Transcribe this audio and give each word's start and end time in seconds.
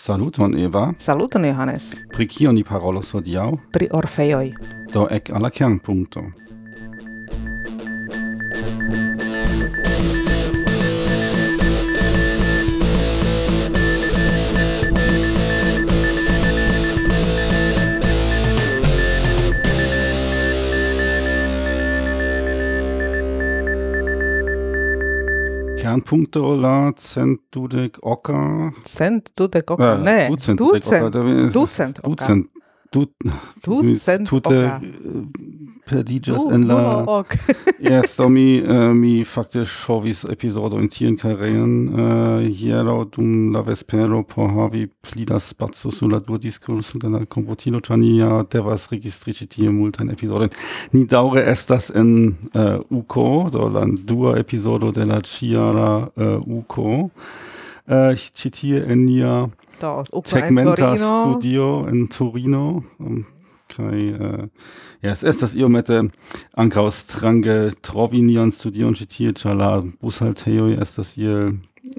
Saluton 0.00 0.54
Eva. 0.58 0.94
Saluton 0.98 1.44
Johannes. 1.44 1.96
Pri 2.14 2.28
kio 2.28 2.52
ni 2.52 2.62
parolos 2.64 3.10
hodiaŭ? 3.12 3.48
Pri 3.74 3.88
Orfeoj. 3.90 4.52
Do 4.94 5.08
ek 5.10 5.32
al 5.34 5.42
la 5.42 5.50
kernpunkto. 5.50 6.22
Kernpunkto 25.98 26.54
la 26.60 26.92
cent 26.96 27.38
dudek 27.52 27.98
oka. 28.02 28.70
Cent 28.84 29.32
dudek 29.36 29.70
oka, 29.70 29.94
Eh, 29.94 30.02
ne. 30.04 30.28
ducent 30.28 30.58
dudek 30.58 30.86
oka. 30.86 31.10
Ducent 31.52 31.98
oka. 32.04 32.26
Ducent. 32.26 32.46
Du, 32.90 33.06
Ducent 33.64 34.24
tute 34.24 34.80
Du, 35.90 36.34
en 36.52 36.66
la... 36.66 37.24
Yes, 37.80 38.16
so 38.16 38.28
mi, 38.28 38.60
uh, 38.60 38.92
mi 38.94 39.24
faktisch 39.24 39.70
shovis 39.86 40.24
episodo 40.28 40.78
in 40.78 40.88
tien 40.88 41.16
kareen 41.16 41.88
uh, 41.88 42.40
hiero 42.44 43.04
dum 43.04 43.52
la 43.52 43.62
vespero 43.62 44.22
por 44.22 44.50
havi 44.50 44.86
pli 44.86 45.24
da 45.24 45.38
spazio 45.38 45.90
sulla 45.90 46.20
dua 46.20 46.38
diskurso 46.38 46.98
de 46.98 47.08
la 47.08 47.24
computilo, 47.24 47.80
ja 48.18 48.44
devas 48.50 48.88
registrici 48.90 49.46
tie 49.46 49.70
multajn 49.70 50.10
episodojn. 50.10 50.50
Ni 50.92 51.06
daŭre 51.06 51.44
estas 51.50 51.90
en 51.94 52.36
uh, 52.54 52.80
UCO, 52.90 53.48
do 53.50 53.68
la 53.68 53.86
dua 53.86 54.38
episodo 54.38 54.92
de 54.92 55.04
la 55.06 55.20
ĉiara 55.20 56.08
uh, 56.16 56.58
UCO. 56.58 57.10
Uh, 57.88 58.12
ĉi 58.12 58.50
tie 58.50 58.84
en 58.84 59.06
nia 59.06 59.48
do 59.80 60.22
segmenta 60.24 60.94
studio 60.96 61.86
in 61.88 62.08
Torino. 62.08 62.82
Um, 62.98 63.26
kai 63.68 64.10
äh, 64.10 64.48
ja 65.02 65.12
es 65.12 65.22
estas 65.22 65.54
iomete 65.54 66.08
ankaŭ 66.56 66.88
strange 66.94 67.56
trovi 67.84 68.22
nian 68.24 68.50
studion 68.54 68.96
ĉi 68.98 69.06
tie 69.12 69.32
ĉar 69.36 69.58
la 69.60 69.70
bushaltejoj 70.00 70.78
estas 70.82 71.16
je 71.20 71.52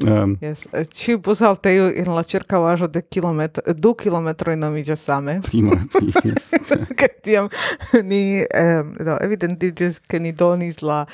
Um, 0.08 0.38
yes. 0.42 0.68
Eh, 0.74 0.86
ci 0.92 1.18
busalteju 1.18 1.92
in 1.96 2.12
la 2.14 2.24
circavaĵo 2.24 2.88
de 2.88 3.02
kilometro 3.02 3.74
du 3.74 3.94
kilometroj 3.94 4.56
nomiĝas 4.56 5.00
same. 5.00 5.42
yes. 6.24 6.54
Kaj 7.00 7.08
tiam 7.24 7.50
ni 8.04 8.46
ehm, 8.54 8.88
um, 8.88 9.06
do, 9.06 9.18
evidentiĝis 9.22 10.00
ke 10.00 10.20
ni 10.20 10.32
donis 10.32 10.82
la, 10.82 11.06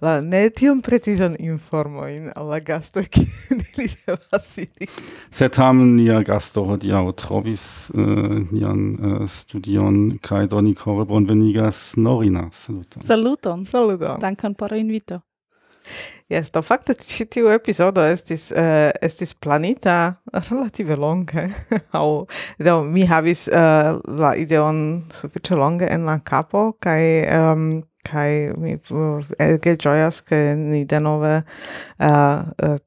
la 0.00 0.20
ne 0.20 0.50
tiom 0.50 0.82
precizan 0.82 1.36
informojn 1.38 2.30
al 2.36 2.48
la 2.48 2.60
gastoj 2.60 3.04
kien 3.04 3.28
ili 3.76 3.88
devas 4.06 4.58
iri. 4.58 4.88
Sed 5.30 5.56
tamen 5.56 5.96
nia 5.96 6.22
gasto 6.22 6.64
hodiaŭ 6.68 7.04
trovis 7.18 7.90
uh, 7.94 8.38
nian 8.50 8.86
uh, 8.94 9.26
studion 9.30 10.18
kaj 10.22 10.46
do 10.46 10.60
ni 10.60 10.74
kore 10.74 11.04
bonvenigas 11.04 11.92
Norina. 11.96 12.48
Saluton. 12.52 13.02
Saluton. 13.02 13.66
Saluton. 13.66 14.20
Dankon 14.20 14.54
por 14.54 14.72
invito. 14.72 15.20
Yes, 16.32 16.48
do 16.52 16.62
fakte 16.64 16.94
ĉi 16.96 17.26
tiu 17.28 17.50
epizodo 17.52 18.04
estis 18.08 18.48
uh, 18.56 18.88
estis 19.04 19.34
planita 19.34 20.14
relative 20.48 20.96
longe. 20.96 21.48
Aŭ 21.98 22.06
do 22.64 22.76
mi 22.88 23.06
havis 23.06 23.48
uh, 23.52 23.98
la 24.06 24.34
ideon 24.40 25.02
sufiĉe 25.12 25.58
longe 25.58 25.90
en 25.92 26.06
la 26.08 26.18
kapo 26.24 26.70
kaj 26.80 27.02
um, 27.38 27.66
kaj 28.02 28.30
mi 28.58 28.72
eh, 28.74 29.34
ege 29.44 29.76
ĝojas 29.78 30.22
ke 30.26 30.40
ni 30.58 30.84
denove 30.88 31.42
uh, 31.42 32.78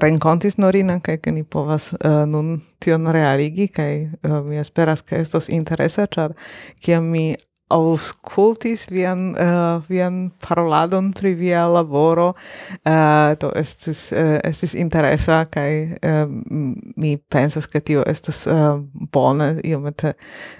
renkontis 0.00 0.56
Norina 0.56 1.00
kaj 1.04 1.18
ke 1.24 1.32
ni 1.34 1.42
povas 1.44 1.92
uh, 1.92 2.22
nun 2.28 2.60
tion 2.80 3.10
realigi 3.12 3.68
kaj 3.68 3.94
uh, 4.04 4.38
mi 4.46 4.60
esperas 4.62 5.02
ke 5.02 5.20
estos 5.20 5.50
interesa 5.52 6.06
ĉar 6.06 6.36
kiam 6.80 7.10
mi 7.10 7.32
auscultis 7.72 8.86
vian 8.92 9.32
uh, 9.32 9.82
vian 9.88 10.30
paroladon 10.44 11.12
pri 11.16 11.34
via 11.38 11.66
laboro 11.68 12.32
uh, 12.32 13.34
to 13.40 13.52
estis 13.58 14.10
uh, 14.12 14.38
estis 14.44 14.74
interesa 14.78 15.44
kaj 15.50 15.72
uh, 15.98 16.24
mi 16.96 17.16
pensas 17.16 17.66
ke 17.66 17.80
tio 17.80 18.04
estas 18.06 18.46
uh, 18.46 18.80
bone 19.12 19.54
iomete 19.64 20.14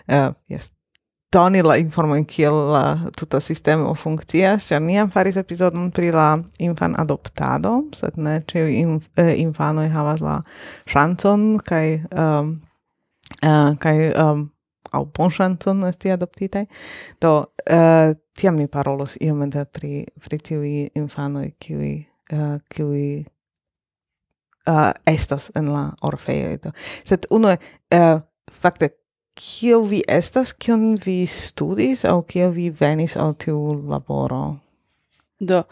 uh, 0.09 0.33
yes 0.49 0.73
doni 1.33 1.63
la 1.63 1.77
informon 1.81 2.25
kiel 2.29 2.55
la 2.73 2.85
tuta 3.17 3.41
sistemo 3.41 3.95
funkcias, 3.97 4.67
ĉar 4.69 4.83
ni 4.85 4.97
jam 4.99 5.11
faris 5.11 5.39
epizodon 5.41 5.91
pri 5.95 6.13
la 6.13 6.27
infan 6.61 6.97
adoptado, 7.01 7.79
sed 7.97 8.19
ne 8.21 8.41
ĉiuj 8.49 8.73
inf 8.81 9.09
eh, 9.17 9.35
infanoj 9.41 9.89
havas 9.95 10.21
la 10.25 10.39
ŝancon 10.93 11.47
kaj 11.65 11.87
um, 12.11 12.53
uh, 13.41 13.73
kaj 13.81 13.97
um, 14.13 14.45
au 14.93 15.05
bonŝancon 15.19 15.85
esti 15.89 16.13
adoptitaj. 16.13 16.65
Do 17.21 17.33
uh, 17.39 18.15
tiam 18.39 18.57
mi 18.57 18.69
parolos 18.69 19.17
iomete 19.21 19.65
pri 19.65 20.07
pri 20.25 20.39
tiuj 20.39 20.73
infanoj 20.95 21.51
kiuj 21.59 21.93
uh, 22.33 22.59
kiuj 22.69 23.05
uh, 24.67 24.91
estas 25.07 25.51
en 25.55 25.73
la 25.73 25.85
orfejoj 26.03 26.59
do. 26.65 26.75
Sed 27.05 27.27
unue 27.31 27.57
uh, 27.57 28.21
fakte 28.53 28.93
kio 29.35 29.81
vi 29.81 30.03
estas, 30.09 30.53
kion 30.53 30.99
vi 31.05 31.27
studis 31.27 32.05
au 32.05 32.23
kio 32.23 32.51
vi 32.51 32.71
venis 32.81 33.17
al 33.17 33.35
tiu 33.35 33.59
laboro? 33.89 34.57
Do 35.41 35.63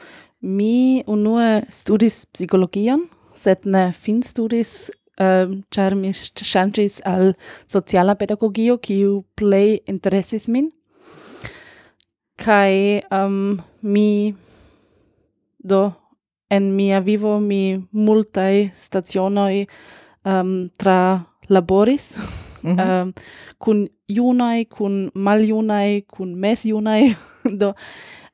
mi 0.41 1.03
unue 1.07 1.63
studis 1.69 2.25
psikologion, 2.27 3.05
sed 3.35 3.65
ne 3.65 3.91
fin 3.93 4.23
studis 4.23 4.91
Ehm, 5.21 5.53
um, 5.53 5.63
char 5.71 5.95
mi 5.95 6.13
shangis 6.15 7.01
al 7.05 7.35
sociala 7.67 8.15
pedagogio, 8.15 8.79
kiu 8.79 9.25
plei 9.37 9.81
interesis 9.87 10.49
min. 10.49 10.71
Kai 12.37 13.03
um, 13.11 13.19
ehm, 13.19 13.61
mi 13.83 14.35
do 15.63 15.93
en 16.49 16.75
mia 16.77 17.01
vivo 17.01 17.39
mi 17.39 17.77
multai 17.93 18.71
stacionoi 18.73 19.67
um, 20.25 20.33
ehm, 20.33 20.69
tra 20.79 21.21
laboris 21.49 22.17
mm 22.63 22.77
-hmm. 22.77 23.03
um, 23.03 23.13
kun 23.59 23.89
junai, 24.09 24.65
kun 24.65 25.11
maljunai, 25.15 26.03
kun 26.09 26.35
mesjunai, 26.35 27.15
do 27.61 27.75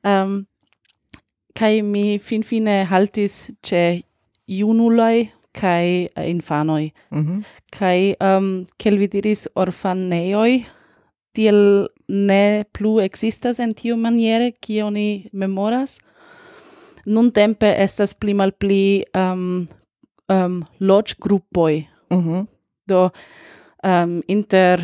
um, 0.03 0.45
kai 1.53 1.81
mi 1.81 2.19
fin 2.19 2.43
fine 2.43 2.83
haltis 2.83 3.51
ce 3.61 4.01
junulai 4.47 5.31
kai 5.59 5.87
eh, 6.15 6.29
infanoi 6.29 6.91
mm 7.11 7.23
-hmm. 7.23 7.39
kai 7.79 8.15
um 8.29 8.65
kel 8.77 8.97
vi 8.97 9.07
diris 9.13 9.47
orfanejoj 9.55 10.53
tiel 11.33 11.87
ne 12.07 12.65
plu 12.73 12.99
existas 13.07 13.59
en 13.59 13.73
tiu 13.73 13.95
maniere 13.97 14.51
ki 14.61 14.81
oni 14.81 15.09
memoras 15.33 15.99
nun 17.05 17.31
tempe 17.31 17.69
estas 17.85 18.13
pli 18.13 18.33
malpli 18.33 19.03
um 19.23 19.67
um 20.29 20.63
loĝ 20.79 21.15
grupoj 21.23 21.83
mm 22.11 22.21
-hmm. 22.23 22.45
do 22.87 23.09
um 23.83 24.21
inter 24.27 24.77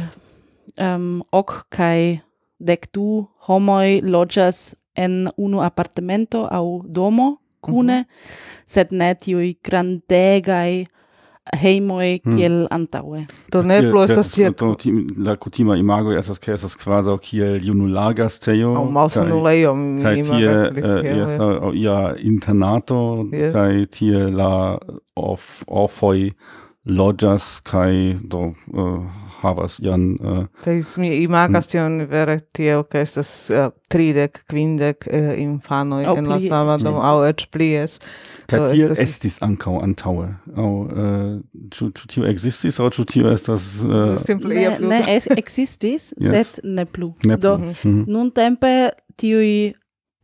um 0.78 1.24
ok 1.32 1.52
kai 1.70 2.22
dek 2.60 2.94
du 2.94 3.28
homoj 3.48 4.02
loĝas 4.02 4.76
en 4.96 5.30
unu 5.38 5.62
apartamento 5.62 6.48
aŭ 6.52 6.68
domo 6.86 7.38
kune, 7.63 8.03
mm 8.03 8.06
-hmm. 8.06 8.68
sed 8.75 8.91
ne 8.91 9.13
tiui 9.16 9.56
grandegai 9.63 10.84
heimoi 11.51 12.22
hmm. 12.24 12.38
kiel 12.38 12.56
mm. 12.62 12.68
antaue. 12.72 13.25
Do 13.51 13.62
ne 13.68 13.79
plu 13.84 14.03
estas 14.07 14.31
tiel... 14.31 14.53
La 15.25 15.35
kutima 15.35 15.75
imago 15.79 16.13
estas 16.16 16.40
ke 16.40 16.53
estas 16.56 16.75
kvazaŭ 16.79 17.18
kiel 17.24 17.59
junula 17.63 18.12
Au 18.13 18.75
Aŭ 18.79 18.85
malsanulejo. 18.91 19.74
Kai 20.03 20.16
tie 20.24 20.40
yes, 20.40 20.84
uh, 20.84 21.24
esta 21.25 21.72
ia 21.75 22.16
internato 22.24 23.28
yes. 23.31 23.53
kai 23.53 23.85
tie 23.91 24.28
la 24.31 24.80
of, 25.16 25.63
ofoj 25.68 26.31
loĝas 26.85 27.62
kai 27.63 28.16
do 28.24 28.54
uh, 28.74 29.04
havas 29.44 29.78
ian... 29.84 30.13
Uh, 30.24 30.44
Kaj 30.63 30.80
mi 31.01 31.12
imagas 31.22 31.69
tion 31.72 32.01
vere 32.10 32.40
tiel, 32.56 32.84
ke 32.90 33.04
estas 33.04 33.31
uh, 33.54 33.69
tridek, 33.92 34.42
kvindek 34.50 35.07
uh, 35.07 35.34
infanoj 35.40 36.04
en 36.16 36.30
la 36.31 36.40
sama 36.44 36.78
domo, 36.81 37.04
aŭ 37.04 37.25
eĉ 37.30 37.45
plies. 37.54 38.00
kai 38.48 38.60
so, 38.60 38.72
tiel 38.72 38.92
estas... 38.92 39.04
estis 39.10 39.40
ankaŭ 39.45 39.75
antaŭe. 39.84 40.30
Aŭ 40.56 40.69
uh, 40.84 41.30
ĉu, 41.75 41.90
ĉu 42.00 42.10
tio 42.16 42.28
ekzistis, 42.31 42.80
aŭ 42.80 42.90
ĉu 42.98 43.07
tio 43.13 43.31
estas... 43.34 43.68
Uh, 43.88 44.16
ne, 44.30 44.40
plu. 44.45 44.90
ne 44.90 45.01
es, 45.16 45.30
ekzistis, 45.31 46.12
yes. 46.24 46.31
sed 46.31 46.66
ne 46.78 46.88
plu. 46.90 47.13
Ne. 47.24 47.38
Do, 47.38 47.57
mm 47.57 47.75
-hmm. 47.75 48.04
nuntempe 48.07 48.74
tiuj 49.18 49.74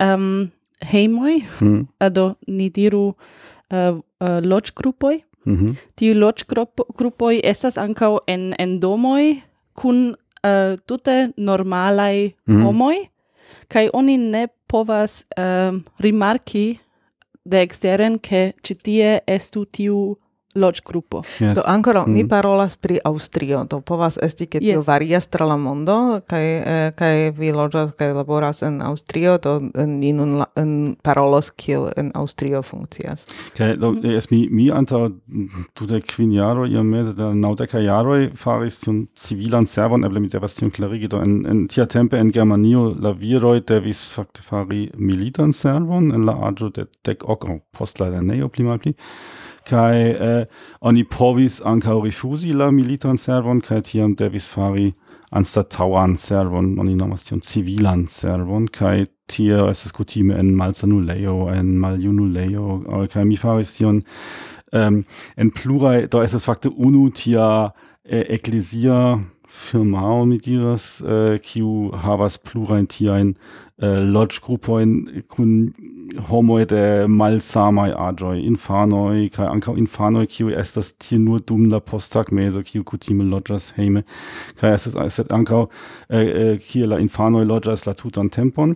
um, 0.04 0.50
hejmoj, 0.82 1.42
mm. 1.62 1.88
do 2.12 2.34
ni 2.48 2.70
diru 2.70 3.06
uh, 3.10 4.00
uh, 4.20 4.40
loĝgrupoj, 4.44 5.20
Mm 5.46 5.56
-hmm. 5.56 5.76
Tiu 5.96 6.14
loĝ 6.14 6.44
estas 7.44 7.78
ankaŭ 7.78 8.18
en 8.28 8.54
en 8.60 8.80
domoj 8.80 9.42
kun 9.74 10.16
uh, 10.44 10.80
tute 10.86 11.32
normalaj 11.38 12.28
mm 12.28 12.56
-hmm. 12.56 12.64
homoj 12.64 12.96
kaj 13.68 13.90
oni 13.94 14.18
ne 14.18 14.48
povas 14.68 15.26
um, 15.38 15.84
rimarki 16.00 16.80
de 17.46 17.62
exteren 17.62 18.20
ke 18.20 18.54
ĉi 18.64 18.76
tie 18.76 19.20
estu 19.28 19.66
tiu 19.66 20.18
loc 20.56 20.82
grupo. 20.86 21.22
Yes. 21.40 21.56
Do 21.56 21.62
ancora 21.66 22.06
mm. 22.08 22.14
ni 22.14 22.28
parolas 22.28 22.76
pri 22.76 23.00
Austrio, 23.04 23.64
do 23.70 23.82
povas 23.82 24.18
esti 24.22 24.46
ke 24.46 24.60
tio 24.60 24.80
yes. 24.80 24.88
varias 24.88 25.28
tra 25.28 25.46
la 25.46 25.58
mondo, 25.58 26.22
kaj 26.28 26.46
eh, 26.46 26.92
kaj 26.98 27.32
vi 27.38 27.52
loĝas 27.54 27.94
kaj 27.98 28.14
laboras 28.18 28.64
en 28.66 28.82
Austrio, 28.82 29.38
do 29.38 29.60
ni 29.86 30.14
nun 30.14 30.40
la, 30.42 30.48
en 30.58 30.96
parolos 31.04 31.52
kiel 31.52 31.92
en 31.98 32.10
Austrio 32.16 32.62
funkcias. 32.62 33.28
Kai 33.58 33.76
do 33.78 33.92
mm. 33.92 34.16
es 34.18 34.32
mi 34.32 34.48
mi 34.52 34.72
anta 34.72 35.10
dudek 35.78 36.10
kvin 36.16 36.34
jaroj 36.34 36.70
iom 36.74 36.90
meze 36.98 37.14
de 37.14 37.30
naŭdeka 37.36 37.84
jaroj 37.86 38.32
faris 38.34 38.82
tiun 38.82 39.06
civilan 39.14 39.70
servon, 39.70 40.04
eble 40.06 40.20
mi 40.20 40.34
devas 40.34 40.58
tion 40.58 40.74
klarigi, 40.74 41.08
do 41.08 41.22
en, 41.22 41.44
en 41.46 41.68
tia 41.68 41.86
tempe 41.86 42.18
en 42.18 42.34
Germanio 42.34 42.90
la 42.98 43.14
viroj 43.14 43.60
devis 43.70 44.08
fakte 44.10 44.42
fari 44.42 44.90
militan 44.98 45.54
servon 45.54 46.10
en 46.16 46.26
la 46.26 46.40
aĝo 46.50 46.74
de 46.74 46.88
dec 47.06 47.22
ok, 47.22 47.52
post 47.78 48.02
la 48.02 48.10
lernejo 48.10 48.50
pli. 48.50 48.66
Kai 49.70 50.10
eh, 50.12 50.46
oni 50.82 51.06
povis 51.06 51.60
ankaŭ 51.66 52.00
rifuzi 52.06 52.56
la 52.58 52.72
militan 52.74 53.18
servon, 53.18 53.62
kai 53.62 53.82
tiam 53.86 54.16
devis 54.18 54.50
fari 54.50 54.92
anstataŭan 55.36 56.16
servon, 56.18 56.74
oni 56.82 56.96
nomas 56.98 57.28
tion 57.28 57.42
civilan 57.46 58.08
servon, 58.10 58.66
kai 58.74 59.06
tie 59.30 59.60
estas 59.70 59.94
kutime 59.94 60.40
en 60.42 60.56
malsanulejo, 60.58 61.52
en 61.54 61.76
maljunulejo, 61.82 62.80
kai 63.14 63.26
mi 63.30 63.38
faris 63.38 63.76
tion 63.78 64.02
um, 64.74 65.04
en 65.38 65.52
pluraj, 65.54 66.08
do 66.10 66.24
estas 66.26 66.48
fakte 66.50 66.72
unu 66.74 67.10
tia 67.14 67.70
eh, 68.04 68.26
eklezia 68.40 69.20
firmao, 69.50 70.26
mi 70.26 70.38
diras, 70.38 71.02
eh, 71.02 71.38
kiu 71.46 71.92
havas 72.06 72.38
plurajn 72.38 72.90
tiajn 72.90 73.34
eh, 73.34 74.02
loĝgrupojn 74.06 74.96
kun 75.30 75.54
homoj 76.30 76.66
de 76.70 76.84
malsamaj 77.08 77.92
aĝoj, 78.08 78.38
infanoj 78.50 79.30
kaj 79.36 79.48
ankaŭ 79.54 79.76
infanoj, 79.82 80.26
kiuj 80.32 80.56
estas 80.60 80.94
tie 80.94 81.20
nur 81.20 81.42
dum 81.42 81.68
la 81.72 81.80
posttagmezo, 81.80 82.64
kiu 82.66 82.84
kutime 82.84 83.28
loĝas 83.30 83.72
hejme 83.78 84.04
kaj 84.60 84.74
estas 84.78 85.16
sed 85.16 85.32
ankaŭ 85.36 85.66
eh, 86.10 86.58
kie 86.64 86.88
la 86.88 87.00
infanoj 87.00 87.46
loĝas 87.46 87.86
la 87.88 87.94
tutan 87.94 88.30
tempon 88.30 88.76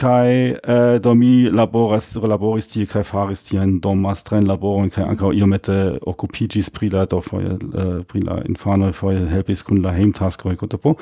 kaj 0.00 0.48
eh, 0.48 0.98
do 1.02 1.14
mi 1.14 1.50
laboras 1.50 2.16
laboris 2.16 2.68
tie 2.72 2.86
kaj 2.86 3.02
faris 3.04 3.42
tiajn 3.48 3.78
dommastrajn 3.84 4.48
laborojn 4.48 4.90
kaj 4.94 5.04
ankaŭ 5.12 5.32
iomete 5.36 5.76
okupiĝis 6.12 6.70
pri 6.76 6.90
la 6.94 7.04
do 7.10 7.20
foje 7.24 7.56
eh, 7.56 7.92
pri 8.08 8.24
la 8.24 8.40
infanoj 8.48 8.92
foje 8.96 9.26
helpis 9.34 9.62
kun 9.66 9.82
la 9.84 9.92
hejmtaskoj 9.96 10.56
kotopo. 10.56 10.94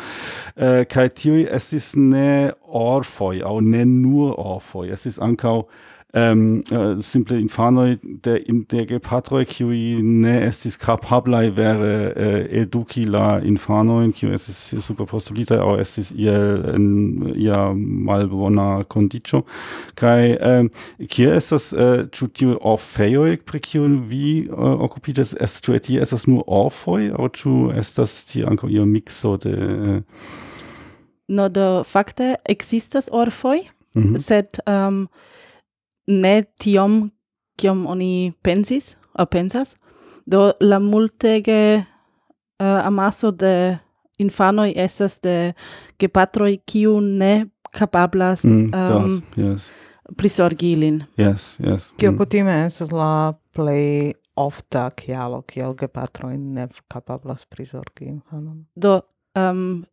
Eh, 0.56 0.84
kaj 0.90 1.08
tiuj 1.20 1.46
estis 1.60 1.92
ne 1.96 2.52
orfoi 2.68 3.42
au 3.42 3.60
ne 3.60 3.84
nur 3.84 4.38
orfoi. 4.38 4.88
Es 4.90 5.06
ist 5.06 5.20
ankaŭ 5.20 5.64
um, 6.14 6.20
ähm, 6.20 6.60
uh, 6.70 6.96
äh, 6.96 7.02
simple 7.02 7.38
infanoj 7.38 7.98
de 8.24 8.38
intergepatroj 8.38 9.44
kiuj 9.44 10.00
ne 10.02 10.40
estis 10.46 10.78
kapablaj 10.80 11.50
vere 11.56 12.14
uh, 12.16 12.52
eduki 12.60 13.04
la 13.04 13.38
infanojn 13.44 14.14
kiuj 14.16 14.32
estis 14.38 14.60
superpostulita 14.86 15.60
aŭ 15.60 15.76
estis 15.82 16.10
iel 16.16 16.64
en 16.72 16.88
ia 17.36 17.60
malbona 17.76 18.84
kondiĉo. 18.88 19.42
Kaj 20.00 20.32
um, 20.38 20.72
kie 21.12 21.28
estas 21.36 21.74
äh, 21.76 22.08
ĉu 22.08 22.24
uh, 22.24 22.32
tiuj 22.32 22.58
orfejoj 22.72 23.36
pri 23.44 23.60
kiuj 23.60 23.92
vi 24.08 24.48
uh, 24.48 24.80
okupiĝas? 24.88 25.36
Estas 25.36 25.60
ĉu 25.64 25.76
tie 25.84 26.00
estas 26.00 26.24
nur 26.26 26.44
orfoj 26.46 27.12
aŭ 27.18 27.28
ĉu 27.36 27.56
estas 27.76 28.22
tie 28.32 28.48
ankaŭ 28.48 28.72
io 28.72 28.88
mikso 28.88 29.36
de 29.44 29.56
uh, 29.58 30.46
no 31.28 31.48
do 31.48 31.84
fakte 31.84 32.34
existas 32.48 33.08
orfoj, 33.12 33.60
mm 33.96 34.02
-hmm. 34.02 34.18
sed 34.18 34.46
um, 34.66 35.08
ne 36.06 36.42
tiom 36.60 37.10
kiom 37.58 37.86
oni 37.86 38.32
pensis, 38.42 38.96
aŭ 39.18 39.26
pensas. 39.26 39.76
Do 40.26 40.52
la 40.60 40.78
multege 40.78 41.76
uh, 41.78 42.86
amaso 42.86 43.30
de 43.30 43.78
infanoj 44.18 44.72
estas 44.76 45.20
de 45.22 45.52
gepatroj 45.98 46.56
kiu 46.66 47.00
ne 47.00 47.46
kapablas 47.70 48.44
mm, 48.44 48.70
um, 48.74 49.22
yes, 49.36 49.46
yes. 49.46 49.70
prisorgi 50.16 50.72
ilin. 50.72 51.02
Yes, 51.16 51.58
yes. 51.60 51.92
Kio 51.96 52.12
mm. 52.12 52.18
kutime 52.18 52.64
estas 52.66 52.92
la 52.92 53.34
plej 53.54 54.12
ofta 54.38 54.88
kialo 54.94 55.42
kiel 55.42 55.74
gepatroj 55.78 56.36
ne 56.38 56.68
kapablas 56.88 57.46
prisorgi 57.46 58.04
infanon. 58.04 58.66
Do 58.74 59.00
um, 59.36 59.84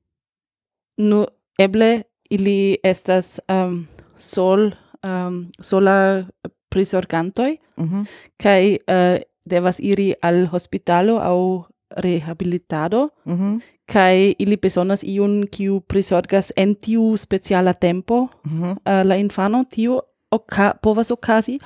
nu 0.97 1.25
eble 1.59 2.03
ili 2.29 2.77
estas 2.83 3.39
um, 3.49 3.87
sol 4.17 4.71
um, 5.03 5.51
sola 5.61 6.25
prisorgantoj 6.69 7.57
mm 7.77 7.85
-hmm. 7.85 8.05
kaj 8.37 8.63
uh, 8.75 9.21
devas 9.45 9.79
iri 9.79 10.13
al 10.21 10.45
hospitalo 10.45 11.19
aŭ 11.19 11.63
rehabilitado 11.97 13.09
mm 13.25 13.35
-hmm. 13.37 13.61
kaj 13.85 14.33
ili 14.39 14.57
bezonas 14.57 15.03
iun 15.03 15.47
kiu 15.47 15.79
prisorgas 15.79 16.53
en 16.55 16.75
tiu 16.75 17.17
speciala 17.17 17.73
tempo 17.73 18.27
mm 18.45 18.51
-hmm. 18.51 18.71
uh, 18.71 19.07
la 19.07 19.15
infano 19.15 19.63
tio 19.69 20.01
oka 20.31 20.73
povas 20.81 21.11
okazi 21.11 21.59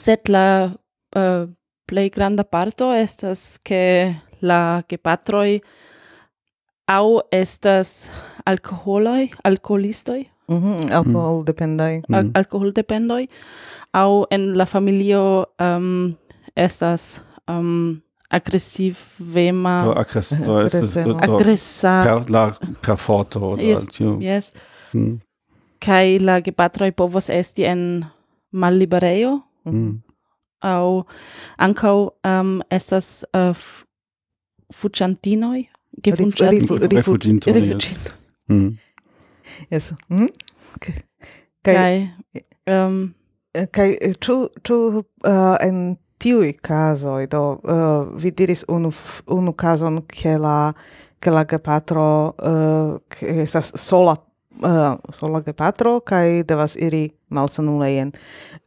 sed 0.00 0.18
la 0.28 0.70
uh, 1.16 1.48
plej 1.86 2.10
granda 2.10 2.44
parto 2.44 2.94
estas 2.94 3.58
ke 3.58 4.14
la 4.40 4.82
gepatroj 4.88 5.60
au 6.88 7.20
estas 7.32 8.10
alkoholoj, 8.46 9.28
alkoholistoj. 9.44 10.24
Mhm, 10.48 10.56
mm. 10.56 10.80
-hmm, 10.80 10.92
alkohol 10.92 11.44
dependoj. 11.44 12.02
Al 12.08 12.24
mm. 12.24 12.30
alkohol 12.34 12.72
dependoj 12.72 13.26
au 13.92 14.26
en 14.30 14.56
la 14.56 14.64
familio 14.64 15.46
um, 15.60 16.16
estas 16.56 17.22
um, 17.48 18.02
agresivema 18.30 19.84
do 19.84 19.92
aggress 19.92 20.32
do 20.32 20.60
estas 20.64 20.94
per 21.82 22.30
la 22.30 22.52
per 22.80 22.96
foto 22.96 23.40
do 23.40 23.62
yes, 23.62 23.86
tio 23.86 24.18
yes. 24.20 24.52
Mm. 24.92 25.20
kai 25.78 26.18
la 26.18 26.40
gepatroj 26.40 26.92
povos 26.92 27.28
esti 27.28 27.64
en 27.64 28.04
malliberejo. 28.50 29.40
Mm. 29.64 30.02
au 30.60 31.04
ankaŭ 31.56 32.08
um, 32.24 32.62
estas 32.70 33.24
uh, 33.32 33.56
fuĉantinoj. 34.74 35.68
Gefundstaaten. 36.02 36.60
Ref, 36.60 36.70
ref, 36.70 36.92
refugien. 36.92 37.40
Refugien. 37.46 37.80
Mm. 38.48 38.78
Yes. 39.70 39.92
Mm? 40.08 40.28
Kaj, 40.80 40.94
kaj, 41.64 41.94
um, 42.70 43.00
kaj 43.74 43.88
ĉu, 44.20 44.36
ĉu 44.64 44.78
uh, 44.98 45.56
en 45.64 45.96
tiuj 46.18 46.52
kazoj, 46.62 47.26
do 47.30 47.42
uh, 47.56 48.08
vi 48.20 48.30
diris 48.30 48.64
unu, 48.68 48.92
unu 49.34 49.52
kazon, 49.52 50.02
ke 50.06 50.36
la, 50.38 50.72
ke 51.20 51.34
la 51.34 51.44
gepatro 51.48 52.08
uh, 52.38 52.96
estas 53.22 53.72
sola 53.76 54.16
uh, 54.62 54.94
sola 55.14 55.40
gepatro 55.46 55.98
kaj 56.00 56.42
devas 56.48 56.76
iri 56.76 57.08
malsanulejen. 57.30 58.12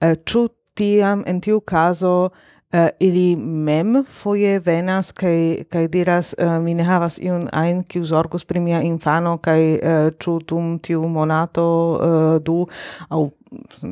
Uh, 0.01 0.15
ĉu 0.25 0.47
tiam 0.77 1.23
en 1.27 1.41
tiu 1.43 1.59
kazo 1.61 2.31
uh, 2.73 2.87
ili 2.99 3.35
mem 3.35 4.03
foje 4.09 4.59
venas 4.59 5.11
kaj 5.11 5.63
kaj 5.69 5.87
diras 5.87 6.35
uh, 6.37 6.63
mi 6.63 6.73
ne 6.73 6.83
havas 6.83 7.19
iun 7.19 7.47
ajn 7.51 7.83
kiu 7.83 8.05
zorgus 8.05 8.45
pri 8.45 8.59
mia 8.59 8.81
infano 8.81 9.37
kaj 9.37 9.61
uh, 9.73 10.09
ĉu 10.19 10.39
dum 10.47 10.79
tiu 10.79 11.07
monato 11.07 11.67
uh, 11.93 12.43
du 12.43 12.65
aŭ 13.09 13.29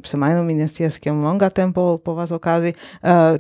semajno 0.06 0.44
mi 0.44 0.54
ne 0.54 0.68
scias 0.68 0.98
kiom 0.98 1.24
longa 1.24 1.50
tempo 1.50 1.98
povas 1.98 2.32
okazi 2.32 2.74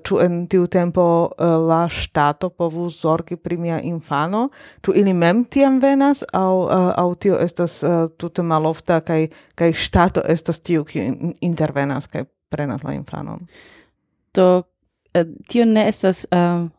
ĉu 0.04 0.16
uh, 0.16 0.24
en 0.24 0.48
tiu 0.48 0.68
tempo 0.68 1.04
uh, 1.32 1.46
la 1.70 1.86
ŝtato 1.90 2.50
povus 2.50 3.02
zorgi 3.02 3.36
pri 3.36 3.58
mia 3.58 3.80
infano 3.82 4.50
ĉu 4.84 4.96
ili 4.96 5.14
mem 5.14 5.46
tiam 5.46 5.80
venas 5.80 6.24
aŭ 6.34 6.56
uh, 6.64 6.92
aŭ 6.98 7.14
tio 7.16 7.40
estas 7.40 7.84
uh, 7.84 8.10
tute 8.18 8.44
malofta 8.44 9.00
kaj 9.00 9.28
kaj 9.56 9.72
ŝtato 9.74 10.22
estas 10.28 10.60
tiu 10.60 10.84
kiu 10.84 11.32
intervenas 11.42 12.08
kaj 12.08 12.26
prenas 12.50 12.84
la 12.84 12.94
infanon? 12.94 13.40
Do 14.34 14.64
uh, 15.18 15.24
tio 15.48 15.66
ne 15.66 15.88
estas 15.88 16.28
uh, 16.32 16.70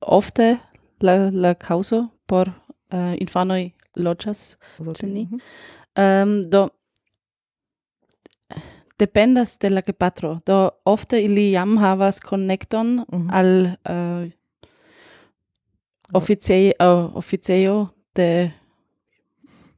ofte 0.00 0.58
la 1.00 1.30
la 1.30 1.54
kaŭzo 1.54 2.08
por 2.26 2.48
uh, 2.48 3.14
infanoj 3.20 3.70
loĝas 3.96 4.56
Ĉe 4.96 5.06
ni? 5.06 5.24
Mhm. 5.24 5.40
Um, 5.96 6.42
do 6.50 6.68
dependas 8.98 9.58
de 9.58 9.68
la 9.70 9.80
gepatro. 9.80 10.38
Do 10.46 10.68
ofte 10.84 11.20
ili 11.24 11.50
jam 11.50 11.76
havas 11.78 12.20
connecton 12.20 13.04
Mhm. 13.12 13.30
al 13.30 13.64
uh, 13.90 14.30
oficejo, 16.14 16.72
uh, 16.80 17.16
oficejo 17.16 17.86
de 18.16 18.50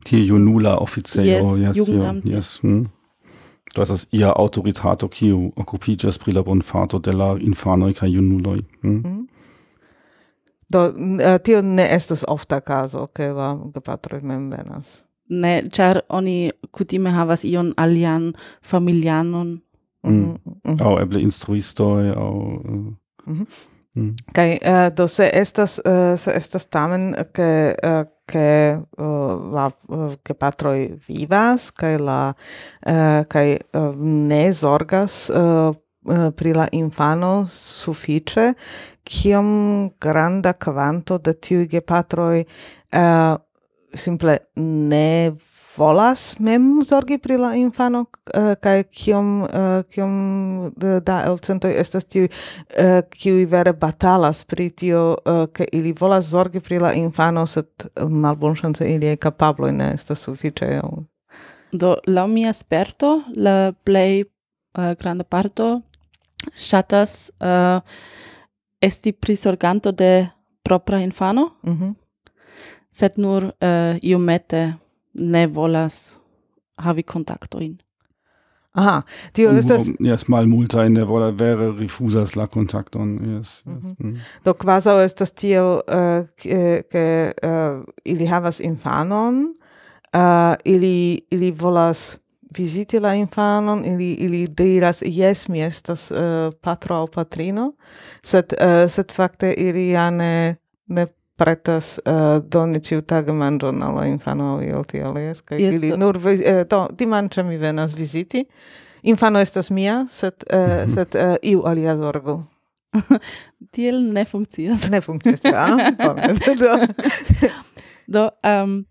Tie 0.04 0.26
junula 0.26 0.76
officio, 0.78 1.22
Yes, 1.22 1.44
yes, 1.58 1.76
Jugendamt, 1.76 2.24
yes, 2.24 2.60
yes. 2.62 2.86
estas 3.82 4.06
ia 4.12 4.32
autoritato 4.36 5.08
kiu 5.08 5.52
okupiĝas 5.56 6.18
pri 6.18 6.32
la 6.32 6.42
bonfarto 6.42 6.98
de 6.98 7.12
la 7.12 7.36
infanoj 7.40 7.92
kaj 7.94 8.10
junuloj. 8.10 8.58
Hm? 8.82 8.88
Mm. 8.88 9.26
Do 10.72 10.84
eh, 11.20 11.38
tio 11.38 11.62
ne 11.62 11.86
estas 11.90 12.24
ofta 12.28 12.60
kazo, 12.60 13.06
ke 13.06 13.28
la 13.32 13.54
gepatroj 13.74 14.20
mem 14.22 14.50
venas. 14.50 15.04
Ne, 15.28 15.62
ĉar 15.72 16.00
oni 16.08 16.50
kutime 16.70 17.10
havas 17.10 17.44
ion 17.44 17.72
alian 17.76 18.32
familianon. 18.62 19.60
Mhm, 20.02 20.14
mm. 20.14 20.38
Mm. 20.44 20.60
-hmm. 20.64 20.82
Aŭ 20.82 21.02
eble 21.02 21.20
instruistoj 21.22 22.10
aŭ 22.10 22.32
uh, 22.32 22.64
mhm. 22.64 22.90
eh, 23.26 23.32
mm 23.32 23.40
-hmm. 23.40 23.46
Mm. 23.96 24.14
Kai 24.34 24.58
uh, 24.58 24.68
eh, 24.68 24.90
do 24.96 25.08
se 25.08 25.30
estas 25.32 25.80
uh, 25.86 26.18
se 26.18 26.32
estas 26.36 26.66
tamen 26.66 27.14
ke 27.32 27.74
uh, 27.82 28.06
ke 28.26 28.48
eh, 28.76 29.34
la 29.56 29.68
eh, 29.68 30.16
gepatroj 30.24 30.78
vivas 31.08 31.70
kaj 31.76 31.94
la 32.00 32.20
eh, 32.86 33.24
kaj 33.28 33.46
ne 34.30 34.44
zorgas 34.52 35.30
pri 36.38 36.50
la 36.52 36.66
infano 36.76 37.46
sufiĉe 37.48 38.50
kiom 39.08 39.48
granda 40.00 40.52
kvanto 40.52 41.16
de 41.16 41.32
tiuj 41.32 41.64
gepatroj 41.72 42.42
simple 44.04 44.36
ne 44.56 45.08
volas 45.76 46.34
mem 46.38 46.84
zorgi 46.84 47.18
pri 47.18 47.36
la 47.36 47.54
infano 47.54 48.04
uh, 48.04 48.54
kaj 48.60 48.82
kiom 48.82 49.30
uh, 49.42 49.82
kiom 49.90 50.12
da 50.76 51.22
elcentoj 51.26 51.72
estas 51.80 52.04
tiuj 52.04 52.28
uh, 52.28 53.00
kiuj 53.10 53.46
vere 53.50 53.72
batalas 53.72 54.44
pri 54.44 54.70
tio 54.70 55.02
uh, 55.14 55.46
ke 55.52 55.66
ili 55.72 55.94
volas 56.00 56.30
zorgi 56.30 56.60
pri 56.60 56.78
la 56.78 56.92
infano 56.94 57.46
sed 57.46 57.88
malbonŝance 58.10 58.86
ili 58.94 59.16
kapabloj 59.16 59.72
ne 59.72 59.90
estas 59.94 60.22
sufiĉe 60.28 60.80
do 61.72 61.96
laŭ 62.06 62.26
mia 62.30 62.52
sperto 62.52 63.20
la 63.36 63.72
plej 63.84 64.22
uh, 64.22 64.94
granda 65.00 65.24
parto 65.24 65.80
ŝatas 66.54 67.30
uh, 67.40 67.80
esti 68.80 69.12
prisorganto 69.12 69.92
de 69.92 70.28
propra 70.62 71.00
infano 71.00 71.50
mm 71.62 71.72
-hmm. 71.72 71.94
sed 72.92 73.12
nur 73.16 73.44
uh, 73.44 73.98
iomete 74.02 74.83
ne 75.14 75.46
volas 75.46 76.20
havi 76.78 77.02
kontaktojn. 77.02 77.76
Aha, 78.74 79.02
tio 79.32 79.52
estas 79.54 79.86
yes, 80.02 80.24
mal 80.28 80.48
multa 80.50 80.82
in 80.82 80.96
der 80.98 81.06
vola 81.06 81.28
vere 81.30 81.68
refusas 81.78 82.34
la 82.34 82.48
kontakton 82.50 83.12
yes. 83.22 83.62
Mm 83.64 83.78
-hmm. 83.78 83.94
mm. 83.98 84.16
Do 84.44 84.54
quasi 84.54 84.90
estas 85.04 85.32
tiel 85.32 85.80
eh, 85.88 86.24
eh, 86.44 86.82
ke 86.90 87.32
uh, 87.42 87.50
uh, 87.50 87.84
ili 88.04 88.26
havas 88.26 88.60
infanon, 88.60 89.54
uh, 90.16 90.54
ili 90.64 91.26
ili 91.30 91.50
volas 91.50 92.18
visiti 92.58 92.98
la 92.98 93.14
infanon, 93.14 93.84
ili 93.84 94.12
ili 94.12 94.46
diras 94.46 95.02
yes, 95.02 95.48
mi 95.48 95.62
estas 95.62 96.12
patro 96.60 96.96
aŭ 96.96 97.06
patrino, 97.14 97.72
sed 98.22 98.52
sed 98.88 99.12
fakte 99.12 99.52
ili 99.52 99.88
ja 99.88 100.10
ne 100.10 100.56
ne 100.86 101.06
pretas 101.36 101.98
uh, 102.06 102.38
doni 102.42 102.80
ĉiutage 102.84 103.34
manĝon 103.34 103.82
al 103.82 103.98
la 103.98 104.06
infano 104.06 104.56
iel 104.62 104.84
tiel 104.86 105.18
es, 105.18 105.42
kai 105.42 105.58
ili 105.58 105.92
nur, 105.98 106.18
eh, 106.30 106.62
to, 106.70 106.86
dimanche 106.94 107.42
mi 107.42 107.58
venas 107.58 107.96
visiti, 107.98 108.44
infano 109.02 109.42
estas 109.42 109.70
mia, 109.74 110.04
sed, 110.08 110.46
uh, 110.52 110.84
sed 110.90 111.18
uh, 111.18 111.34
iu 111.42 111.64
alia 111.66 111.96
zorgu. 111.98 112.38
tiel 113.74 114.00
ne 114.14 114.24
funkcias. 114.24 114.88
Ne 114.90 115.00
funkcias, 115.00 115.44
ja 115.44 115.66
bone. 115.98 116.34
do, 116.62 116.72
do 118.06 118.28
um, 118.46 118.84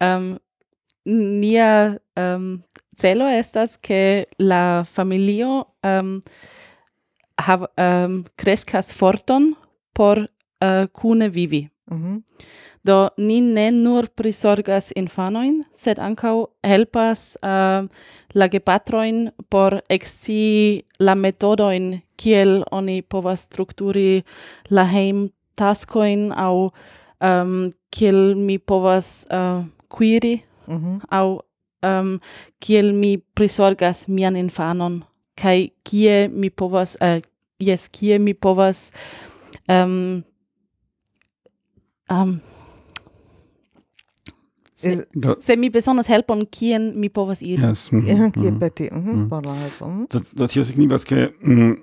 um, 0.00 0.38
nia 1.04 1.98
um, 2.16 2.50
celo 2.98 3.28
estas 3.28 3.76
ke 3.76 4.26
la 4.40 4.84
familio 4.88 5.66
um, 5.84 6.18
hav, 7.38 7.68
um, 7.76 8.22
kreskas 8.36 8.92
forton 8.96 9.52
por 9.92 10.24
uh, 10.60 10.86
kune 10.92 11.28
vivi. 11.28 11.68
Mm 11.90 12.02
-hmm. 12.02 12.22
Do 12.84 13.08
ni 13.16 13.40
ne 13.40 13.70
nur 13.70 14.06
prisorgas 14.16 14.92
infanoin, 14.96 15.64
sed 15.72 15.98
ankaŭ 15.98 16.46
helpas 16.64 17.36
uh, 17.42 17.88
la 18.34 18.48
gepatrojn 18.48 19.30
por 19.50 19.80
eksci 19.88 20.82
la 20.98 21.14
metodojn 21.14 22.00
kiel 22.16 22.62
oni 22.70 23.02
povas 23.02 23.40
strukturi 23.40 24.22
la 24.70 24.84
hejm 24.84 25.28
taskojn 25.58 26.32
aŭ 26.32 26.54
um, 27.20 27.70
kiel 27.90 28.34
mi 28.36 28.58
povas 28.58 29.26
eh, 29.30 29.36
uh, 29.38 29.64
kuiri 29.88 30.40
mm 30.66 30.76
-hmm. 30.76 31.00
aŭ 31.10 31.38
um, 31.82 32.20
kiel 32.60 32.92
mi 32.92 33.18
prisorgas 33.18 34.08
mian 34.08 34.36
infanon 34.36 35.02
kaj 35.34 35.68
kie 35.82 36.28
mi 36.28 36.50
povas 36.50 36.96
uh, 37.00 37.20
jes 37.58 37.88
kie 37.88 38.18
mi 38.18 38.34
povas 38.34 38.92
um, 39.68 40.22
um, 42.10 42.40
se, 44.74 44.92
Is- 44.92 45.02
Da, 45.14 45.34
se 45.40 45.56
mi 45.56 45.70
bezonas 45.70 46.06
helpon 46.08 46.46
kien 46.46 46.92
mi 47.00 47.08
povas 47.08 47.42
iri 47.42 47.62
yes. 47.62 47.92
mhm, 47.92 48.30
kie 48.30 48.50
mhm. 48.50 48.58
peti. 48.60 48.88
Mhm. 48.92 49.10
Mhm. 49.10 49.28
Por 49.28 49.46
la 49.46 49.54
helpo. 49.54 49.86
Do, 50.36 50.46
tio 50.46 50.64
signifas 50.64 51.04
ke 51.04 51.28
mm, 51.42 51.74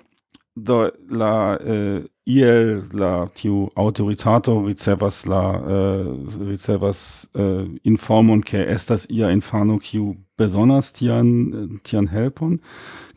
do 0.56 0.90
la 1.10 1.58
eh, 1.66 2.04
iel 2.26 2.84
la 2.94 3.28
tiu 3.36 3.70
autoritato 3.76 4.62
ricevas 4.68 5.26
la 5.28 5.42
eh, 5.70 6.06
ricevas 6.48 7.30
eh, 7.36 7.68
informon 7.84 8.42
ke 8.42 8.64
estas 8.76 9.08
ia 9.10 9.32
infano 9.32 9.78
kiu 9.80 10.16
bezonas 10.38 10.94
tian 10.94 11.80
tian 11.84 12.08
helpon 12.08 12.60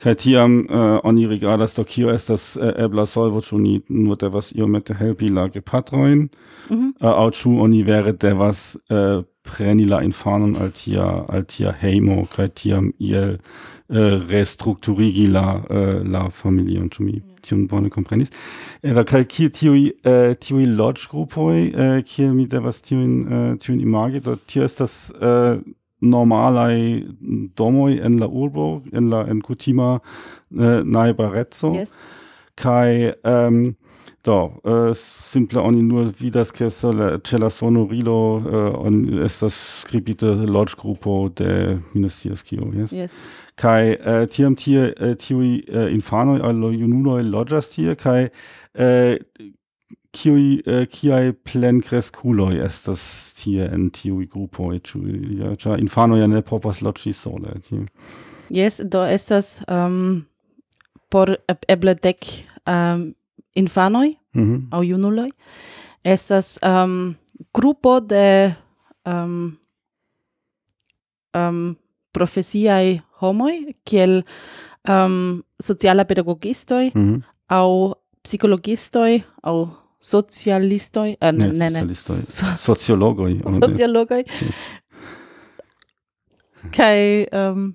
Kaj 0.02 0.14
tiam 0.14 0.60
uh, 0.60 0.98
oni 1.04 1.26
rigardas 1.26 1.74
do 1.76 1.84
kio 1.84 2.12
estas 2.14 2.56
uh, 2.56 2.70
ebla 2.78 3.06
solvo, 3.06 3.40
ĉu 3.40 3.58
ni 3.58 3.80
nur 3.88 4.16
devas 4.16 4.52
iomete 4.54 4.94
helpi 4.94 5.28
la 5.28 5.48
gepatrojn, 5.48 6.28
mhm. 6.70 6.78
-hmm. 6.78 6.92
uh, 7.00 7.12
aŭ 7.24 7.30
ĉu 7.30 7.56
oni 7.60 7.82
vere 7.82 8.12
devas 8.12 8.76
uh, 8.90 9.24
preni 9.42 9.84
la 9.84 10.02
infanon 10.02 10.56
al 10.60 10.70
tia, 10.70 11.24
al 11.28 11.44
tia 11.44 11.72
hejmo, 11.80 12.26
kaj 12.36 12.48
tiam 12.48 12.92
iel 12.98 13.36
uh, 13.88 14.28
restrukturigi 14.28 15.26
la, 15.26 15.62
uh, 15.70 16.10
la 16.12 16.28
familion, 16.30 16.88
ĉu 16.88 17.02
mi 17.02 17.12
yeah. 17.12 17.40
tion 17.42 17.66
bone 17.66 17.90
komprenis? 17.90 18.32
Eva, 18.82 19.04
kaj 19.04 19.24
kie 19.24 19.48
tiuj, 19.48 19.80
uh, 20.04 20.34
tiuj 20.40 20.66
loĝgrupoj, 20.66 21.56
uh, 21.68 21.98
kie 22.04 22.28
mi 22.32 22.46
devas 22.46 22.82
tiujn 22.82 23.26
uh, 23.26 23.74
imagi, 23.78 24.20
do 24.20 24.36
tio 24.46 24.64
estas... 24.64 25.12
Uh, 25.20 25.60
normalaj 26.00 27.02
domoj 27.56 27.98
en 28.04 28.18
la 28.20 28.28
urbo 28.28 28.82
en 28.92 29.10
la 29.10 29.24
en 29.30 29.40
kutima 29.40 29.98
uh, 29.98 30.80
najbareco 30.84 31.74
yes. 31.74 31.92
Kai 32.58 33.12
ähm, 33.22 33.76
do 34.24 34.52
äh, 34.64 34.94
simple 34.94 35.62
oni 35.62 35.82
nur 35.82 36.10
vidas 36.18 36.52
ke 36.52 36.70
sola 36.70 37.18
ĉe 37.22 37.38
la 37.38 37.50
sonorilo 37.50 38.42
äh, 38.42 38.74
on 38.74 39.22
estas 39.24 39.58
skribite 39.82 40.32
loĝgrupo 40.46 41.30
de 41.38 41.78
minestias 41.94 42.42
kio 42.42 42.72
yes? 42.74 42.92
Yes. 42.92 43.12
Kai 43.56 43.94
äh, 43.94 44.26
tiam 44.26 44.56
tie 44.56 44.90
äh, 44.98 45.14
tiuj 45.16 45.62
äh, 45.68 45.88
infanoj 45.94 46.42
al 46.42 46.58
la 46.64 46.72
junuloj 46.74 47.22
loĝas 47.30 47.70
tie 47.76 47.94
kai 47.94 48.28
äh, 48.74 49.18
kiui 50.18 50.62
eh, 50.66 50.86
kiai 50.90 51.32
plenkreskuloj 51.32 52.54
estas 52.64 53.02
tie 53.38 53.68
en 53.74 53.88
tiuj 53.94 54.26
grupoj 54.32 54.78
ĉu 54.90 55.02
ja 55.42 55.52
ĉar 55.56 55.78
infanoj 55.82 56.20
ja 56.20 56.26
ne 56.30 56.42
povas 56.42 56.82
loĝi 56.82 57.12
sole 57.12 57.60
tie 57.68 57.84
Yes, 58.48 58.80
do 58.80 59.02
estas 59.04 59.60
um, 59.68 60.24
por 61.12 61.36
eble 61.68 61.94
dek 61.94 62.24
um, 62.64 63.14
infanoj 63.54 64.14
mm 64.34 64.44
-hmm. 64.44 64.60
aŭ 64.70 64.82
junuloj 64.82 65.30
estas 66.04 66.58
um, 66.62 67.14
grupo 67.54 68.00
de 68.00 68.54
um, 69.06 69.58
um, 71.34 71.76
profesiaj 72.12 73.00
homoj 73.20 73.74
kiel 73.84 74.22
um, 74.88 75.44
sociala 75.60 76.04
pedagogistoj 76.04 76.90
mm 76.94 77.02
-hmm. 77.02 77.22
aŭ 77.48 77.92
psikologistoj 78.22 79.22
aŭ 79.42 79.66
socialistoj, 80.00 81.10
uh, 81.10 81.28
ah, 81.28 81.32
ne, 81.32 81.48
ne, 81.52 81.70
ne, 81.70 81.94
so, 81.94 82.14
sociologoj. 82.56 83.40
sociologoj. 83.64 84.24
Yes. 84.28 84.62
Kaj 86.74 86.98
um, 87.32 87.68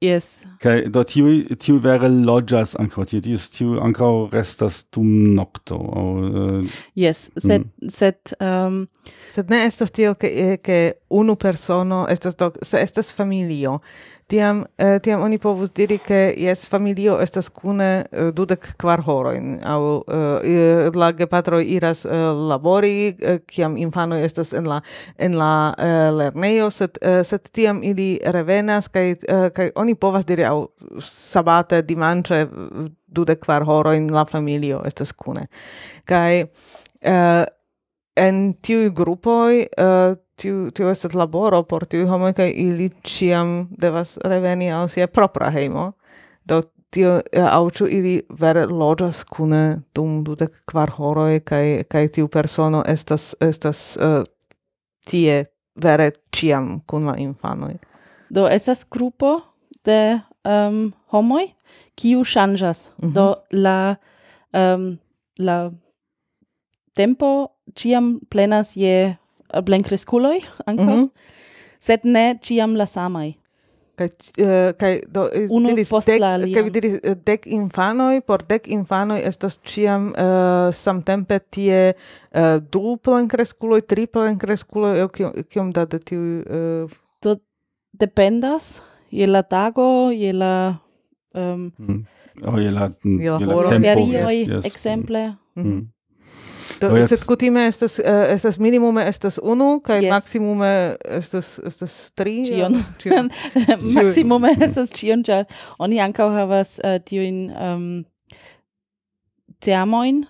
Yes. 0.00 0.44
Kai 0.62 0.84
do 0.94 1.02
tiu 1.02 1.26
tiu 1.58 1.80
vere 1.82 2.06
loĝas 2.06 2.76
ankaŭ 2.78 3.02
tie 3.10 3.18
tiu 3.24 3.38
tiu 3.50 3.80
ankaŭ 3.82 4.10
restas 4.30 4.84
dum 4.94 5.08
nokto. 5.34 5.74
Aŭ, 5.74 6.04
uh, 6.04 6.36
eh, 6.62 6.76
yes, 7.02 7.24
mm. 7.34 7.42
sed 7.42 7.64
mm. 7.66 7.90
sed 7.96 8.34
um, 8.38 8.76
sed 9.34 9.50
ne 9.50 9.64
estas 9.66 9.90
tiel 9.90 10.14
ke 10.14 10.30
ke 10.62 10.78
unu 11.10 11.36
persono 11.36 12.06
estas 12.10 12.36
do 12.36 12.52
se 12.62 12.78
estas 12.82 13.14
familio. 13.16 13.78
Tiam 14.26 14.64
eh, 14.78 14.98
tiam 15.00 15.22
oni 15.22 15.38
povus 15.38 15.70
diri 15.72 15.96
ke 15.98 16.34
jes 16.36 16.68
familio 16.68 17.16
estas 17.20 17.48
kune 17.48 18.04
eh, 18.12 18.28
dudek 18.32 18.74
kvar 18.76 19.00
horojn. 19.00 19.54
Aŭ 19.64 19.80
eh, 20.44 20.90
la 20.94 21.12
gepatroj 21.12 21.62
iras 21.64 22.04
eh, 22.04 22.12
labori 22.50 23.08
eh, 23.08 23.38
kiam 23.46 23.76
infanoj 23.76 24.20
estas 24.24 24.52
en 24.52 24.68
la 24.68 24.80
en 25.16 25.38
la 25.38 25.74
eh, 25.78 26.10
lernejo 26.12 26.68
sed 26.70 27.00
eh, 27.00 27.24
sed 27.24 27.48
tiam 27.52 27.80
ili 27.82 28.18
revenas 28.24 28.88
kaj 28.88 29.10
eh, 29.10 29.48
kaj 29.54 29.70
oni 29.74 29.94
povas 29.94 30.28
diri 30.28 30.44
aŭ 30.44 30.66
sabate 31.00 31.82
dimanĉe 31.82 32.46
dudek 33.06 33.40
kvar 33.46 33.64
horojn 33.64 34.12
la 34.12 34.26
familio 34.28 34.82
estas 34.84 35.12
kune. 35.12 35.46
Kaj 36.04 36.40
eh, 37.00 37.44
en 38.16 38.54
tiuj 38.62 38.90
grupoj 38.90 39.62
eh, 39.62 40.16
tiu, 40.38 40.70
tiu 40.74 40.90
estet 40.90 41.14
laboro 41.18 41.62
por 41.68 41.86
tiu 41.86 42.06
homo, 42.08 42.32
kai 42.36 42.50
ili 42.50 42.88
ciam 43.06 43.68
devas 43.70 44.16
reveni 44.24 44.70
al 44.72 44.88
sia 44.88 45.06
propra 45.06 45.50
heimo. 45.54 45.92
Do 46.44 46.62
tio, 46.90 47.18
eh, 47.32 47.44
au 47.44 47.70
ciu 47.70 47.88
ili 47.90 48.22
vere 48.28 48.66
loĝas 48.66 49.24
kune 49.24 49.82
dum 49.94 50.22
dudek 50.24 50.62
kvar 50.70 50.90
horoj, 50.96 51.40
kai, 51.44 51.84
kai 51.88 52.08
tiu 52.08 52.28
persono 52.28 52.82
estas, 52.86 53.34
estas 53.40 53.82
uh, 54.00 54.22
tie 55.08 55.44
vere 55.76 56.10
ciam 56.32 56.78
kun 56.86 57.10
la 57.10 57.16
infanoj. 57.16 57.76
Do 58.30 58.48
estas 58.48 58.84
grupo 58.90 59.40
de 59.84 60.20
um, 60.44 60.92
homoj, 61.12 61.48
kiu 61.94 62.24
ŝanĝas. 62.24 62.90
Mm 63.02 63.08
-hmm. 63.08 63.12
Do 63.14 63.34
la 63.50 63.96
um, 64.52 64.98
la 65.38 65.70
tempo 66.94 67.46
ciam 67.74 68.20
plenas 68.30 68.76
je 68.76 69.16
blenkreskuloj 69.64 70.40
ankaŭ, 70.66 70.84
mm 70.84 71.02
-hmm. 71.02 71.10
sed 71.80 72.00
ne 72.04 72.38
ĉiam 72.42 72.76
la 72.76 72.86
samaj. 72.86 73.32
Kaj, 73.98 74.08
uh, 74.38 74.76
kaj 74.78 75.00
do, 75.10 75.24
eh, 75.34 75.48
Unu 75.50 75.68
diris, 75.68 75.88
post 75.90 76.06
dek, 76.06 76.20
la 76.20 76.34
alia. 76.34 76.54
Kaj 76.54 76.62
vi 76.62 76.70
diris, 76.70 76.94
eh, 77.02 77.16
dek 77.26 77.46
infanoj, 77.46 78.20
por 78.20 78.44
dek 78.46 78.68
infanoj 78.68 79.18
estas 79.26 79.58
ĉiam 79.62 80.12
uh, 80.12 80.74
samtempe 80.74 81.38
tie 81.50 81.92
uh, 81.94 82.62
du 82.72 82.96
plenkreskuloj, 83.02 83.80
tri 83.80 84.06
plenkreskuloj, 84.06 85.00
aŭ 85.02 85.08
kiom, 85.08 85.32
kiom 85.50 85.72
da 85.72 85.84
de 85.84 85.98
tiu 85.98 86.20
Uh... 86.20 86.90
Do 87.22 87.36
dependas 87.92 88.82
je 89.10 89.26
la 89.26 89.42
tago, 89.42 90.10
je 90.14 90.32
la... 90.32 90.76
Um, 91.34 91.72
mm. 91.78 92.06
Oh, 92.46 92.58
je 92.62 92.70
la, 92.70 92.90
je 93.04 93.30
la, 93.30 93.38
je 93.40 93.46
la 93.46 93.68
tempo. 93.68 93.82
Ferioj, 93.82 94.34
yes, 94.34 94.48
yes. 94.48 94.62
Mm. 94.62 94.66
ekzemple. 94.66 95.34
Mhm. 95.54 95.68
Mm. 95.68 95.74
Mm. 95.74 95.92
Do, 96.80 96.90
no, 96.94 97.06
sed 97.10 97.24
kutime 97.26 97.66
estas 97.66 97.98
uh, 97.98 98.24
estas 98.34 98.58
minimume 98.58 99.02
estas 99.08 99.38
unu 99.42 99.80
kaj 99.84 100.02
yes. 100.04 100.10
maximume 100.12 100.72
estas 101.18 101.58
estas 101.66 101.96
tri. 102.14 102.36
Ĉion. 102.46 103.30
maximume 103.98 104.54
estas 104.60 104.94
ĉion, 104.94 105.24
ĉar 105.26 105.46
oni 105.78 106.00
ankaŭ 106.04 106.30
havas 106.36 106.78
uh, 106.84 106.98
tiujn 107.04 107.48
um, 107.50 107.86
teamojn 109.64 110.24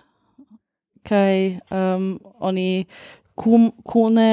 kaj 1.05 1.59
um, 1.71 2.13
oni 2.39 2.85
kum 3.35 3.71
kune 3.83 4.31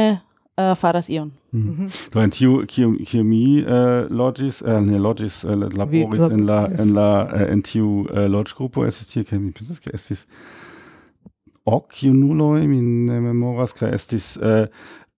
uh, 0.56 0.76
faras 0.78 1.08
ion. 1.08 1.32
Mm. 1.52 1.88
Do 2.12 2.20
en 2.20 2.30
tiu 2.30 2.62
kiu 2.68 2.96
kiu 3.06 3.24
mi 3.24 3.62
uh, 3.62 4.10
logis 4.10 4.62
uh, 4.62 4.80
ne 4.84 4.98
logis 4.98 5.44
uh, 5.44 5.50
laboris 5.50 6.20
Vi, 6.20 6.34
en 6.34 6.46
la 6.46 6.60
yes. 6.70 6.80
en 6.80 6.94
la 6.94 7.10
uh, 7.24 7.52
en 7.52 7.62
tiu 7.62 7.88
uh, 7.88 8.24
loĝgrupo 8.28 8.86
estis 8.86 9.12
tie 9.12 9.24
ke 9.24 9.38
mi 9.38 9.52
pensas 9.52 9.80
ke 9.80 9.94
estis 9.94 10.26
ok 11.66 12.02
junuloj, 12.06 12.66
mi 12.70 12.80
ne 12.80 13.20
memoras, 13.20 13.74
kaj 13.74 13.94
estis 13.94 14.36
qua 14.36 14.66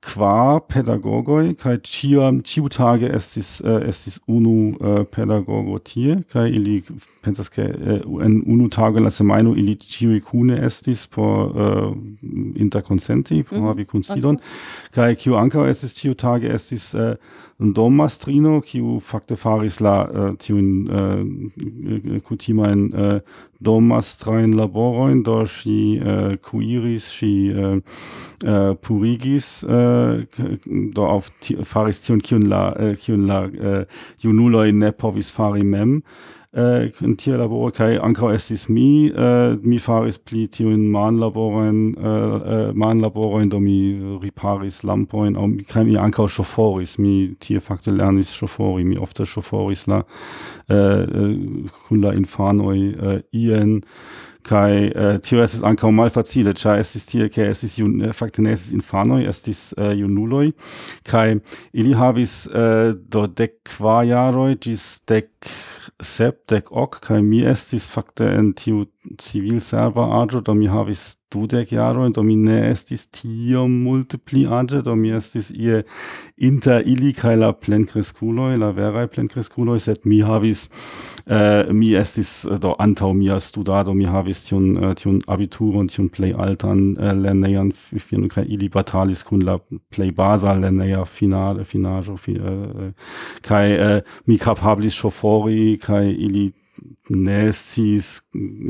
kvar 0.00 0.60
pedagogoj 0.70 1.54
kaj 1.58 1.78
ĉiam 1.82 2.38
ĉiutage 2.46 3.08
estis 3.16 3.48
uh, 3.64 3.80
estis 3.88 4.20
unu 4.30 4.52
uh, 4.78 5.00
pedagogo 5.10 5.78
tie 5.82 6.20
kaj 6.32 6.46
ili 6.54 6.76
pensas 7.24 7.50
ke 7.50 7.66
uh, 7.66 8.22
en 8.24 8.38
unu 8.46 8.68
tago 8.70 9.02
la 9.02 9.10
semajno 9.10 9.56
ili 9.58 9.74
ĉiuj 9.74 10.20
kune 10.30 10.60
estis 10.66 11.06
por 11.06 11.50
uh, 11.50 11.96
interkonsenti 12.54 13.42
por 13.42 13.58
mm 13.58 13.66
havi 13.66 13.82
-hmm. 13.82 13.90
kunsidon 13.90 14.36
okay. 14.36 14.94
kaj 14.94 15.14
kiu 15.14 15.36
ankaŭ 15.36 15.66
estis 15.68 15.94
ĉiutage 15.94 16.54
estis 16.54 16.94
uh, 16.94 17.14
dommastrino, 17.58 18.60
kiu 18.62 19.00
fakte 19.02 19.36
faris 19.36 19.80
la 19.82 19.94
uh, 20.06 20.30
tiun 20.38 20.86
äh, 20.86 21.18
äh, 21.18 22.14
uh, 22.14 22.20
kutimajn 22.22 22.84
uh, 22.94 23.18
domastrajn 23.58 24.54
laborojn, 24.54 25.24
do 25.26 25.40
ŝi 25.42 25.78
uh, 25.98 26.36
kuiris, 26.38 27.10
ŝi 27.18 27.32
uh, 27.50 27.74
uh, 28.46 28.76
purigis, 28.78 29.64
uh, 29.66 30.22
do 30.94 31.08
auf 31.08 31.32
faris 31.66 32.04
tion, 32.04 32.22
kiun 32.22 32.46
la, 32.46 32.68
uh, 32.78 32.94
kiun 32.94 33.26
la 33.26 33.42
uh, 33.48 34.02
junuloj 34.22 34.70
ne 34.72 34.92
povis 34.94 35.34
fari 35.34 35.66
mem. 35.66 36.02
Äh, 36.58 37.14
tie 37.20 37.36
laboro 37.38 37.70
kai 37.74 37.96
ankaŭ 38.02 38.32
estis 38.34 38.68
mi 38.68 39.08
äh, 39.08 39.56
mi 39.62 39.78
faris 39.78 40.18
pli 40.18 40.46
tiujn 40.48 40.88
manlaborojn 40.94 41.80
äh, 41.94 42.10
äh, 42.10 42.72
manlaborojn 42.74 43.50
do 43.50 43.60
mi 43.60 43.78
riparis 44.22 44.82
lampojn 44.82 45.38
aŭ 45.38 45.48
kaj 45.72 45.85
mi 45.88 45.98
ankaŭ 46.00 46.28
ŝoforis 46.38 46.98
mi 46.98 47.14
tie 47.40 47.61
fakte 47.61 47.94
lernis 47.94 48.35
ŝofori 48.38 48.87
mi 48.88 48.98
ofte 48.98 49.26
ŝoforis 49.26 49.87
la 49.92 50.02
äh, 50.68 50.74
äh, 50.76 51.37
kun 51.87 52.02
la 52.02 52.14
infanoj 52.18 52.78
äh, 52.78 53.20
ien 53.33 53.80
kai 54.48 54.88
äh, 54.94 55.18
tio 55.24 55.42
estis 55.44 55.64
ankaŭ 55.66 55.90
malfacile 55.92 56.54
ĉar 56.56 56.80
estis 56.80 57.06
tie 57.11 57.28
ke 57.33 57.48
estis 57.52 57.76
jun, 57.80 57.98
äh, 58.00 58.14
fakte 58.16 58.42
ne 58.44 58.54
estis 58.56 58.74
infanoj 58.76 59.20
estis 59.28 59.61
äh, 59.76 59.92
junuloj 59.98 60.52
kai 61.09 61.40
ili 61.72 61.92
havis 61.98 62.46
äh, 62.48 62.94
do 62.96 63.26
dek 63.26 63.59
kvar 63.68 64.06
jaroj 64.09 64.54
ĝis 64.64 64.87
dek 65.09 65.28
sepdek 66.05 66.72
ok, 66.72 67.01
kaj 67.09 67.20
mi 67.24 67.42
estis 67.48 67.88
fakte 67.92 68.29
en 68.38 68.53
tiu 68.59 68.85
civil 69.18 69.61
serva 69.61 70.05
aĝo 70.23 70.40
do 70.44 70.55
mi 70.55 70.68
havis 70.68 71.16
dudek 71.33 71.73
jarojn 71.73 72.12
do 72.16 72.23
mi 72.25 72.37
ne 72.37 72.57
estis 72.71 73.07
tiom 73.12 73.73
multe 73.85 74.18
pli 74.18 74.44
aĝe 74.59 74.81
do 74.85 74.94
mi 74.97 75.11
estis 75.16 75.51
ie 75.51 75.83
inter 76.49 76.83
ili 76.87 77.12
kaj 77.16 77.35
la 77.37 77.51
plenkreskuloj 77.53 78.57
la 78.62 78.71
veraj 78.77 79.07
plenkreskuloj 79.14 79.79
sed 79.85 80.05
mi 80.05 80.21
havis 80.25 80.68
äh, 81.27 81.68
mi 81.73 81.92
estis 82.01 82.47
äh, 82.47 82.59
do 82.62 82.75
antaŭ 82.79 83.12
mia 83.14 83.40
studado 83.40 83.94
mi 83.94 84.09
havis 84.09 84.44
tiun 84.49 84.71
äh, 84.77 84.94
tiun 85.01 85.21
abituron 85.27 85.88
tiun 85.92 86.09
plej 86.09 86.33
altan 86.47 86.97
äh, 86.97 87.12
lernejan 87.25 87.73
finon 87.73 88.29
kaj 88.33 88.47
ili 88.49 88.68
batalis 88.68 89.25
kun 89.25 89.44
la 89.44 89.59
plej 89.94 90.12
baza 90.16 90.55
lerneja 90.55 91.05
finale 91.05 91.64
finaĵo 91.64 92.16
fi, 92.16 92.38
äh, 92.40 93.12
kaj 93.42 93.66
äh, 93.75 94.01
mi 94.27 94.38
kapablis 94.38 94.97
ŝofori 95.03 95.77
kaj 95.85 96.09
ili 96.09 96.49
ne 97.10 97.52
sciis 97.52 98.20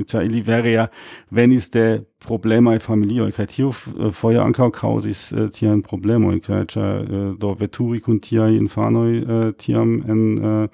ĉar 0.08 0.24
ili 0.24 0.40
vere 0.46 0.72
ja 0.72 0.86
venis 1.30 1.70
de 1.70 2.02
problemaj 2.18 2.78
familioj 2.82 3.30
kaj 3.32 3.46
f- 3.70 3.92
foje 4.12 4.38
ankaŭ 4.42 4.70
kaŭzis 4.74 5.32
uh, 5.32 5.46
tiajn 5.54 5.82
problemojn 5.86 6.40
kaj 6.40 6.64
ĉar 6.74 7.02
uh, 7.02 7.38
do 7.38 7.52
veturi 7.60 8.00
kun 8.00 8.18
tiaj 8.20 8.50
infanoj 8.56 9.12
uh, 9.22 9.52
tiam 9.58 10.02
en 10.08 10.22
uh, 10.38 10.66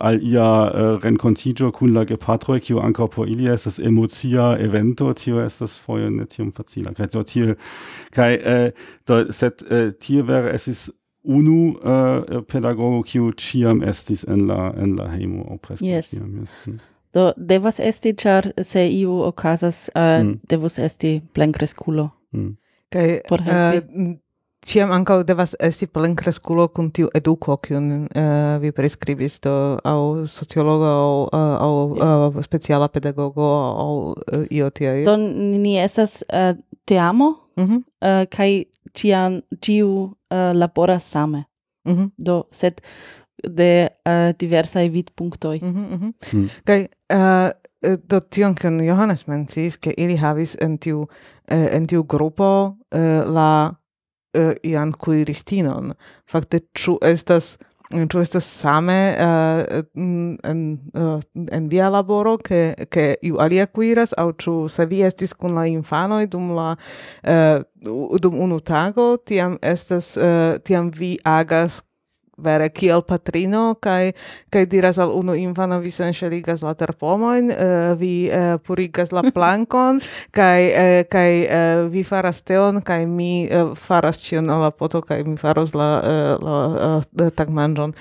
al 0.00 0.20
ia 0.22 0.48
uh, 0.70 1.02
renkontiĝo 1.02 1.70
kun 1.72 1.94
la 1.94 2.04
gepatroj 2.04 2.60
kiu 2.60 2.78
ankaŭ 2.80 3.08
por 3.16 3.28
ili 3.28 3.50
estas 3.50 3.78
emocia 3.78 4.56
evento 4.60 5.12
tio 5.12 5.40
estas 5.44 5.78
foje 5.80 6.10
ne 6.10 6.26
tiom 6.26 6.52
facila. 6.52 6.92
Kaj 6.94 7.06
do 7.14 7.24
kaj 8.14 8.34
uh, 8.36 8.68
do 9.06 9.24
sed 9.32 9.62
uh, 9.70 9.90
tie 9.98 10.22
vere 10.22 10.54
estis 10.54 10.90
unu 11.24 11.76
äh, 11.82 12.36
uh, 12.36 12.42
pedagogo 12.46 13.02
kiu 13.02 13.32
ĉiam 13.32 13.82
estis 13.82 14.24
en 14.28 14.46
la 14.48 14.72
en 14.76 14.96
la 14.98 15.08
hejmo 15.12 15.46
aŭ 15.50 15.58
preskaŭ 15.58 15.88
yes. 15.88 16.10
ĉiam. 16.14 16.34
Yes. 16.40 16.52
Mm. 16.66 16.80
Do 17.14 17.30
devas 17.36 17.78
esti 17.80 18.12
ĉar 18.18 18.50
se 18.62 18.88
iu 18.90 19.20
okazas 19.22 19.88
uh, 19.94 20.02
mm. 20.24 20.34
devus 20.50 20.78
esti 20.78 21.20
plenkreskulo. 21.32 22.10
Mm. 22.32 22.52
Kaj 22.92 23.08
por 23.28 23.40
äh, 23.40 23.48
helpi 23.48 24.04
uh, 24.04 24.12
Ciam 24.64 24.92
ankaŭ 24.96 25.18
devas 25.28 25.52
esti 25.60 25.86
plenkreskulo 25.86 26.68
kun 26.72 26.86
tiu 26.96 27.10
eduko 27.14 27.58
kiun 27.60 27.88
uh, 28.06 28.54
vi 28.62 28.70
priskribis 28.72 29.36
do 29.44 29.52
aŭ 29.84 30.24
sociologo 30.30 30.88
aŭ 30.88 31.42
aŭ, 31.66 31.72
uh, 32.06 32.38
speciala 32.46 32.88
pedagogo 32.88 33.44
aŭ 33.84 33.90
uh, 33.98 34.46
io 34.50 34.70
tia. 34.70 34.94
Do 35.04 35.18
ni 35.20 35.76
estas 35.82 36.22
uh, 36.32 36.56
teamo 36.84 37.36
mm 37.56 37.64
-hmm. 37.64 37.76
uh, 37.76 37.82
eh, 38.08 38.26
kai 38.36 38.64
cian, 38.98 39.42
ciu 39.60 39.88
uh, 39.88 40.52
laboras 40.52 41.10
same. 41.10 41.44
Mm 41.84 41.94
-hmm. 41.96 42.10
Do, 42.18 42.46
sed 42.50 42.80
de 43.56 43.88
eh, 44.04 44.28
uh, 44.28 44.34
diversaj 44.40 44.88
vidpunktoj. 44.88 45.60
Mhm, 45.62 45.68
mhm. 45.68 45.80
Mm 45.80 45.94
-hmm, 45.94 46.02
mm 46.02 46.12
-hmm. 46.30 46.36
mm. 46.36 46.48
Kaj 46.64 46.86
uh, 47.12 47.50
do 48.08 48.20
tion 48.20 48.54
kion 48.54 48.84
Johannes 48.84 49.26
mencis, 49.26 49.76
ke 49.76 49.94
ili 49.96 50.16
havis 50.16 50.56
en 50.60 50.78
tiu, 50.78 51.00
uh, 51.00 51.08
en 51.48 51.86
tiu 51.86 52.02
grupo 52.02 52.66
uh, 52.66 53.34
la 53.34 53.74
uh, 54.38 54.52
ian 54.62 54.92
kuiristinon. 54.92 55.92
Fakte, 56.30 56.60
ĉu 56.78 56.98
estas 57.02 57.58
Ĉu 57.94 58.20
estas 58.20 58.46
same 58.60 58.98
uh, 59.22 59.82
en, 59.94 60.62
uh, 60.98 61.20
en 61.58 61.68
via 61.70 61.88
laboro 61.92 62.36
ke, 62.42 62.74
ke 62.90 63.06
iu 63.22 63.38
alia 63.42 63.66
kuiras 63.70 64.14
aŭ 64.18 64.26
ĉu 64.42 64.54
se 64.72 64.86
vi 64.90 65.04
estis 65.06 65.34
kun 65.38 65.54
la 65.54 65.66
infanoj 65.70 66.24
dum 66.32 66.50
la 66.56 66.72
uh, 66.74 67.62
dum 68.20 68.38
unu 68.46 68.58
tago 68.60 69.14
tiam 69.16 69.58
estas 69.62 70.14
tiam 70.66 70.90
vi 70.90 71.14
agas 71.24 71.82
vere 72.36 72.68
kiel 72.70 73.02
patrino 73.06 73.74
kai 73.80 74.12
kai 74.50 74.64
diras 74.66 74.98
al 74.98 75.12
unu 75.14 75.34
infano 75.34 75.78
vi 75.80 75.90
senŝeligas 75.90 76.62
la 76.62 76.74
terpomojn 76.74 77.50
uh, 77.50 77.94
vi 77.98 78.30
uh, 78.30 78.58
purigas 78.66 79.12
la 79.12 79.22
plankon 79.34 80.00
kai 80.30 80.60
uh, 80.70 80.82
eh, 80.84 81.04
kai 81.10 81.46
uh, 81.46 81.86
vi 81.92 82.04
faras 82.04 82.42
teon 82.42 82.82
kai 82.82 83.04
mi 83.06 83.48
uh, 83.48 83.74
faras 83.76 84.18
ĉion 84.18 84.50
al 84.50 84.62
la 84.66 84.70
poto 84.70 85.02
kai 85.02 85.22
mi 85.24 85.36
faros 85.36 85.74
la 85.74 85.90
uh, 86.00 86.34
la 86.44 87.00
uh, 87.00 87.30
tagmanĝon 87.34 87.94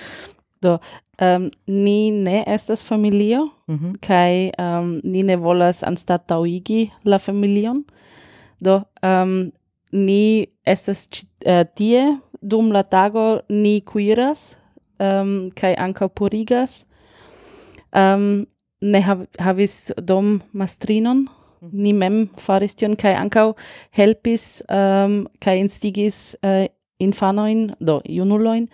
do 0.64 0.78
um, 1.22 1.50
ni 1.68 2.12
ne 2.12 2.44
estas 2.48 2.86
familio 2.86 3.50
mm 3.68 3.78
-hmm. 3.78 3.94
kai 4.08 4.52
um, 4.60 5.02
ni 5.04 5.24
ne 5.24 5.36
volas 5.36 5.84
anstataŭigi 5.84 6.90
la 7.04 7.18
familion 7.20 7.84
do 8.60 8.82
um, 9.04 9.52
ni 9.94 10.48
estas 10.66 11.08
uh, 11.46 11.64
tie 11.78 12.18
dum 12.42 12.72
la 12.74 12.84
tago 12.84 13.42
ni 13.50 13.82
kuiras 13.82 14.56
ehm, 15.00 15.22
um, 15.22 15.52
kai 15.56 15.74
ankaŭ 15.80 16.10
purigas. 16.18 16.84
Um, 17.94 18.46
ne 18.82 19.00
hav 19.02 19.26
havis 19.40 19.92
dom 20.02 20.42
mastrinon. 20.52 21.28
Mhm. 21.62 21.84
Ni 21.84 21.94
mem 21.94 22.28
faris 22.38 22.76
tion 22.76 22.96
kai 22.96 23.14
ankaŭ 23.16 23.54
helpis 23.96 24.62
ehm, 24.70 25.04
um, 25.04 25.28
kai 25.40 25.60
instigis 25.62 26.36
eh, 26.44 26.64
uh, 26.64 26.68
infanoin 27.00 27.74
do 27.80 28.02
junuloin 28.06 28.68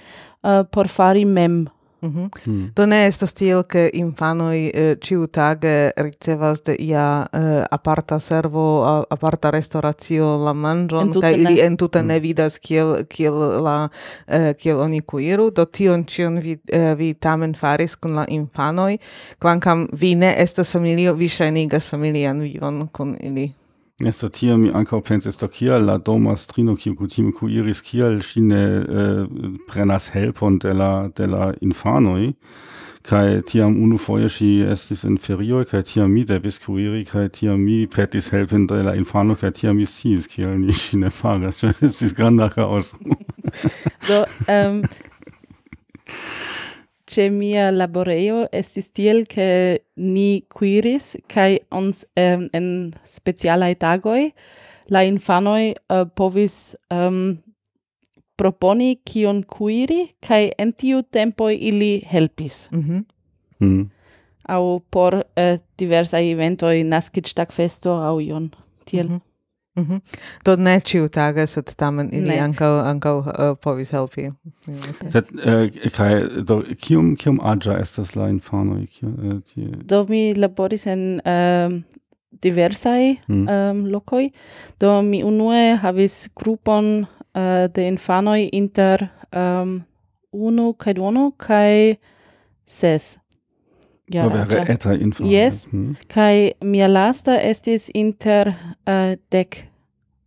uh, 0.44 0.64
por 0.72 0.88
fari 0.88 1.26
mem. 1.26 1.68
Mm 2.02 2.10
-hmm. 2.10 2.30
mm. 2.46 2.72
Do 2.76 2.86
ne 2.86 3.08
estas 3.08 3.34
tiel, 3.34 3.64
ke 3.64 3.90
infanoj 3.94 4.72
eh, 4.74 4.96
ĉiutage 5.02 5.92
ricevas 5.98 6.62
de 6.64 6.76
ia 6.76 7.28
eh, 7.34 7.66
aparta 7.72 8.20
servo, 8.20 9.06
aparta 9.10 9.52
restoracio 9.52 10.38
la 10.38 10.54
manĝon 10.54 11.14
kaj 11.22 11.34
ili 11.34 11.60
entute 11.60 12.04
ne 12.04 12.14
hmm. 12.14 12.24
vidas 12.24 12.60
kiel 12.60 13.06
kiel 13.06 13.64
la 13.64 13.90
eh, 14.28 14.54
kiel 14.54 14.80
oni 14.80 15.02
kuiru. 15.02 15.52
Do 15.52 15.66
tion 15.66 16.06
ĉion 16.06 16.40
vi 16.40 16.58
eh, 16.72 16.96
vi 16.98 17.14
tamen 17.14 17.54
faris 17.56 17.96
kun 17.96 18.16
la 18.16 18.26
infanoj, 18.28 18.98
kvankam 19.40 19.88
vi 19.92 20.16
ne 20.16 20.36
estas 20.38 20.72
familio, 20.72 21.14
vi 21.14 21.30
ŝajnigas 21.30 21.90
familian 21.90 22.40
vivon 22.40 22.88
kun 22.88 23.18
ili. 23.20 23.52
Esto 24.00 24.30
tia 24.32 24.56
mi 24.56 24.70
ankaŭ 24.72 25.02
pensis 25.04 25.36
do 25.36 25.48
kial 25.52 25.84
la 25.84 25.98
domastrino 25.98 26.76
kiu 26.80 26.96
kutime 26.96 27.34
kuiris 27.36 27.82
kial 27.84 28.22
ŝi 28.24 28.44
ne 28.48 28.62
eh, 28.80 29.26
prenas 29.68 30.08
helpon 30.14 30.60
de 30.64 30.72
la 30.74 30.92
de 31.18 31.28
la 31.28 31.50
infanoj 31.60 32.32
kaj 33.10 33.42
tiam 33.52 33.76
unufoje 33.84 34.30
ŝi 34.32 34.50
estis 34.72 35.04
en 35.10 35.18
ferioj 35.20 35.66
kaj 35.74 35.84
tiam 35.92 36.16
mi 36.16 36.24
devis 36.32 36.62
kuiri 36.64 37.04
kaj 37.12 37.28
tiam 37.42 37.60
mi 37.60 37.82
petis 37.92 38.32
helpon 38.32 38.68
de 38.72 38.80
la 38.88 38.96
infano 38.96 39.36
kaj 39.36 39.52
tiam 39.60 39.76
mi 39.76 39.86
sciis 39.86 40.32
kial 40.32 40.56
ni 40.64 40.72
ŝi 40.84 41.04
ne 41.04 41.12
faras 41.20 41.60
ĉar 41.60 41.76
estis 41.92 42.16
granda 42.16 42.50
kaoso. 42.56 42.96
do 44.08 44.24
um, 44.48 44.84
ce 47.10 47.30
mia 47.34 47.72
laboreo 47.72 48.48
estis 48.54 48.92
tiel 48.94 49.26
che 49.26 49.48
ni 49.96 50.44
quiris 50.56 51.16
kai 51.28 51.60
ons 51.72 52.06
um, 52.16 52.48
en 52.54 52.68
speciala 53.04 53.72
tagoi 53.76 54.32
la 54.94 55.04
infanoi 55.06 55.74
uh, 55.90 56.06
povis 56.16 56.76
um, 56.94 57.38
proponi 58.38 58.96
kion 59.06 59.44
quiri 59.44 60.02
kai 60.22 60.52
en 60.58 60.74
tiu 60.74 61.02
tempo 61.04 61.50
ili 61.50 61.94
helpis. 62.12 62.68
Mhm. 62.72 63.06
Mm 63.60 63.68
mm. 63.68 63.90
Au 64.50 64.80
por 64.92 65.14
uh, 65.14 65.58
diversa 65.78 66.20
eventoi 66.20 66.84
nascitstag 66.84 67.52
festo 67.52 67.92
au 68.04 68.20
ion 68.20 68.50
tiel. 68.86 69.08
Mm 69.08 69.16
-hmm. 69.16 69.29
Mm 69.80 69.86
-hmm. 69.88 70.00
Do 70.46 70.56
ne 70.56 70.80
ĉiu 70.80 71.08
tage, 71.08 71.48
sed 71.48 71.76
tamen 71.76 72.10
ili 72.14 72.28
ne. 72.28 72.40
ankaŭ 72.40 72.72
ankaŭ 72.86 73.18
uh, 73.18 73.58
povis 73.62 73.92
helpi. 73.92 74.30
Sed 75.10 75.26
uh, 75.34 75.92
kaj 75.92 76.22
do 76.48 76.64
kiom 76.82 77.16
kiom 77.16 77.40
aĝa 77.44 77.80
estas 77.80 78.16
la 78.16 78.30
infanoj? 78.30 78.88
Uh, 79.02 79.42
do 79.86 80.06
mi 80.10 80.34
laboris 80.34 80.88
en 80.88 81.22
um, 81.26 81.84
diversai 82.32 83.18
mm. 83.28 83.48
um, 83.48 83.86
lokoi. 83.86 84.32
Do 84.80 85.02
mi 85.02 85.24
unue 85.24 85.76
havis 85.76 86.30
grupon 86.36 87.06
uh, 87.36 87.68
de 87.76 87.88
infanoi 87.88 88.50
inter 88.52 89.08
um, 89.36 89.84
unu 90.32 90.74
kaj 90.74 90.94
duono 90.94 91.32
kaj 91.38 91.96
ses. 92.66 93.18
Jaraĝa. 94.14 94.64
Eta 94.74 94.94
infano. 94.98 95.30
Yes. 95.30 95.68
Mm. 95.72 95.96
Kaj 96.10 96.52
mia 96.66 96.88
lasta 96.90 97.38
estis 97.42 97.90
inter 97.94 98.54
äh, 98.54 99.14
uh, 99.14 99.18
dek 99.32 99.64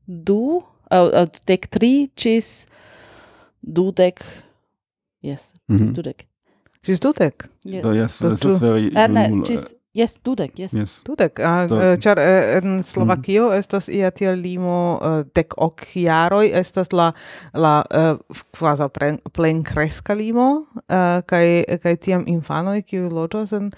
du, 0.07 0.63
äh, 0.91 0.97
äh, 0.97 0.99
aŭ 0.99 1.05
uh, 1.25 1.41
dek 1.47 1.67
tri 1.73 1.93
ĝis 2.17 2.67
dudek. 3.63 4.23
Yes, 5.23 5.55
mm 5.69 5.77
-hmm. 5.77 5.81
ĝis 5.81 5.95
dudek. 5.97 6.27
Ĝis 6.83 7.01
dudek? 7.01 7.49
Yes. 7.65 7.83
Do, 7.83 7.93
yes, 7.95 8.19
das 8.19 8.45
ist 8.45 8.61
very... 8.61 8.91
Ah, 8.95 9.09
nein, 9.09 9.43
Yes, 9.93 10.17
dudek, 10.25 10.57
yes. 10.57 10.73
yes. 10.73 11.03
Dudek, 11.05 11.37
ah, 11.45 11.69
uh, 11.69 11.97
char 12.01 12.17
uh, 12.17 12.57
en 12.57 12.81
Slovakio 12.83 13.51
mm. 13.51 13.59
estas 13.61 13.91
ia 13.93 14.09
tia 14.11 14.33
limo 14.33 14.97
uh, 14.97 15.21
dek 15.37 15.53
ok 15.61 15.85
jaroj, 16.01 16.49
estas 16.49 16.95
la, 16.97 17.11
la 17.53 17.85
uh, 17.93 18.17
quasi 18.57 18.89
plen, 18.89 19.19
plen 19.37 19.61
cresca 19.63 20.17
limo, 20.17 20.65
uh, 20.89 21.21
kai, 21.29 21.61
kai 21.83 21.93
tiam 22.01 22.25
infanoj, 22.25 22.81
kiu 22.89 23.11
loĝas 23.13 23.53
en, 23.53 23.69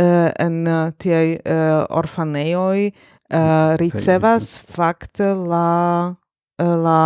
uh, 0.00 0.32
en 0.40 0.56
uh, 0.64 0.94
tiaj 0.96 1.36
uh, 1.44 1.84
orfanejoj, 1.92 2.88
uh, 3.28 3.76
ricevas 3.76 4.62
fakte 4.64 5.28
la, 5.36 6.16
uh, 6.56 6.72
la 6.86 7.02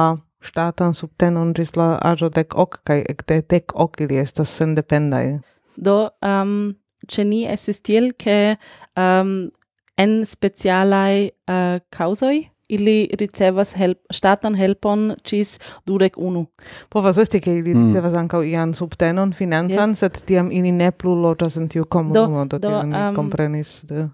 ŝtatan 0.47 0.95
subtenon 0.95 1.57
ĝis 1.59 1.75
la 1.75 1.97
aĝo 2.07 2.31
dek 2.31 2.55
ok 2.55 2.79
kaj 2.87 3.03
ekde 3.17 3.43
dek 3.51 3.75
ok 3.75 4.07
ili 4.07 4.23
estas 4.23 4.55
sendependaj. 4.63 5.41
Do, 5.75 5.99
um, 6.23 6.77
ce 7.09 7.23
ni 7.23 7.45
estis 7.47 7.81
tiel, 7.83 8.13
che 8.17 8.57
um, 8.97 9.51
en 9.97 10.25
specialai 10.27 11.31
uh, 11.49 11.79
causoi 11.91 12.51
ili 12.69 13.09
ricevas 13.21 13.75
help, 13.77 13.99
statan 14.13 14.55
helpon 14.55 15.15
cis 15.25 15.59
dudek 15.87 16.17
unu. 16.17 16.47
Povas 16.89 17.19
esti, 17.19 17.41
che 17.41 17.53
ili 17.59 17.75
mm. 17.75 17.89
ricevas 17.89 18.15
ancau 18.15 18.43
ian 18.43 18.75
subtenon 18.75 19.33
financan, 19.33 19.91
yes. 19.91 19.99
sed 19.99 20.21
tiam 20.27 20.51
ili 20.53 20.73
ne 20.73 20.91
plu 20.91 21.15
loĝas 21.15 21.59
en 21.61 21.69
tiu 21.69 21.85
komunumo, 21.85 22.47
do, 22.49 22.59
do, 22.59 22.69
tiam 22.69 22.93
um, 22.93 23.15
comprenis 23.15 23.83
de... 23.89 24.09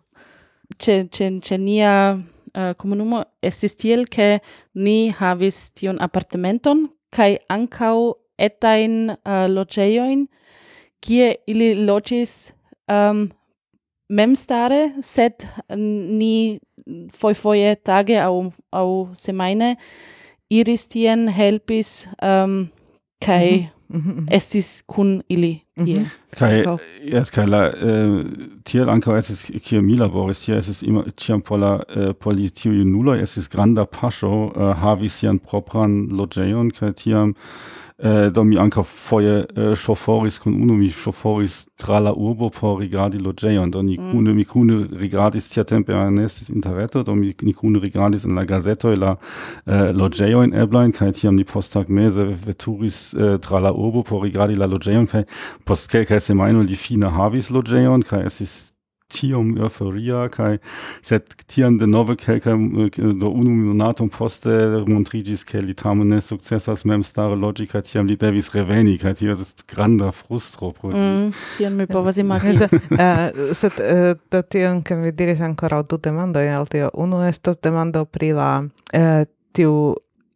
Ce, 0.78 1.06
ce, 1.10 1.30
ce 1.42 1.56
nia 1.58 1.94
uh, 2.14 2.72
comunumo 2.76 3.22
estis 3.42 3.76
tiel, 3.76 4.06
che 4.06 4.40
ni 4.74 5.10
havis 5.10 5.70
tion 5.74 6.00
apartamenton, 6.02 6.88
kai 7.10 7.38
ancau 7.48 8.14
etain 8.38 9.14
uh, 9.14 9.46
loceioin, 9.50 10.26
kie 11.00 11.36
ili 11.46 11.74
locis 11.86 12.52
um, 12.90 13.28
memstare, 14.10 14.90
sed 15.02 15.46
ni 15.76 16.60
foi 17.14 17.34
foie 17.34 17.76
tage 17.76 18.16
au, 18.18 18.52
au 18.72 19.08
semaine 19.14 19.76
iris 20.50 20.88
tien 20.88 21.28
helpis 21.28 22.08
um, 22.22 22.68
kai 23.20 23.70
Mhm. 23.90 24.26
estis 24.36 24.82
kun 24.86 25.22
ili 25.28 25.60
tie. 25.84 25.94
Mhm. 25.98 26.06
Kai 26.38 26.58
Ankaŭ. 26.58 26.76
yes 27.12 27.30
kai 27.30 27.46
la 27.46 27.62
äh, 27.68 28.24
tiel 28.64 28.88
ankaŭ 28.88 29.16
estis 29.18 29.50
kiel 29.64 29.82
mi 29.82 29.96
laboris 29.98 30.44
tie 30.44 30.56
estis 30.58 30.82
immer 30.82 31.10
ĉiam 31.16 31.42
por 31.42 31.58
la 31.58 31.72
äh, 31.96 32.12
por 32.14 32.34
li 32.34 32.50
tiuj 32.50 32.76
junuloj 32.78 33.18
estis 33.22 33.48
granda 33.50 33.84
paŝo 33.84 34.30
äh, 34.54 34.74
havi 34.82 35.08
sian 35.08 35.38
propran 35.38 36.06
loĝejon 36.20 36.70
kaj 36.70 36.92
tiam 37.02 37.34
äh, 38.02 38.30
do 38.30 38.44
mi 38.44 38.58
ankaŭ 38.58 38.84
foje 38.84 39.46
äh, 39.56 39.74
ŝoforis 39.76 40.40
kun 40.42 40.54
unu 40.62 40.76
mi 40.78 40.88
ŝoforis 40.88 41.66
tra 41.80 42.00
la 42.00 42.12
urbo 42.12 42.50
por 42.50 42.80
rigardi 42.80 43.18
loĝejon 43.18 43.70
do 43.70 43.82
ni 43.82 43.98
mm. 43.98 44.10
kune 44.12 44.34
mi 44.34 44.44
kune 44.44 44.86
rigardis 45.00 45.48
tiatempe 45.52 45.94
ne 46.10 46.24
estis 46.24 46.50
interreto 46.50 47.02
do 47.02 47.14
mi 47.14 47.34
ni 47.42 47.52
kune 47.52 47.78
rigardis 47.80 48.24
en 48.24 48.34
la 48.34 48.44
gazetoj 48.44 48.96
la 48.96 49.14
äh, 49.16 49.74
eh, 49.74 49.92
loĝejojn 49.92 50.54
eblajn 50.64 50.92
kaj 50.92 51.12
tiam 51.20 51.36
ni 51.36 51.44
posttagmeze 51.44 52.26
veturis 52.46 53.14
äh, 53.14 53.38
tra 53.38 53.60
la 53.60 53.72
urbo 53.72 54.02
por 54.02 54.24
rigardi 54.24 54.56
la 54.56 54.66
loĝejon 54.66 55.06
kaj 55.06 55.24
post 55.64 55.90
kelkaj 55.90 56.20
semajnoj 56.20 56.66
li 56.66 56.76
fine 56.76 57.08
havis 57.16 57.50
loĝejon 57.50 58.02
kaj 58.02 58.26
estis 58.26 58.72
tiom 59.10 59.52
euphoria 59.58 60.26
kaj 60.32 60.58
sed 61.02 61.34
tiam 61.50 61.78
denove 61.80 62.16
kelkaj 62.20 62.54
eh, 62.54 62.98
do 63.20 63.30
unu 63.30 63.54
monaton 63.70 64.10
poste 64.12 64.56
montriĝis 64.88 65.44
ke 65.48 65.62
li 65.64 65.74
tamen 65.74 66.14
ne 66.14 66.20
sukcesas 66.24 66.84
memstare 66.88 67.38
loĝi 67.38 67.68
kaj 67.70 67.84
tiam 67.90 68.10
li 68.10 68.16
devis 68.20 68.52
reveni 68.54 68.96
kaj 69.00 69.16
tio 69.22 69.32
estas 69.36 69.66
granda 69.70 70.10
frustro 70.14 70.72
pro 70.76 70.92
li. 70.92 71.00
Mm, 71.00 71.32
tion 71.58 71.76
mi 71.76 71.86
povas 71.86 72.20
imagini 72.22 72.62
uh, 72.62 72.76
eh, 73.06 73.24
sed 73.54 73.80
uh, 73.80 74.12
do 74.30 74.42
tion 74.42 74.82
ke 74.82 74.98
mi 74.98 75.12
diris 75.12 75.42
ankoraŭ 75.44 75.82
du 75.90 75.98
demandoj 75.98 76.46
al 76.54 76.70
tio. 76.70 76.90
Unu 76.94 77.24
estas 77.28 77.60
demando 77.62 78.04
pri 78.04 78.32
la 78.36 78.52
uh, 78.62 79.24
tiu 79.52 79.74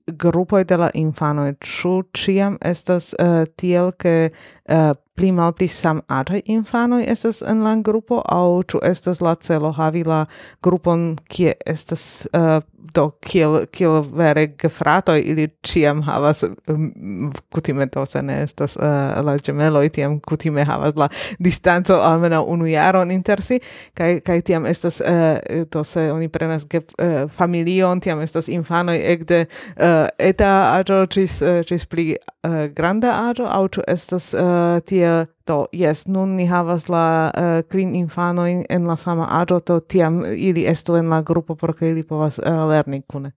grupoj 0.06 0.64
de 0.64 0.76
la 0.76 0.90
infanoj. 0.94 1.54
Ĉu 1.60 1.94
ĉiam 2.12 2.58
estas 2.60 3.14
uh, 3.14 3.44
tiel 3.56 3.92
ke 3.98 4.14
uh, 4.28 4.92
pli 5.14 5.32
malpli 5.32 5.68
sam 5.68 6.00
ataj 6.08 6.40
infanoj 6.44 7.04
estas 7.08 7.42
en 7.42 7.62
la 7.62 7.74
grupo 7.86 8.22
aŭ 8.26 8.62
ĉu 8.70 8.80
estas 8.90 9.20
la 9.20 9.34
celo 9.34 9.70
havi 9.72 10.04
la 10.04 10.24
grupon 10.62 11.16
kie 11.28 11.52
estas 11.66 12.26
uh, 12.32 12.58
do 12.94 13.10
kiel 13.20 13.66
kiel 13.72 14.02
vere 14.12 14.46
gefratoj 14.60 15.20
ili 15.20 15.48
ĉiam 15.62 16.02
havas 16.02 16.44
um, 16.44 17.32
kutime 17.52 17.86
do 17.86 18.06
se 18.06 18.22
ne 18.22 18.42
estas 18.42 18.76
uh, 18.76 18.82
la 19.24 19.36
ĝemeloj 19.38 19.88
tiam 19.88 20.18
kutime 20.20 20.64
havas 20.64 20.96
la 20.96 21.08
distanco 21.38 21.94
almenaŭ 21.94 22.42
unu 22.56 22.66
jaron 22.66 23.10
inter 23.10 23.42
si 23.42 23.60
kaj 23.94 24.20
kaj 24.26 24.40
tiam 24.50 24.66
estas 24.66 25.00
uh, 25.00 25.64
do 25.72 25.84
se 25.84 26.10
oni 26.12 26.28
prenas 26.28 26.66
ge, 26.70 26.82
uh, 26.98 27.30
familion 27.30 28.00
tiam 28.00 28.20
estas 28.20 28.48
infanoj 28.48 28.98
ekde 29.14 29.44
uh, 29.46 30.06
eta 30.18 30.52
aĝo 30.74 31.04
ĝis 31.06 31.40
uh, 31.42 31.62
ĝis 31.68 31.86
pli 31.86 32.10
uh, 32.16 32.66
granda 32.76 33.14
aĝo 33.30 33.48
aŭ 33.48 33.64
ĉu 33.78 33.86
estas 33.96 34.32
uh, 34.34 34.80
tie 34.86 35.03
uh, 35.04 35.26
do 35.46 35.66
jes 35.72 36.06
nun 36.06 36.36
ni 36.36 36.46
havas 36.46 36.88
la 36.88 37.30
uh, 37.30 37.60
kvin 37.70 37.94
infanojn 37.94 38.64
en 38.70 38.88
la 38.88 38.96
sama 38.96 39.28
aĝo 39.40 39.60
do 39.66 39.78
tiam 39.80 40.22
ili 40.36 40.66
estu 40.66 40.96
en 40.96 41.08
la 41.12 41.22
grupo 41.22 41.54
por 41.54 41.74
ke 41.76 41.88
ili 41.90 42.02
povas 42.02 42.38
uh, 42.38 42.68
lerni 42.70 43.02
kune. 43.02 43.32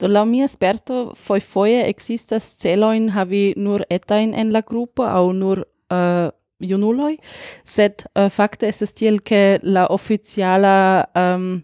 Do 0.00 0.08
laŭ 0.08 0.24
mia 0.24 0.48
sperto 0.48 1.12
fojfoje 1.16 1.84
existas 1.88 2.54
celoin 2.56 3.10
havi 3.10 3.54
nur 3.56 3.84
etain 3.90 4.34
en 4.34 4.52
la 4.52 4.62
grupo 4.64 5.04
aŭ 5.04 5.32
nur 5.36 5.64
eh, 5.90 5.96
uh, 5.96 6.30
junuloi, 6.60 7.16
sed 7.64 8.04
uh, 8.14 8.28
fakte 8.32 8.68
estas 8.68 8.92
tiel 8.96 9.20
ke 9.24 9.58
la 9.62 9.86
oficiala 9.92 11.04
um, 11.16 11.62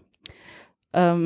um, 0.97 1.23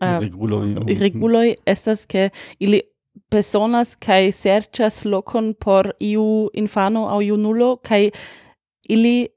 uh, 0.00 0.18
reguloi, 0.22 0.74
reguloi 1.00 1.54
estas 1.66 2.06
ke 2.06 2.30
ili 2.58 2.82
personas 3.30 3.96
kai 3.96 4.32
serchas 4.32 5.04
lokon 5.04 5.54
por 5.54 5.92
iu 6.00 6.50
infano 6.54 7.06
aŭ 7.12 7.20
junulo 7.28 7.76
kai 7.88 8.10
ili 8.88 9.28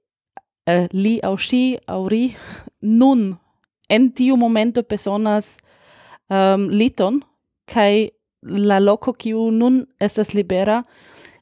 eh, 0.67 0.87
li 0.93 1.19
au 1.23 1.37
shi 1.37 1.77
au 1.87 2.07
ri 2.09 2.35
nun 2.99 3.35
en 3.89 4.11
tiu 4.11 4.35
momento 4.37 4.83
personas 4.83 5.57
um, 6.29 6.69
liton 6.69 7.21
kai 7.65 8.11
la 8.41 8.79
loko 8.79 9.13
kiu 9.13 9.51
nun 9.51 9.85
estas 9.99 10.33
libera 10.33 10.83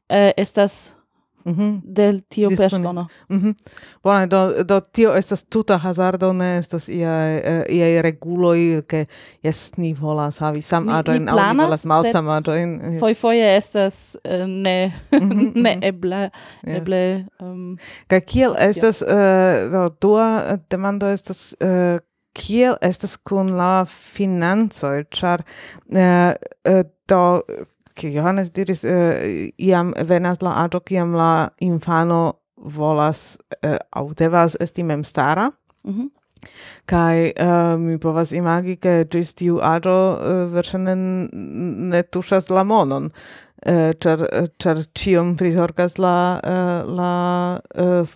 eh, 0.10 0.32
estas 0.38 0.94
Mm 1.46 1.54
-hmm. 1.54 1.82
del 1.96 2.22
tio 2.30 2.50
Dispone. 2.50 2.70
persono. 2.70 3.08
Mm 3.30 3.40
-hmm. 3.40 3.54
Bone, 4.04 4.28
do, 4.28 4.64
do 4.64 4.82
tio 4.82 5.16
estas 5.16 5.44
tuta 5.44 5.78
hazardo, 5.78 6.34
ne 6.34 6.58
estas 6.58 6.90
iaj, 6.90 7.38
uh, 7.38 7.76
ia 7.76 7.88
eh, 7.88 8.02
reguloi, 8.02 8.82
ke 8.88 9.06
jes, 9.44 9.78
ni 9.78 9.94
volas 9.94 10.40
havi 10.40 10.62
sam 10.62 10.90
aĝojn 10.90 11.30
au 11.30 11.54
ni 11.54 11.58
volas 11.62 11.86
malsam 11.86 12.30
aĝojn. 12.30 13.00
Foi 13.00 13.14
foie 13.14 13.58
estas 13.58 14.18
uh, 14.26 14.48
ne, 14.48 14.94
mhm, 15.12 15.52
ne 15.64 15.76
mhm. 15.76 15.84
eble, 15.84 16.30
yes. 16.64 16.78
eble... 16.78 17.26
Um, 17.40 17.78
Ka 18.08 18.20
kiel 18.20 18.56
estas, 18.60 19.02
uh, 19.02 19.72
do, 19.72 19.90
dua 20.02 20.58
demando 20.70 21.08
estas... 21.08 21.56
Uh, 21.62 22.00
kiel 22.34 22.76
estas 22.82 23.18
kun 23.18 23.52
la 23.58 23.86
financoj, 23.86 25.04
ĉar 25.14 25.44
uh, 25.44 26.34
uh, 26.70 26.82
do 27.10 27.42
che 27.96 28.10
Johannes 28.12 28.52
diris, 28.52 28.84
uh, 28.84 29.50
iam 29.58 29.94
venas 30.08 30.42
la 30.42 30.58
aĝo 30.66 30.82
kiam 30.86 31.16
la 31.16 31.50
infano 31.60 32.40
volas 32.58 33.38
uh, 33.64 33.78
au 33.92 34.14
devas 34.14 34.58
esti 34.60 34.84
memstara. 34.84 35.52
Mm 35.84 35.94
-hmm. 35.94 36.10
Kai 36.86 37.32
uh, 37.40 37.80
mi 37.80 37.98
povas 38.00 38.32
imagi 38.32 38.76
ke 38.76 39.06
ĝis 39.12 39.34
tiu 39.34 39.60
aĝo 39.64 40.18
uh, 40.18 40.54
verŝajne 40.54 40.96
ne 41.94 42.04
tuŝas 42.04 42.50
la 42.50 42.64
monon, 42.64 43.10
uh, 43.68 43.92
ĉar 44.00 44.50
ĉar 44.60 44.78
prizorgas 45.38 45.98
la 45.98 46.40
uh, 46.44 46.96
la 46.96 47.60
uh, 47.76 48.08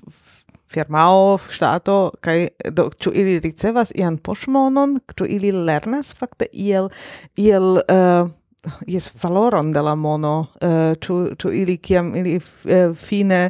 firmao, 0.68 1.38
ŝtato 1.50 2.12
kaj 2.22 2.50
do 2.76 2.90
ĉu 3.00 3.14
ili 3.16 3.40
ricevas 3.40 3.94
ian 3.96 4.18
poŝmonon, 4.18 5.00
ĉu 5.16 5.26
ili 5.38 5.52
lernas 5.52 6.14
fakte 6.16 6.50
iel 6.52 6.90
iel 7.36 7.80
uh, 7.88 8.30
jes 8.88 9.12
valoron 9.24 9.72
de 9.72 9.82
la 9.82 9.96
mono 9.96 10.48
eh, 10.62 10.68
uh, 10.68 10.98
ĉu 11.02 11.36
ĉu 11.40 11.52
ili 11.52 11.78
kiam 11.78 12.16
ili 12.16 12.36
uh, 12.38 12.96
fine 12.98 13.50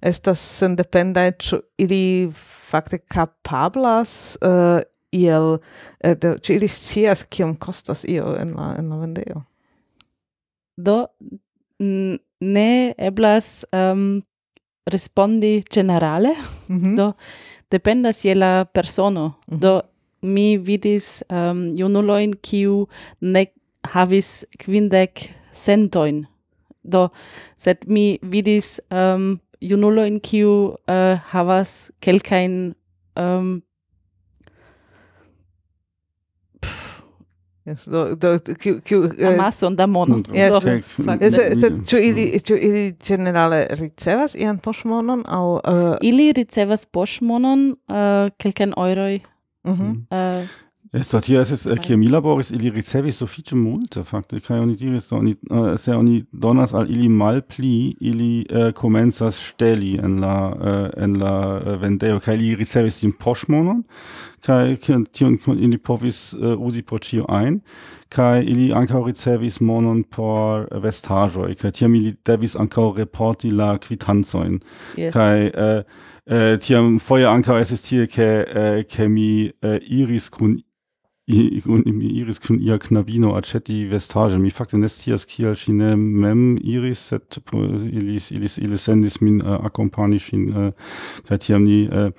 estas 0.00 0.40
sendependa 0.58 1.30
ĉu 1.32 1.60
ili 1.78 2.32
fakte 2.70 2.98
kapablas 2.98 4.36
uh, 4.42 4.80
iel 5.12 5.56
uh, 5.56 6.14
de, 6.22 6.36
ĉu 6.42 6.52
ili 6.52 6.68
scias 6.68 7.24
kiom 7.24 7.56
kostas 7.56 8.04
io 8.04 8.36
en 8.40 8.54
la 8.56 8.74
en 8.78 8.88
la 8.90 8.96
vendejo 8.96 9.42
do 10.76 11.06
ne 12.40 12.94
eblas 12.98 13.64
um, 13.72 14.22
respondi 14.86 15.62
generale 15.74 16.34
mm 16.68 16.76
-hmm. 16.76 16.96
do 16.96 17.12
dependas 17.70 18.24
je 18.24 18.34
la 18.34 18.64
persono 18.64 19.26
mm 19.26 19.56
-hmm. 19.56 19.60
do 19.60 19.74
mhm. 19.74 20.32
mi 20.32 20.58
vidis 20.58 21.22
ehm, 21.28 21.50
um, 21.50 21.76
junuloin 21.76 22.32
kiu 22.42 22.86
ne 23.20 23.46
havis 23.92 24.44
quindec 24.62 25.28
centoin. 25.52 26.24
Do, 26.86 27.08
sed 27.58 27.86
mi 27.90 28.18
vidis 28.22 28.76
um, 28.90 29.40
junulo 29.60 30.04
in 30.06 30.20
kiu 30.20 30.76
uh, 30.88 31.18
havas 31.32 31.90
kelkain 32.00 32.74
um, 33.16 33.62
Yes, 37.66 37.84
do 37.90 38.14
do 38.14 38.38
kiu 38.54 38.80
kiu 38.80 39.00
uh, 39.08 39.28
amason 39.28 39.74
da 39.76 39.86
mono. 39.86 40.20
Yes, 40.30 40.64
yes, 41.20 41.60
sed 41.60 41.80
ĉu 41.90 41.98
ili 41.98 42.26
ĉu 42.38 42.58
ili 42.62 42.84
generale 43.02 43.66
ricevas 43.80 44.36
ian 44.38 44.60
poŝmonon 44.62 45.24
aŭ 45.26 45.46
uh, 45.56 45.96
ili 46.06 46.28
ricevas 46.36 46.86
poŝmonon 46.86 47.72
uh, 47.90 48.30
kelkajn 48.38 48.76
euroj. 48.76 49.18
Mhm. 49.66 49.82
Mm 49.82 50.06
uh, 50.10 50.62
Estatias 50.92 51.50
es 51.50 51.66
el 51.66 51.80
kiel 51.80 51.98
mi 51.98 52.06
laboris 52.06 52.52
ili 52.54 52.70
ricevis 52.70 53.18
sufiĉe 53.18 53.56
multe 53.58 54.04
fakte. 54.06 54.38
Kaj 54.40 54.60
oni 54.62 54.76
diris 54.78 55.08
do 55.10 55.16
oni 55.18 55.32
äh, 55.50 55.76
se 55.78 55.94
oni 55.96 56.24
donas 56.32 56.74
al 56.74 56.90
ili 56.90 57.08
malpli 57.08 57.96
ili 58.00 58.46
äh, 58.48 58.72
komencas 58.72 59.40
ŝteli 59.48 59.96
en 59.98 60.20
la 60.20 60.36
äh, 60.54 61.04
en 61.04 61.18
la 61.18 61.34
äh, 61.58 61.80
vendejo 61.82 62.20
kaj 62.20 62.36
ili 62.36 62.54
ricevis 62.54 63.00
tiun 63.00 63.16
poŝmonon 63.18 63.82
kaj 64.46 64.76
tion 65.12 65.38
ili 65.56 65.78
povis 65.78 66.34
äh, 66.34 66.54
uzi 66.54 66.82
por 66.82 67.00
ĉio 67.00 67.26
ajn 67.28 67.60
kai 68.08 68.44
ili 68.44 68.72
ankaŭ 68.74 69.04
ricevis 69.06 69.60
monon 69.60 70.02
por 70.16 70.66
vestaĵoj 70.82 71.54
kaj 71.60 71.72
tiam 71.78 71.94
ili 71.94 72.14
devis 72.26 72.56
ankaŭ 72.56 72.92
reporti 72.98 73.50
la 73.50 73.76
kvitancojn 73.78 74.60
yes. 74.96 75.12
kaj 75.12 75.46
eh, 75.46 75.82
eh, 76.26 76.58
tiam 76.62 76.98
foje 77.02 77.26
ankaŭ 77.26 77.58
estis 77.60 77.82
tie 77.88 78.06
ke 78.06 78.28
eh, 78.46 78.84
ke 78.90 79.08
mi 79.08 79.30
eh, 79.46 79.78
iris 80.00 80.30
kun 80.30 80.58
iris 81.28 82.38
kun 82.38 82.60
ia 82.62 82.78
knabino 82.78 83.34
aceti 83.34 83.84
vestage 83.90 84.38
mi 84.38 84.50
fakte 84.50 84.78
nestias 84.78 85.24
kiel 85.26 85.56
ŝi 85.58 85.72
mem 85.74 86.42
iris 86.62 87.00
sed 87.10 87.38
ilis 87.90 88.30
ilis 88.30 88.58
ilis 88.62 88.84
sendis 88.86 89.18
min 89.20 89.40
uh, 89.42 89.56
akompani 89.66 90.20
ŝin 90.22 90.44
uh, 90.54 90.68
kaj 91.26 91.38
tiam 91.42 91.64
ni 91.66 91.80
uh, 91.88 92.12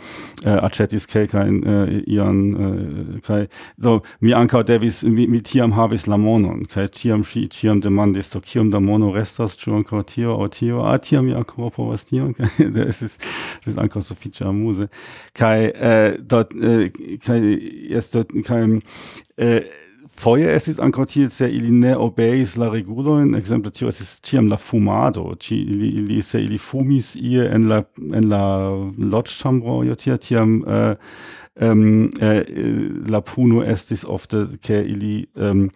acetis 0.43 1.07
kelkajn 1.07 1.61
uh, 1.63 1.93
ian 2.03 2.41
uh, 2.51 3.21
kaj 3.23 3.45
do 3.77 4.01
mi 4.19 4.33
ankaŭ 4.35 4.65
devis 4.67 5.03
mi, 5.07 5.27
mi 5.27 5.39
tiam 5.39 5.71
havis 5.71 6.07
la 6.11 6.19
monon 6.19 6.65
kaj 6.67 6.89
tiam 6.99 7.23
ŝi 7.23 7.45
ĉiam 7.47 7.79
demandis 7.79 8.33
do 8.33 8.43
kiom 8.43 8.73
da 8.75 8.83
mono 8.83 9.13
restas 9.15 9.55
ĉu 9.63 9.77
ankaŭ 9.79 10.03
tio 10.03 10.35
aŭ 10.35 10.49
tio? 10.51 10.83
Ah 10.83 10.99
tiam 10.99 11.29
mi 11.29 11.37
ankaŭ 11.37 11.71
povas 11.79 12.03
tion 12.11 12.35
kaj 12.35 12.51
es 12.89 13.01
ist 13.07 13.23
es 13.23 13.71
ist 13.71 13.79
ankaŭ 13.79 14.03
sufiĉe 14.03 14.43
amuse 14.51 14.91
kaj 15.31 15.71
uh, 15.71 16.19
dort 16.19 16.51
uh, 16.59 16.91
kaj 17.23 17.39
dort 18.11 18.35
kaj 18.43 18.61
Äh, 19.37 19.61
foje 20.17 20.49
estis 20.49 20.79
ankaŭ 20.81 21.05
tiel, 21.09 21.29
se 21.29 21.49
ili 21.51 21.71
ne 21.71 21.93
obeis 21.97 22.55
la 22.57 22.71
regulojn, 22.73 23.35
ekzemple 23.37 23.71
tio 23.71 23.91
estis 23.91 24.17
ĉiam 24.25 24.49
la 24.49 24.57
fumado, 24.57 25.29
Ci, 25.39 25.59
ili, 25.61 25.89
ili, 26.01 26.21
se 26.21 26.41
ili 26.43 26.57
fumis 26.57 27.15
ie 27.15 27.45
en 27.53 27.67
la, 27.69 27.83
en 28.13 28.29
la 28.31 28.43
loĝĉambro, 28.97 29.83
jo 29.87 29.95
tia, 29.95 30.17
tiam 30.17 30.63
äh, 30.65 30.95
ähm, 31.59 32.09
äh, 32.19 32.43
la 33.09 33.21
puno 33.21 33.63
estis 33.63 34.05
ofte, 34.05 34.47
ke 34.61 34.81
ili 34.81 35.27
ähm, 35.37 35.69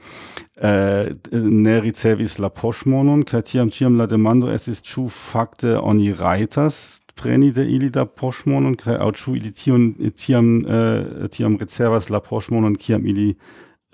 Äh, 0.61 1.09
ne 1.33 1.79
ricevis 1.81 2.35
la 2.37 2.51
poŝmonon 2.53 3.23
kaj 3.25 3.39
tiam 3.49 3.69
ĉiam 3.73 3.95
la 3.97 4.05
demando 4.05 4.51
estis 4.53 4.83
ĉu 4.85 5.07
fakte 5.09 5.71
oni 5.73 6.11
rajtas 6.13 6.75
preni 7.17 7.49
de 7.55 7.65
ili 7.65 7.89
da 7.89 8.03
poŝmonon 8.05 8.75
kaj 8.77 8.99
aŭ 9.01 9.07
ĉu 9.17 9.33
ili 9.39 9.49
tion 9.57 9.87
tiam 10.13 10.51
äh, 10.61 11.25
tiam 11.33 11.57
ricevas 11.57 12.11
la 12.13 12.21
poŝmonon 12.21 12.77
kiam 12.77 13.09
ili 13.09 13.31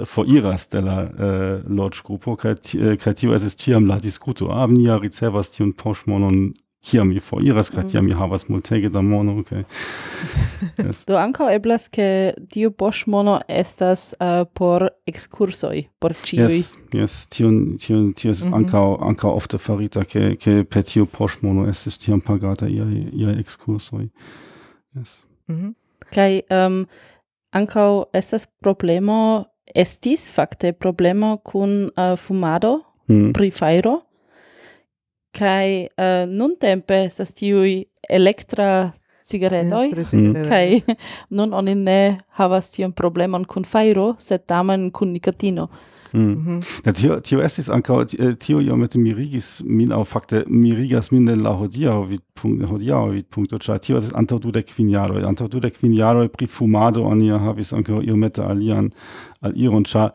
foriras 0.04 0.68
de 0.74 0.84
la 0.84 0.98
äh, 1.08 1.64
loĝgrupo 1.80 2.36
kaj 2.36 2.58
kaj 3.00 3.16
tio 3.16 3.38
estis 3.40 3.56
ĉiam 3.64 3.88
la 3.88 3.96
diskuto. 4.04 4.52
Ah 4.52 4.68
nia 4.68 5.00
ricevas 5.00 5.56
tiun 5.56 5.72
poŝmonon 5.72 6.52
kiam 6.82 7.08
mi 7.08 7.20
foriras 7.20 7.70
kaj 7.70 7.84
mm. 7.84 7.90
tiam 7.92 8.06
mi 8.06 8.14
havas 8.14 8.48
multege 8.48 8.90
da 8.90 9.02
mono 9.02 9.44
kaj 9.44 9.64
yes. 10.78 11.04
do 11.08 11.18
ankaŭ 11.18 11.50
eblas 11.56 11.88
ke 11.88 12.34
tiu 12.54 12.72
poŝmono 12.72 13.40
estas 13.48 14.14
uh, 14.20 14.46
por 14.54 14.88
ekskursoj 15.10 15.84
por 16.00 16.16
ĉiuj 16.24 16.46
yes, 16.46 16.72
yes 16.94 17.18
tion 17.34 17.78
tion 17.78 18.14
tio 18.14 18.32
mm 18.32 18.36
-hmm. 18.36 18.56
ankaŭ 18.56 18.98
ankaŭ 19.10 19.32
ofte 19.36 19.58
farita 19.58 20.04
ke 20.04 20.36
ke 20.36 20.64
per 20.64 20.84
tiu 20.84 21.06
poŝmono 21.06 21.70
estis 21.70 21.98
tiam 21.98 22.22
pagata 22.22 22.68
iaj 22.68 23.04
iaj 23.14 23.40
ekskursoj 23.40 24.08
yes 24.96 25.26
mm 25.48 25.56
-hmm. 25.56 25.74
kaj 26.14 26.42
um, 26.66 26.86
ankaŭ 27.52 28.04
estas 28.14 28.48
problemo 28.62 29.46
estis 29.76 30.34
fakte 30.34 30.74
problemo 30.74 31.38
kun 31.38 31.84
uh, 31.84 32.18
fumado 32.20 32.82
mm. 33.10 33.34
pri 33.34 33.52
fajro 33.52 34.02
kai 35.38 35.88
uh, 35.88 36.24
nun 36.30 36.56
tempe 36.60 37.04
estas 37.06 37.36
tiui 37.38 37.84
elektra 38.10 38.92
cigaretoi 39.28 39.92
mm. 39.92 40.48
kai 40.48 40.82
nun 41.38 41.54
oni 41.54 41.76
ne 41.76 42.00
havas 42.40 42.72
tiun 42.76 42.96
problemon 42.96 43.46
kun 43.46 43.68
fairo, 43.68 44.14
sed 44.20 44.48
tamen 44.48 44.90
kun 44.92 45.14
nikotino. 45.14 45.68
Mm. 46.14 46.32
Mhm. 46.32 46.60
Ja, 46.86 46.94
tio, 46.94 47.20
tio 47.20 47.42
estis 47.44 47.68
ankaŭ 47.70 48.00
eh, 48.02 48.34
tio 48.40 48.62
iomete 48.64 49.00
mirigis 49.00 49.62
min 49.66 49.92
aŭ 49.92 50.04
fakte 50.08 50.44
mirigas 50.48 51.12
min 51.12 51.28
la 51.44 51.52
hodiaŭ 51.60 51.98
vidpunkto 52.08 52.70
hodiaŭ 52.72 53.02
vidpunkto 53.12 53.60
ĉar 53.60 53.82
tio 53.84 54.00
estis 54.00 54.16
antaŭ 54.16 54.40
dudek 54.46 54.72
kvin 54.72 54.90
jaroj 54.94 55.26
antaŭ 55.28 55.50
dudek 55.52 55.76
kvin 55.80 55.98
jaroj 55.98 56.30
pri 56.32 56.48
fumado 56.48 57.04
oni 57.04 57.30
havis 57.30 57.74
ankaŭ 57.74 58.02
iomete 58.08 58.42
alian 58.42 58.90
aliron 59.42 59.84
ĉar 59.84 60.14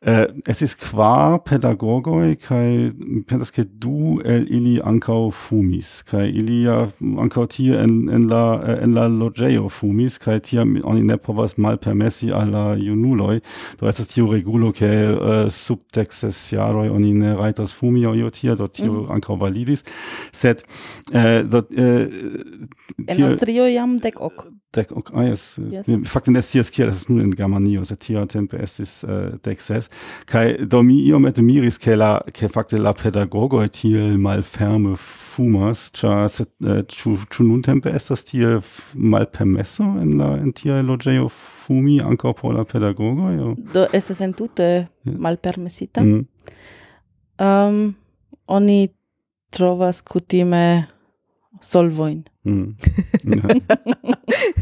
äh, 0.00 0.28
es 0.46 0.62
ist 0.62 0.78
qua 0.80 1.38
pedagogoi 1.38 2.36
kai 2.36 2.92
pensas 3.26 3.52
ke 3.52 3.66
du 3.66 4.20
el 4.24 4.46
ili 4.48 4.80
ankau 4.80 5.30
fumis. 5.30 6.04
Kai 6.06 6.30
ili 6.30 6.62
ja 6.64 6.88
ankau 7.00 7.46
tier 7.46 7.80
en 7.80 8.08
en 8.08 8.28
la 8.28 8.62
äh, 8.62 8.82
en 8.82 8.94
la 8.94 9.08
logeo 9.08 9.68
fumis. 9.68 10.18
Kai 10.18 10.40
tier 10.40 10.62
oni 10.62 11.02
ne 11.02 11.18
povas 11.18 11.58
mal 11.58 11.76
permessi 11.76 12.32
alla 12.32 12.76
junuloi. 12.76 13.40
Do 13.78 13.86
es 13.88 14.06
tio 14.08 14.26
regulo 14.32 14.72
ke 14.72 14.86
äh, 14.86 15.50
subtexes 15.50 16.50
jaroi 16.50 16.88
oni 16.88 17.12
ne 17.12 17.34
raitas 17.36 17.74
fumi 17.74 18.06
o 18.06 18.30
tier 18.30 18.56
dort 18.56 18.72
tio 18.72 19.02
mm. 19.02 19.10
ankau 19.10 19.40
validis. 19.40 19.84
Set 20.32 20.64
äh, 21.12 21.44
dort 21.44 21.70
äh, 21.72 22.08
en 23.06 23.22
austrio 23.22 23.66
jam 23.66 24.00
dek 24.00 24.20
ok 24.20 24.48
dek 24.72 24.92
ok 24.96 25.10
ah, 25.14 25.24
yes. 25.24 25.60
yes. 25.70 25.86
ne 26.28 26.42
sias 26.42 26.70
kiel 26.70 26.88
es 26.88 27.08
nun 27.08 27.20
in 27.20 27.34
germanio 27.34 27.84
set 27.84 28.00
tio 28.06 28.24
tempe 28.26 28.56
estis 28.62 29.02
äh, 29.02 29.36
dek 29.42 29.60
ses 29.60 29.89
Kai 30.26 30.66
do 30.66 30.82
mi 30.82 31.02
iomete 31.08 31.42
miris 31.42 31.78
che 31.78 31.96
la 31.96 32.22
fakte 32.48 32.78
la 32.78 32.92
pedagogo 32.92 33.66
tiel 33.68 34.18
malferme 34.18 34.96
fumas, 34.96 35.90
cha 35.92 36.28
eh, 36.66 36.84
chu 36.88 37.42
nun 37.42 37.62
tempe 37.62 37.90
es 37.90 38.08
das 38.08 38.24
tiel 38.24 38.60
messo 39.44 39.82
in 39.82 40.18
la 40.18 40.36
in 40.36 40.52
tiel 40.52 40.84
logeo 40.84 41.28
fumi 41.28 42.00
anko 42.00 42.32
por 42.32 42.54
la 42.54 42.64
pedagogo? 42.64 43.56
Do 43.72 43.86
tutte 44.34 44.88
mal 45.04 45.36
per 45.36 45.58
Mm. 46.04 46.26
Um, 47.38 47.94
oni 48.46 48.90
trovas 49.50 50.02
kutime 50.02 50.86
solvoin 51.60 52.24
Mm. 52.44 52.74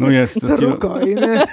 no 0.00 0.10
yes, 0.10 0.34
das 0.34 0.58
tio, 0.58 0.70
ne? 0.70 1.44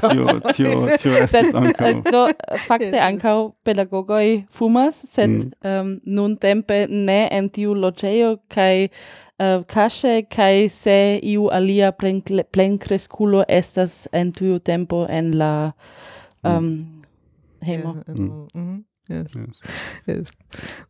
tio, 0.00 0.40
tio, 0.52 0.88
tio 0.98 1.12
estes 1.24 1.54
ancau. 1.54 1.86
Eh, 1.88 2.02
do, 2.04 2.26
fakte 2.66 3.00
ancau 3.00 3.54
pedagogoi 3.64 4.44
fumas, 4.52 5.00
sed 5.08 5.30
mm. 5.30 5.52
um, 5.64 5.94
nun 6.04 6.36
tempe 6.36 6.84
ne 6.90 7.22
en 7.32 7.48
tiu 7.48 7.72
loĝejo 7.72 8.34
kai 8.52 8.90
uh, 8.90 9.46
eh, 9.46 9.64
kaŝe 9.72 10.14
kai 10.28 10.68
se 10.68 11.18
iu 11.22 11.48
alia 11.48 11.92
plenkreskulo 11.96 13.44
estas 13.48 14.06
en 14.12 14.32
tiu 14.36 14.58
tempo 14.58 15.06
en 15.08 15.32
la 15.38 15.72
um, 16.44 17.00
hejmo. 17.64 17.96
Mm. 18.06 18.48
Mm. 18.54 18.84
Yes. 19.10 19.34
Yes. 19.34 19.60
yes. 20.06 20.28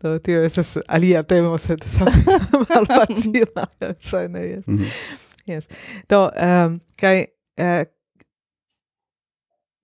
Do 0.03 0.19
tio 0.19 0.43
estas 0.45 0.77
alia 0.89 1.23
temo, 1.23 1.59
sed 1.59 1.85
same 1.85 2.13
malfacila, 2.69 3.67
ŝajne, 4.11 4.45
yes. 4.51 4.67
Mm 4.67 4.77
-hmm. 4.79 5.27
Yes. 5.47 5.69
Do, 6.09 6.31
um, 6.37 6.81
kaj 7.01 7.25
uh, 7.59 7.87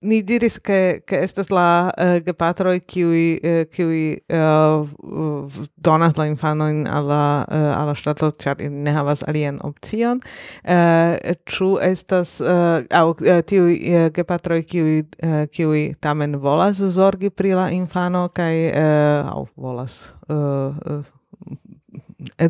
ni 0.07 0.21
diris 0.23 0.57
ke 0.63 1.01
ke 1.07 1.19
estas 1.25 1.49
la 1.53 1.91
uh, 1.91 2.17
gepatroj 2.25 2.79
kiuj 2.79 3.23
uh, 3.37 3.59
kiuj 3.73 3.99
uh, 4.33 5.59
donas 5.83 6.17
la 6.17 6.27
infanojn 6.31 6.85
al 6.87 7.09
la 7.11 7.23
uh, 7.43 7.79
al 7.79 7.91
la 7.91 7.95
ŝtato 7.97 8.31
ĉar 8.43 8.63
ne 8.71 8.93
havas 8.95 9.23
alian 9.27 9.59
opcion. 9.67 10.21
Uh, 10.63 11.81
estas 11.81 12.39
uh, 12.41 12.83
aŭ 12.89 13.07
uh, 13.11 13.41
tiuj 13.45 13.73
uh, 13.75 14.07
gepatroj 14.15 14.61
kiuj 14.63 14.95
uh, 15.01 15.43
kiuj 15.51 15.83
tamen 15.99 16.39
volas 16.41 16.79
zorgi 16.79 17.29
pri 17.29 17.53
la 17.59 17.69
infano 17.75 18.27
kaj 18.33 18.55
uh, 18.71 19.33
aŭ 19.35 19.45
volas 19.55 20.13
uh, 20.29 20.73
uh, 20.85 21.03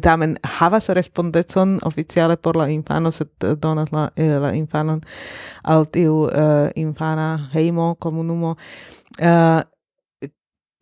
tamen 0.02 0.38
havas 0.44 0.90
respondecon 0.90 1.80
oficiale 1.86 2.38
por 2.38 2.56
la 2.56 2.68
infano, 2.68 3.12
sed 3.12 3.30
eh, 3.44 3.56
donas 3.62 3.92
la, 3.92 4.10
eh, 4.16 4.40
la 4.40 4.54
infanon 4.56 5.02
al 5.64 5.86
tiu 5.92 6.14
uh, 6.24 6.70
infana 6.76 7.50
heimo, 7.54 7.96
comunumo. 8.00 8.56
Uh, 9.20 9.62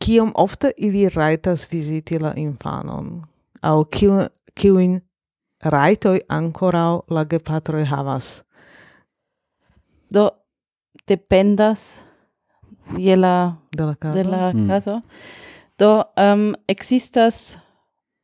kiom 0.05 0.31
ofte 0.35 0.71
ili 0.77 1.09
raitas 1.09 1.67
viziti 1.71 2.19
la 2.19 2.33
infanon? 2.35 3.25
Au 3.61 3.85
kiu, 3.85 4.11
kiuin 4.55 5.01
raitoi 5.63 6.19
ancora 6.29 6.99
la 7.09 7.25
gepatroi 7.25 7.85
havas? 7.85 8.43
Do, 10.13 10.29
dependas 11.07 12.03
je 12.97 13.15
la, 13.15 13.55
de 13.77 13.85
la 13.85 13.95
caso. 13.95 14.13
De 14.13 14.23
la 14.23 14.53
caso. 14.67 14.97
Mm. 14.97 15.01
Do, 15.79 16.03
um, 16.17 16.53
existas 16.67 17.57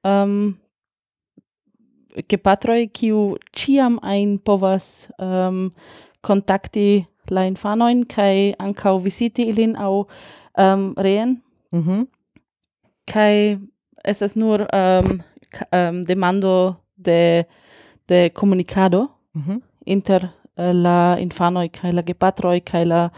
um, 0.04 0.58
gepatroi 2.28 2.88
kiu 2.88 3.38
ciam 3.54 4.00
ein 4.04 4.40
povas 4.40 5.10
um, 5.20 5.72
kontakti 6.22 7.06
la 7.30 7.46
infanoin 7.46 8.06
kai 8.06 8.54
ancau 8.60 9.00
visiti 9.00 9.48
ilin 9.50 9.76
au 9.76 10.08
um, 10.58 10.94
reen. 10.98 11.42
Mm 11.72 11.84
-hmm. 11.84 12.08
Kai 13.06 13.60
es 14.04 14.22
es 14.22 14.36
nur 14.36 14.68
um, 14.74 15.22
um, 15.72 16.06
demando 16.06 16.76
de 16.96 17.46
de 18.08 18.30
comunicado 18.30 19.10
mm 19.34 19.42
-hmm. 19.42 19.62
inter 19.86 20.30
uh, 20.58 20.74
la 20.74 21.18
infanoi 21.20 21.70
kai 21.70 21.92
la 21.92 22.02
gepatroi 22.02 22.62
kai 22.62 22.86
la 22.86 23.10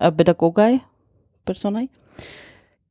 eh, 0.00 0.06
uh, 0.06 0.14
pedagogai 0.16 0.80
personai 1.44 1.88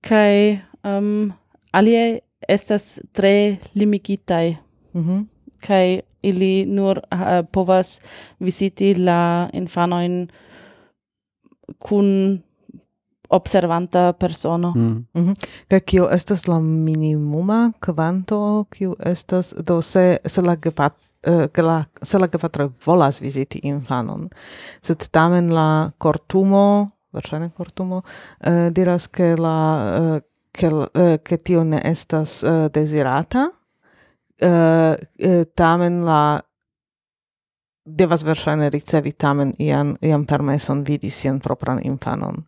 kai 0.02 0.62
um, 0.84 1.34
alie 1.72 2.22
estas 2.48 3.00
tre 3.12 3.58
limigitaj. 3.74 4.56
Mm 4.94 5.04
-hmm. 5.04 5.26
Kaj 5.68 6.00
ili 6.22 6.66
nur 6.66 6.98
uh, 7.12 7.46
povas 7.52 8.00
visiti 8.40 8.94
la 8.94 9.50
infanojn 9.54 10.28
kun 11.80 12.40
observanta 13.30 14.14
persono. 14.14 14.74
Mm. 14.76 15.06
Mm 15.14 15.26
-hmm. 15.26 15.36
Kaj 15.68 15.80
kio 15.80 16.10
estas 16.12 16.48
la 16.48 16.60
minimuma 16.60 17.72
kvanto, 17.80 18.66
kio 18.70 18.96
estas 19.06 19.54
do 19.68 19.82
se, 19.82 20.18
se 20.26 20.42
la 20.42 20.56
gepatroj 20.56 21.08
eh, 21.24 21.64
la, 21.64 21.86
se 22.02 22.20
la 22.20 22.28
gepatroj 22.28 22.70
volas 22.86 23.22
viziti 23.22 23.60
infanon, 23.64 24.30
sed 24.82 25.08
tamen 25.12 25.54
la 25.54 25.92
kortumo, 25.98 26.90
verŝajne 27.14 27.50
kortumo, 27.50 27.98
uh, 27.98 28.68
diras 28.72 29.08
ke 29.08 29.36
la 29.40 29.58
uh, 30.00 30.22
che, 30.58 30.68
uh, 30.68 31.22
che 31.22 31.38
tio 31.38 31.64
ne 31.64 31.82
estas 31.84 32.42
eh, 32.44 32.50
uh, 32.50 32.70
desirata, 32.70 33.46
uh, 33.46 34.46
eh, 34.46 34.98
uh, 34.98 34.98
eh, 35.16 35.46
tamen 35.54 36.04
la 36.04 36.42
devas 37.86 38.24
verŝajne 38.26 38.70
ricevi 38.74 39.14
tamen 39.14 39.54
ian, 39.64 39.96
ian 40.02 40.26
permeson 40.26 40.84
vidi 40.84 41.10
sian 41.14 41.40
propran 41.40 41.80
infanon. 41.86 42.42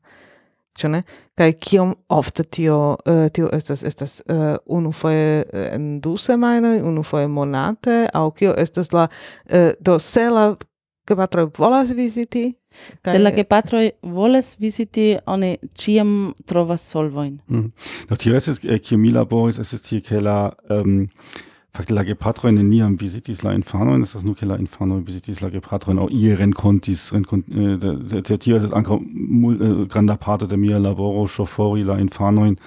Ĉu 0.79 0.89
ne? 0.89 1.03
Kaj 1.37 1.53
kiom 1.61 1.93
ofte 2.09 2.43
tio, 2.43 2.97
uh, 3.05 3.27
tio 3.33 3.49
estas, 3.53 3.83
estas 3.83 4.19
uh, 4.25 4.55
unufoje 4.65 5.45
en 5.75 5.99
du 6.01 6.17
semajnoj, 6.17 6.81
unufoje 6.81 7.27
monate, 7.27 8.07
aŭ 8.13 8.31
kio 8.33 8.55
estas 8.57 8.91
la... 8.95 9.07
Uh, 9.45 9.69
do 9.79 9.99
se 9.99 10.25
la 10.33 10.55
gepatroj 11.07 11.49
volas 11.57 11.93
viziti, 11.93 12.49
Sellega 13.03 13.43
patroj 13.49 13.89
volas 14.03 14.55
visiti, 14.59 15.17
oni 15.25 15.57
ĉiam 15.75 16.33
trovas 16.45 16.85
solvojn. 16.91 17.39
Mm. 17.47 17.71
Do 18.09 18.15
tio 18.15 18.35
estas 18.37 18.61
eh, 18.63 18.79
kio 18.79 18.97
mi 18.97 19.13
laboris, 19.15 19.59
estas 19.59 19.85
tie 19.87 20.01
ke 20.05 20.21
la 20.21 20.51
um, 20.69 21.07
fakte 21.75 21.93
la 21.93 22.03
gepatroj 22.03 22.51
neniam 22.51 22.95
vizitis 22.99 23.43
la 23.43 23.53
infanojn, 23.53 24.03
estas 24.03 24.23
nur 24.25 24.35
ke 24.35 24.47
la 24.49 24.57
infanoj 24.59 24.99
vizitis 25.05 25.41
la 25.41 25.49
gepatrojn 25.53 26.01
aŭ 26.01 26.07
ie 26.11 26.35
renkontis. 26.35 27.09
Renkont, 27.15 27.45
eh, 27.49 28.37
tio 28.37 28.57
estas 28.57 28.73
ankaŭ 28.75 28.99
eh, 28.99 29.85
granda 29.91 30.17
parto 30.17 30.49
de 30.49 30.57
mia 30.57 30.79
laboro 30.79 31.27
ŝofori 31.27 31.85
la 31.87 31.99
infanojn 32.01 32.57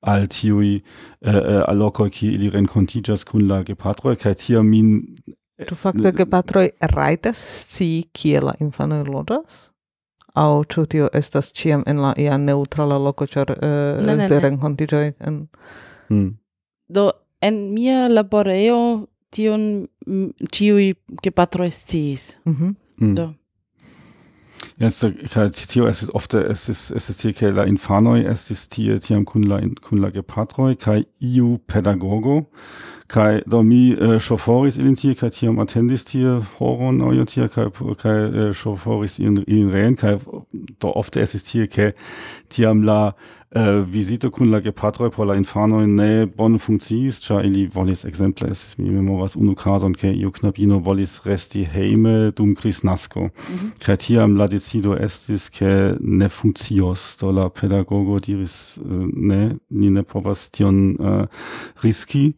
al 0.00 0.28
tiui 0.28 0.74
eh, 0.76 1.30
eh 1.30 1.62
allocoi 1.66 2.10
qui 2.10 2.34
ili 2.34 2.50
rencontigas 2.50 3.24
kun 3.24 3.48
la 3.48 3.62
gepatroi, 3.62 4.16
cae 4.16 4.34
tia 4.34 4.62
min 4.62 5.16
Tu 5.66 5.74
fakte 5.74 6.26
patroi 6.30 6.70
raitas 6.94 7.38
si 7.74 8.08
kie 8.12 8.40
la 8.40 8.54
infanoj 8.62 9.02
lodas? 9.08 9.72
Au 10.38 10.62
ĉu 10.62 10.84
tio 10.86 11.08
estas 11.12 11.50
ĉiam 11.52 11.82
en 11.90 11.98
la 12.02 12.12
ia 12.16 12.36
neutrala 12.38 12.98
loko, 13.02 13.26
ĉar 13.26 13.56
eh, 13.56 14.26
de 14.28 14.40
renkontiĝoj 14.44 15.06
en... 15.18 15.40
Hmm. 16.08 16.28
Do, 16.88 17.10
en 17.42 17.58
mia 17.74 18.06
laboreo 18.08 19.08
tion 19.34 19.64
ĉiuj 20.54 20.92
gepatroj 21.24 21.70
sciis. 21.74 22.36
Mhm. 22.46 22.76
Hmm. 22.98 23.14
Do. 23.18 23.32
Yes, 24.78 25.00
kaj 25.02 25.48
tio 25.66 25.88
estis 25.90 26.08
ist 26.14 26.34
estis 26.34 26.90
estis 26.94 27.24
ist 27.24 27.38
ke 27.38 27.50
la 27.50 27.64
infanoi 27.66 28.22
es 28.24 28.48
ist 28.52 28.74
hier 28.74 29.00
tiam 29.00 29.24
kun 29.24 29.42
la 29.42 29.58
kun 29.82 29.98
la 29.98 30.10
gepatroi 30.10 30.76
kai 30.76 31.04
iu 31.18 31.58
pedagogo 31.66 32.46
kai 33.08 33.42
do 33.46 33.62
mi 33.62 33.92
äh, 33.92 34.14
uh, 34.14 34.20
ŝoforis 34.20 34.78
ilin 34.78 34.94
tie 34.94 35.16
kai 35.16 35.30
tiam 35.30 35.58
attendis 35.58 36.04
tie 36.04 36.36
horon 36.60 37.02
au 37.02 37.24
tie 37.24 37.48
kai 37.48 37.66
kai 38.02 38.18
uh, 38.28 38.36
äh, 38.38 38.52
ŝoforis 38.54 39.18
in 39.18 39.42
in 39.48 39.68
reen 39.68 39.96
kai 39.96 40.20
do 40.80 40.94
ofte 40.94 41.18
ist 41.20 41.48
hier 41.48 41.66
ke 41.66 41.92
tiam 42.48 42.84
la 42.84 43.16
uh, 43.56 43.82
visito 43.92 44.30
kun 44.30 44.50
la 44.50 44.60
gepatro 44.60 45.10
por 45.10 45.26
la 45.26 45.34
infano 45.36 45.86
ne 45.86 46.26
bon 46.26 46.58
funkciis 46.58 47.20
cha 47.20 47.40
ili 47.42 47.66
volis 47.66 48.04
exemple 48.04 48.48
es 48.50 48.78
mi 48.78 48.90
memoras 48.90 49.36
unu 49.36 49.54
cason 49.54 49.94
ke 49.94 50.12
iu 50.12 50.30
knabino 50.30 50.78
volis 50.78 51.20
resti 51.26 51.64
heime 51.64 52.32
dum 52.36 52.54
kris 52.54 52.84
nasco 52.84 53.20
mm 53.20 53.28
-hmm. 53.28 53.70
kai 53.86 53.96
tiam 53.96 54.36
la 54.36 54.46
decido 54.46 54.96
estis 54.96 55.50
ke 55.50 55.96
ne 56.00 56.28
funkcios. 56.28 57.16
Do 57.20 57.32
la 57.32 57.48
pedagogo 57.48 58.18
diris 58.18 58.78
uh, 58.84 59.06
ne 59.14 59.56
ni 59.70 59.90
ne 59.90 60.02
povas 60.02 60.50
tion 60.50 60.96
uh, 61.00 61.24
riski 61.82 62.34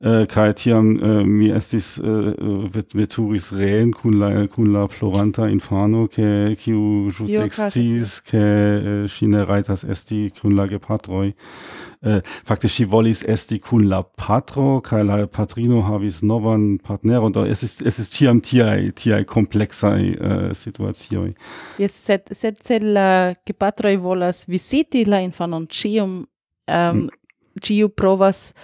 äh, 0.00 0.26
kai 0.26 0.52
tiam 0.52 0.98
äh, 0.98 1.24
mi 1.24 1.50
estis 1.50 1.98
äh, 1.98 2.34
vet 2.74 2.94
veturis 2.94 3.52
reen 3.58 3.92
kun 3.92 4.18
la 4.18 4.46
kun 4.46 4.72
la 4.72 4.88
floranta 4.88 5.46
infano 5.48 6.08
ke 6.08 6.56
kiu 6.56 7.10
jus 7.10 7.30
exis 7.44 8.22
ke 8.24 8.40
äh, 8.40 9.08
shine 9.08 9.46
raitas 9.48 9.84
esti 9.84 10.30
kun 10.30 10.56
la 10.56 10.66
gepatroi. 10.66 11.34
Äh, 12.02 12.22
faktisch 12.44 12.72
si 12.78 12.90
volis 12.90 13.22
esti 13.22 13.58
kun 13.58 13.84
la 13.88 14.02
patro 14.02 14.80
kai 14.80 15.02
la 15.02 15.26
patrino 15.26 15.82
havis 15.86 16.22
novan 16.22 16.78
partner 16.78 17.22
und 17.22 17.36
es 17.36 17.62
ist 17.62 17.82
es 17.82 17.98
ist 17.98 18.16
tiam 18.16 18.40
tiai 18.40 18.92
tiai 18.92 19.24
komplexa 19.24 19.98
äh, 19.98 20.54
situazioi 20.54 21.34
yes 21.78 22.06
set 22.06 22.28
set 22.32 22.64
set 22.64 22.82
la 22.82 23.34
gepatroi 23.44 23.98
volas 24.02 24.48
visiti 24.48 25.04
la 25.04 25.20
infanon. 25.20 25.68
Cium 25.68 26.26
ähm, 26.66 26.96
mm. 26.96 27.10
ciu 27.60 27.88
provas 27.90 28.54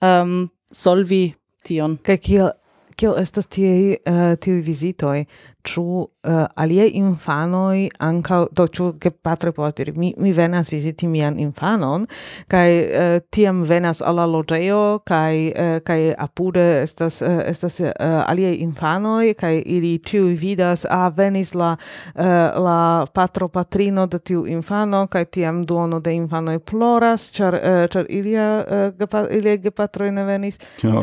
um, 0.00 0.50
solvi 0.74 1.24
tion. 1.64 1.96
Kaj 2.02 2.18
kiel 2.20 2.52
kiel 2.94 3.16
estas 3.18 3.48
tiei 3.50 3.94
uh, 3.96 4.14
eh, 4.14 4.36
tiu 4.38 4.60
vizitoj 4.62 5.24
ĉu 5.64 5.84
uh, 5.84 6.44
aliaj 6.54 6.90
infanoj 6.98 7.88
ankaŭ 7.98 8.40
do 8.52 8.66
ĉu 8.68 8.90
gepatroj 9.00 9.52
povas 9.56 9.74
diri 9.78 9.92
mi, 9.96 10.12
mi 10.18 10.32
venas 10.36 10.70
viziti 10.72 11.08
mian 11.08 11.38
infanon 11.40 12.06
kaj 12.52 12.68
uh, 12.80 13.16
tiam 13.32 13.62
venas 13.68 14.02
al 14.02 14.18
la 14.20 14.26
loĝejo 14.28 15.00
kaj 15.08 15.34
uh, 15.48 15.72
kaj 15.86 15.98
apude 16.26 16.64
estas 16.82 17.22
uh, 17.22 17.40
estas 17.48 17.80
uh, 17.80 17.90
aliaj 18.26 18.54
infanoj 18.66 19.34
kaj 19.40 19.62
ili 19.76 19.94
ĉiuj 19.98 20.34
vidas 20.40 20.84
a 20.84 21.06
ah, 21.06 21.12
venis 21.16 21.54
la 21.54 21.72
uh, 21.76 22.24
la 22.66 23.06
patro 23.14 23.48
patrino 23.48 24.06
de 24.06 24.18
tiu 24.18 24.44
infano 24.46 25.06
kaj 25.06 25.24
tiam 25.24 25.64
duono 25.66 26.00
de 26.00 26.14
infanoj 26.14 26.58
ploras 26.58 27.30
ĉar 27.32 27.58
uh, 27.60 27.80
ĉar 27.90 28.06
ilia 28.08 28.48
uh, 28.60 28.84
gepa, 28.98 29.26
ilia 29.30 29.56
gepatroj 29.56 30.10
ne 30.12 30.24
venis. 30.24 30.60
Do, 30.82 31.00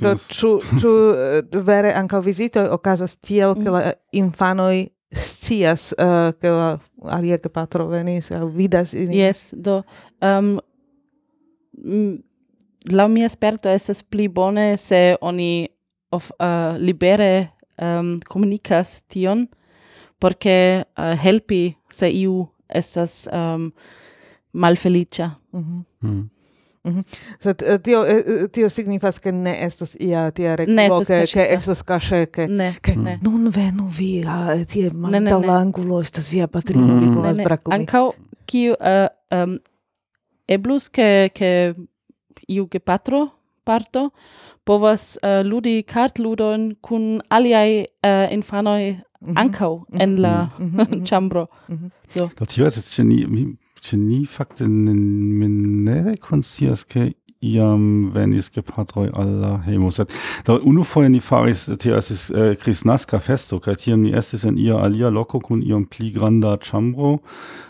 do, 0.00 0.14
ĉu 0.28 0.56
ĉu 0.80 0.96
vere 1.66 1.92
ankaŭ 1.94 2.20
vizitoj 2.24 2.68
okazas 2.72 3.16
tiel 3.16 3.54
ke 3.58 3.70
la 3.70 3.89
infanoi 4.12 4.90
scias 5.12 5.92
eh, 5.98 6.04
uh, 6.04 6.32
ke 6.38 6.50
la 6.50 6.78
alia 7.16 7.38
gepatro 7.42 7.88
venis 7.90 8.30
aŭ 8.30 8.46
vidas 8.54 8.94
in 8.94 9.12
Yes, 9.12 9.54
do 9.56 9.82
um, 10.22 10.58
la 12.90 13.08
mia 13.08 13.26
esperto 13.26 13.68
es 13.68 14.02
pli 14.02 14.28
bone 14.28 14.76
se 14.76 15.16
oni 15.20 15.68
of, 16.10 16.30
uh, 16.38 16.76
libere 16.78 17.50
um, 17.80 18.20
comunicas 18.28 19.02
tion 19.08 19.48
por 20.18 20.34
uh, 20.34 21.16
helpi 21.22 21.76
se 21.88 22.10
iu 22.10 22.48
estas 22.68 23.28
um, 23.32 23.72
malfelicia 24.52 25.36
mm-hmm. 25.52 25.84
Mm 26.00 26.10
-hmm. 26.10 26.14
mm. 26.14 26.39
Mm 26.84 26.92
-hmm. 26.92 27.04
Sed 27.38 27.62
eh, 27.62 27.78
tio 27.78 28.04
eh, 28.04 28.16
eh, 28.16 28.48
tio 28.52 28.68
signifas 28.68 29.18
ke 29.18 29.32
ne 29.32 29.64
estas 29.64 29.96
ia 30.00 30.30
tia 30.30 30.56
regolo 30.56 31.04
ke 31.04 31.26
ke 31.32 31.46
estas 31.54 31.82
kaŝe 31.82 32.26
ke 32.26 32.46
ke 32.82 32.94
nun 33.22 33.50
venu 33.50 33.88
vi 33.98 34.24
tie 34.66 34.90
manta 34.90 35.58
angulo 35.60 36.00
estas 36.00 36.32
via 36.32 36.46
patrino 36.48 37.00
vi 37.00 37.06
mm. 37.06 37.14
povas 37.14 37.36
brakumi. 37.36 37.74
Ankaŭ 37.74 38.10
kiu 38.46 38.72
uh, 38.80 39.08
um, 39.30 39.58
eblus 40.48 40.88
ke 40.88 41.28
ke 41.34 41.74
iu 42.48 42.66
gepatro 42.66 43.28
parto 43.64 44.10
povas 44.64 45.18
uh, 45.22 45.46
ludi 45.46 45.82
kartludon 45.82 46.74
kun 46.80 47.20
aliaj 47.28 47.70
uh, 47.80 48.32
infanoj 48.32 48.96
mhm. 49.20 49.36
ankaŭ 49.36 49.72
en 49.92 50.12
mhm. 50.12 50.20
la 50.22 50.48
mhm. 50.58 51.04
ĉambro. 51.08 51.46
Do. 52.14 52.28
Tio 52.46 52.66
estas 52.66 52.94
ĉe 52.94 53.04
ni 53.04 53.46
ce 53.80 53.96
ni 53.96 54.26
facte 54.26 54.66
min 54.66 56.16
conscias 56.20 56.84
che 56.84 57.14
iam 57.40 58.10
venis 58.12 58.50
gepatroi 58.50 59.08
alla 59.12 59.60
hemo. 59.66 59.90
Sed 59.90 60.12
da 60.44 60.58
unu 60.62 60.84
foie 60.84 61.08
ni 61.08 61.20
faris, 61.20 61.70
tio 61.78 61.96
esis 61.96 62.30
äh, 62.30 62.56
Chris 62.56 62.84
Nasca 62.84 63.20
festo, 63.20 63.60
kai 63.60 63.76
tiam 63.76 64.02
ni 64.02 64.12
estis 64.12 64.44
en 64.44 64.58
ia 64.58 64.76
alia 64.76 65.10
loco 65.10 65.40
kun 65.40 65.62
iam 65.62 65.86
pli 65.88 66.10
granda 66.12 66.58
chambro, 66.60 67.20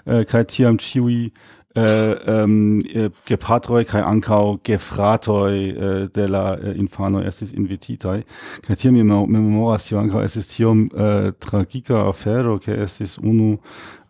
äh, 0.06 0.24
kai 0.24 0.44
tiam 0.44 0.78
ciui 0.78 1.32
äh, 1.76 2.12
ähm, 2.26 2.80
äh, 2.92 3.10
gepatroi 3.26 3.84
kai 3.84 4.02
ancau 4.02 4.58
gefratoi 4.58 5.70
äh, 5.70 6.08
de 6.08 6.26
la 6.26 6.54
äh, 6.56 6.76
infano 6.76 7.22
estis 7.22 7.52
invititai. 7.52 8.24
Kai 8.66 8.74
tiam 8.74 8.94
mi 8.94 9.04
memoras 9.04 9.86
tio 9.86 10.00
ancau 10.00 10.20
estis 10.20 10.48
tiam 10.48 10.90
äh, 10.90 11.30
tragica 11.38 12.08
afero, 12.08 12.58
ke 12.58 12.74
estis 12.74 13.18
unu, 13.18 13.60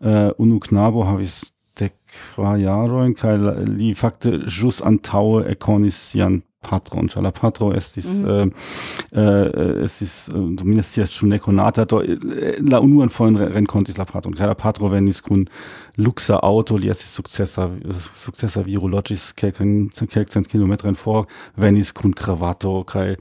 äh, 0.01 0.31
unu 0.37 0.59
knabo 0.59 1.05
havis 1.05 1.50
quajarojn 2.35 3.15
kaj 3.17 3.35
la, 3.41 3.57
li 3.65 3.93
fakte 3.97 4.37
ĵus 4.47 4.81
antaŭe 4.87 5.45
ekkonis 5.55 5.99
jan 6.19 6.41
patron, 6.61 7.09
ĉar 7.09 7.23
la 7.25 7.31
patro 7.33 7.71
estis 7.73 8.07
mm. 8.21 8.51
äh, 9.17 9.23
äh, 9.23 9.83
estis 9.85 10.29
eh, 10.29 10.37
do 10.57 10.67
mi 10.67 10.75
ne 10.77 10.83
schon 10.85 11.09
ĉu 11.09 11.29
nekonata 11.31 11.85
do 11.89 12.01
la 12.69 12.81
unuan 12.85 13.09
fojon 13.09 13.39
renkontis 13.55 13.97
la 13.97 14.05
patron 14.05 14.35
kai 14.37 14.49
la 14.49 14.55
patro 14.55 14.91
venis 14.91 15.21
kun 15.25 15.47
luksa 15.97 16.39
auto, 16.41 16.77
li 16.77 16.91
estis 16.93 17.15
sukcesa 17.17 17.69
sukcesa 18.13 18.61
viro 18.67 18.87
loĝis 18.87 19.31
kelkajn 19.33 19.89
kelkcent 20.05 20.51
kilometrojn 20.51 20.95
for 20.95 21.25
venis 21.57 21.91
kun 21.91 22.13
kravato 22.13 22.83
kaj 22.85 23.15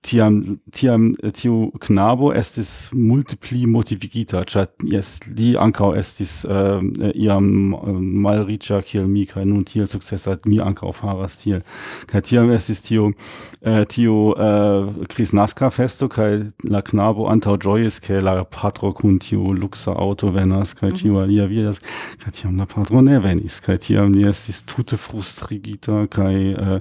tiam 0.00 0.58
tiam 0.72 1.10
tiu 1.36 1.70
knabo 1.80 2.30
estis 2.32 2.88
multipli 2.96 3.66
motivigita 3.68 4.40
ĉar 4.48 4.70
jes 4.88 5.18
li 5.28 5.50
ankaŭ 5.60 5.90
estis 6.00 6.32
uh, 6.48 6.80
iam 7.12 7.74
uh, 7.76 7.90
malriĉa 8.24 8.80
kiel 8.86 9.04
mi 9.10 9.26
kaj 9.28 9.44
nun 9.44 9.66
tiel 9.68 9.90
sukcesa 9.92 10.38
mi 10.48 10.56
ankaŭ 10.64 10.94
faras 10.96 11.36
tiel 11.42 11.60
kaj 12.08 12.22
tiam 12.30 12.48
estis 12.54 12.80
tiu 12.86 13.10
uh, 13.10 13.82
tiu 13.92 14.14
uh, 14.32 14.88
Krisnaska 15.12 15.68
festo 15.70 16.08
kaj 16.08 16.30
la 16.64 16.80
knabo 16.86 17.28
antaŭ 17.28 17.58
ĝojis 17.60 18.00
ke 18.00 18.22
la 18.24 18.38
patro 18.44 18.94
kun 18.96 19.20
tiu 19.20 19.52
luksa 19.52 19.92
auto 19.92 20.32
venas 20.32 20.72
kaj 20.80 20.94
ĉiu 20.96 21.12
mm 21.12 21.16
-hmm. 21.16 21.22
alia 21.22 21.46
vidas 21.46 21.82
kaj 22.24 22.32
tiam 22.40 22.56
la 22.56 22.66
patro 22.66 23.04
ne 23.04 23.18
venis 23.18 23.60
kaj 23.60 23.78
tiam 23.88 24.12
ni 24.16 24.24
estis 24.32 24.62
tute 24.62 24.96
frustrigita 24.96 26.06
kaj 26.06 26.54
uh, 26.54 26.80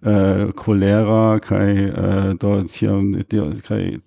uh, 0.00 0.52
kolera 0.64 1.38
kaj 1.44 1.70
uh, 1.84 2.32
do 2.40 2.53
tio 2.62 3.00
tio 3.28 3.52
kai 3.66 3.98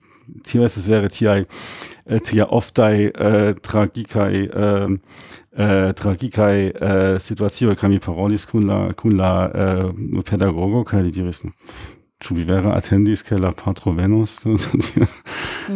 tio 0.44 0.64
es 0.64 0.88
wäre 0.88 1.10
tio 1.10 1.46
tia 2.24 2.50
oftai 2.50 3.08
äh, 3.08 3.56
tragikai 3.62 4.46
äh, 4.46 4.98
äh, 5.52 5.94
tragikai 5.94 6.70
äh, 6.70 7.20
situatio 7.20 7.76
kam 7.76 7.92
mi 7.92 8.00
parolis 8.00 8.48
kun 8.48 8.68
la 8.68 8.94
kun 8.94 9.18
la 9.18 9.48
äh, 9.48 10.24
pedagogo 10.24 10.84
kai 10.84 11.04
di 11.04 11.12
diris 11.12 11.44
Ĉu 12.18 12.34
vi 12.34 12.44
vere 12.50 12.72
atendis 12.74 13.22
ke 13.22 13.38
la 13.38 13.52
patro 13.54 13.92
venos? 13.94 14.40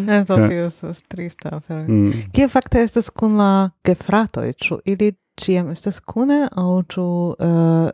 Ne, 0.07 0.24
to 0.26 0.38
tio 0.39 0.65
estas 0.65 1.03
trista 1.05 1.51
afero. 1.57 2.09
Kie 2.34 2.47
fakte 2.49 2.82
estas 2.82 3.11
kun 3.13 3.36
la 3.38 3.69
gefratoj? 3.86 4.53
Ĉu 4.57 4.80
ili 4.89 5.11
ciam 5.39 5.69
estas 5.71 5.99
kune 5.99 6.47
aŭ 6.51 6.82
ĉu 6.93 7.05
uh, 7.39 7.89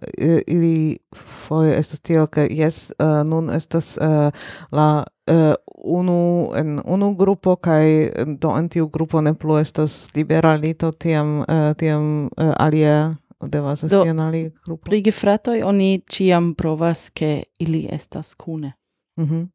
ili 0.47 0.97
foje 1.15 1.77
estas 1.77 1.99
tiel 1.99 2.27
ke 2.27 2.47
jes 2.51 2.91
uh, 2.99 3.21
nun 3.27 3.49
estas 3.53 3.97
uh, 3.97 4.31
la 4.71 5.03
uh, 5.31 5.53
unu 5.83 6.51
en 6.55 6.81
unu 6.85 7.13
grupo 7.15 7.55
kaj 7.55 8.09
do 8.41 8.53
en 8.57 8.69
tiu 8.69 8.87
grupo 8.87 9.21
ne 9.21 9.33
plu 9.33 9.57
estas 9.57 10.09
liberalito 10.15 10.91
tiam 10.91 11.39
uh, 11.39 11.73
tiam 11.77 12.25
uh, 12.25 12.53
alia 12.57 13.15
devas 13.41 13.83
esti 13.83 14.09
en 14.09 14.19
alia 14.19 14.49
grupo. 14.65 14.83
Pri 14.89 15.01
gefratoj 15.01 15.61
oni 15.65 16.01
ciam 16.09 16.53
provas 16.55 17.09
ke 17.09 17.43
ili 17.59 17.87
estas 17.91 18.35
kune. 18.35 18.73
Mhm 19.19 19.45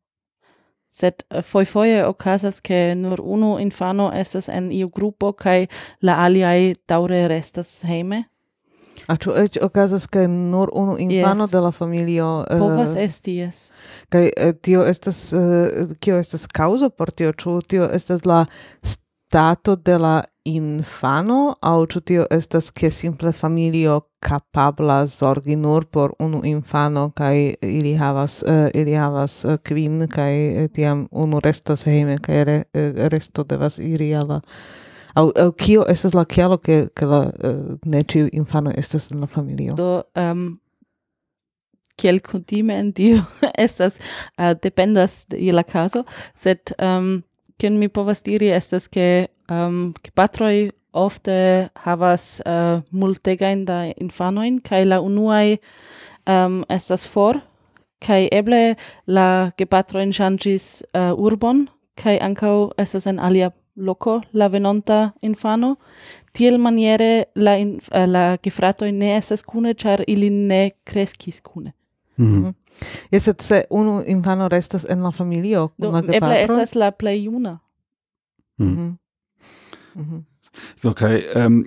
sed 0.93 1.25
eh, 1.31 1.43
foifoje 1.43 2.05
ocasas 2.07 2.61
che 2.61 2.95
nur 2.95 3.21
uno 3.21 3.59
infano 3.59 4.11
esas 4.13 4.49
en 4.49 4.71
iu 4.73 4.89
gruppo 4.89 5.33
kai 5.33 5.67
la 6.01 6.25
aliai 6.25 6.75
daure 6.89 7.29
restas 7.29 7.83
heime 7.85 8.25
A 9.09 9.15
ah, 9.15 9.19
ĉu 9.19 9.33
eĉ 9.35 9.57
okazas 9.65 10.05
ke 10.07 10.27
nur 10.31 10.71
unu 10.79 10.95
infano 11.01 11.47
yes. 11.49 11.51
de 11.51 11.61
la 11.65 11.71
familio 11.75 12.27
uh, 12.45 12.59
povas 12.61 12.93
esti 12.95 13.33
yes. 13.41 13.63
kaj 14.13 14.29
uh, 14.29 14.53
tio 14.63 14.85
estas 14.87 15.33
uh, 15.35 15.97
kio 15.99 16.21
estas 16.23 16.47
causa 16.47 16.91
por 16.91 17.11
tio 17.11 17.33
ĉu 17.33 17.57
tio 17.67 17.89
estas 17.91 18.23
la 18.29 18.45
stato 18.83 19.75
de 19.77 19.99
la 19.99 20.21
infano? 20.45 21.55
Au 21.61 21.87
ĉu 21.87 22.01
tio 22.01 22.27
estas 22.31 22.71
ke 22.71 22.91
simple 22.91 23.33
familio 23.33 24.01
kapabla 24.23 25.07
zorgi 25.07 25.57
nur 25.57 25.85
por 25.85 26.15
unu 26.19 26.43
infano 26.45 27.11
kaj 27.11 27.55
ili 27.63 27.95
havas 27.97 28.43
uh, 28.43 28.69
ili 28.75 28.95
havas 28.95 29.45
uh, 29.45 29.57
kvin 29.63 30.07
kaj 30.09 30.65
eh, 30.65 30.69
tiam 30.69 31.09
unu 31.11 31.41
restas 31.41 31.85
hejme 31.87 32.19
kaj 32.19 32.45
re, 32.45 32.63
uh, 32.75 33.07
resto 33.13 33.45
devas 33.45 33.79
iri 33.79 34.15
al 34.15 34.29
la 34.29 34.41
au 35.15 35.33
au 35.37 35.53
kio 35.53 35.85
estas 35.89 36.15
la 36.15 36.25
kialo 36.25 36.59
ke 36.59 36.89
ke 36.95 37.07
la 37.07 37.21
uh, 37.21 37.77
ne 37.85 38.03
ĉiu 38.03 38.29
infano 38.33 38.73
estas 38.77 39.11
en 39.11 39.21
la 39.21 39.27
familio? 39.27 39.75
Do 39.75 40.03
um, 40.17 40.61
kiel 41.97 42.21
kutime 42.21 42.79
en 42.79 42.93
tio 42.93 43.23
estas 43.67 43.99
uh, 44.39 44.55
dependas 44.63 45.27
de 45.29 45.53
la 45.53 45.63
kazo 45.63 46.05
sed 46.35 46.75
um, 46.79 47.23
kion 47.59 47.79
mi 47.79 47.89
povas 47.89 48.23
diri 48.23 48.51
estas 48.51 48.89
ke 48.89 49.27
um, 49.53 49.95
gepatroi 50.05 50.71
ofte 50.93 51.69
havas 51.85 52.43
uh, 52.47 52.81
multegain 52.91 53.65
da 53.65 53.93
infanoin, 53.97 54.61
kai 54.61 54.85
la 54.85 55.01
unuae 55.01 55.57
um, 56.29 56.63
estas 56.69 57.09
for, 57.09 57.41
kai 58.03 58.29
eble 58.33 58.77
la 59.07 59.51
gepatroin 59.59 60.13
changis 60.13 60.83
uh, 60.95 61.01
eh, 61.01 61.13
urbon, 61.15 61.69
kai 61.97 62.19
ancau 62.19 62.73
estas 62.79 63.07
en 63.07 63.19
alia 63.19 63.53
loco 63.77 64.21
la 64.33 64.49
venonta 64.49 65.13
infano, 65.23 65.77
tiel 66.35 66.59
maniere 66.59 67.27
la, 67.35 67.57
in, 67.57 67.79
uh, 67.95 68.07
la 68.07 68.37
gefratoi 68.43 68.93
ne 68.93 69.17
estas 69.17 69.45
cune, 69.45 69.75
char 69.75 70.05
ili 70.07 70.31
ne 70.31 70.71
crescis 70.85 71.41
cune. 71.41 71.73
Mm 72.17 72.55
-hmm. 73.13 73.35
Se 73.39 73.65
unu 73.71 74.03
infano 74.07 74.49
restas 74.49 74.87
en 74.91 75.03
la 75.03 75.11
familio 75.11 75.69
kun 75.69 75.75
Do, 75.79 75.91
la 75.93 76.01
gepatroj? 76.01 76.17
Eble 76.17 76.43
estas 76.43 76.75
la 76.75 76.91
plej 76.91 77.25
juna. 77.25 77.59
Mm 78.59 78.77
-hmm. 78.77 79.02
Mhm. 79.95 80.25
Do 80.83 80.93
kaj 80.93 81.23
um, 81.35 81.43
ähm, 81.43 81.65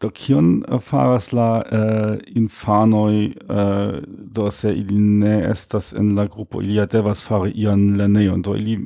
do 0.00 0.10
kion 0.10 0.64
faras 0.80 1.32
la 1.32 1.62
äh, 1.62 2.16
uh, 2.16 2.36
infanoj 2.36 3.34
uh, 3.48 3.54
äh, 3.54 4.02
do 4.06 4.50
se 4.50 4.72
ili 4.72 4.98
ne 4.98 5.42
estas 5.50 5.92
en 5.92 6.14
la 6.14 6.26
grupo 6.26 6.62
ili 6.62 6.74
ja 6.74 6.86
devas 6.86 7.22
fari 7.22 7.50
ian 7.50 7.96
lernejon 7.96 8.42
do 8.42 8.54
ili 8.56 8.78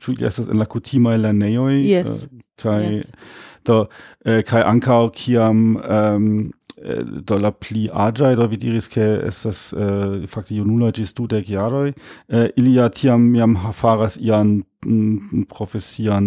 ĉu 0.00 0.12
ili 0.12 0.26
estas 0.26 0.48
en 0.48 0.58
la 0.58 0.64
kutimaj 0.64 1.18
lernejoj 1.18 1.74
yes. 1.84 2.06
uh, 2.08 2.40
kaj 2.62 2.92
yes. 2.92 3.12
do 3.66 3.80
uh, 3.80 4.40
kaj 4.46 4.62
ankaŭ 4.62 5.10
kiam 5.10 5.76
um, 5.76 6.52
Eh, 6.84 7.02
do 7.24 7.38
la 7.38 7.48
pli 7.50 7.86
agiae, 7.88 8.36
do 8.36 8.44
vi 8.50 8.58
diris 8.60 8.90
ke 8.92 9.04
estas 9.24 9.70
eh, 9.72 10.26
fakte 10.28 10.52
junuloj 10.58 10.90
ĝis 10.98 11.14
dudek 11.16 11.48
jaroj, 11.48 11.94
eh, 12.28 12.50
ili 12.60 12.74
ja 12.76 12.90
tiam 12.92 13.30
jam 13.38 13.54
faras 13.72 14.18
ian 14.20 14.58
m, 14.84 15.46
profesian 15.48 16.26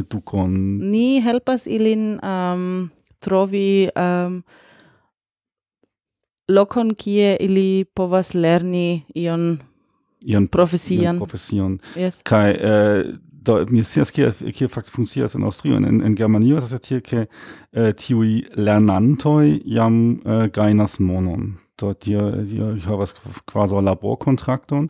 edukon. 0.00 0.54
Ni 0.88 1.20
helpas 1.20 1.66
ilin 1.68 2.14
um, 2.24 2.88
trovi 3.20 3.90
um, 3.92 4.40
lokon 6.48 6.94
kie 6.96 7.36
ili 7.44 7.84
povas 7.84 8.32
lerni 8.32 9.02
ion 9.12 9.58
ian 10.24 10.48
profesion. 10.48 11.04
Ian 11.04 11.20
profesion. 11.20 11.78
Yes. 12.00 12.22
Kai 12.24 12.56
eh, 12.56 13.12
do 13.48 13.66
mi 13.70 13.84
scias 13.84 14.12
ke 14.12 14.32
ke 14.52 14.68
fakt 14.68 14.90
funkcias 14.90 15.34
en 15.34 15.46
Aŭstrio 15.48 15.76
en 15.76 16.02
en 16.02 16.16
Germanio 16.16 16.58
estas 16.58 16.84
tie 16.84 17.00
ke 17.00 17.26
äh, 17.72 17.92
tiuj 17.92 18.44
lernantoj 18.56 19.60
jam 19.64 20.20
äh, 20.24 20.48
gajnas 20.48 20.98
monon. 21.00 21.56
Do 21.78 21.92
tie 21.94 22.18
tie 22.50 22.72
havas 22.86 23.14
kvazaŭ 23.46 23.80
laborkontrakton 23.86 24.88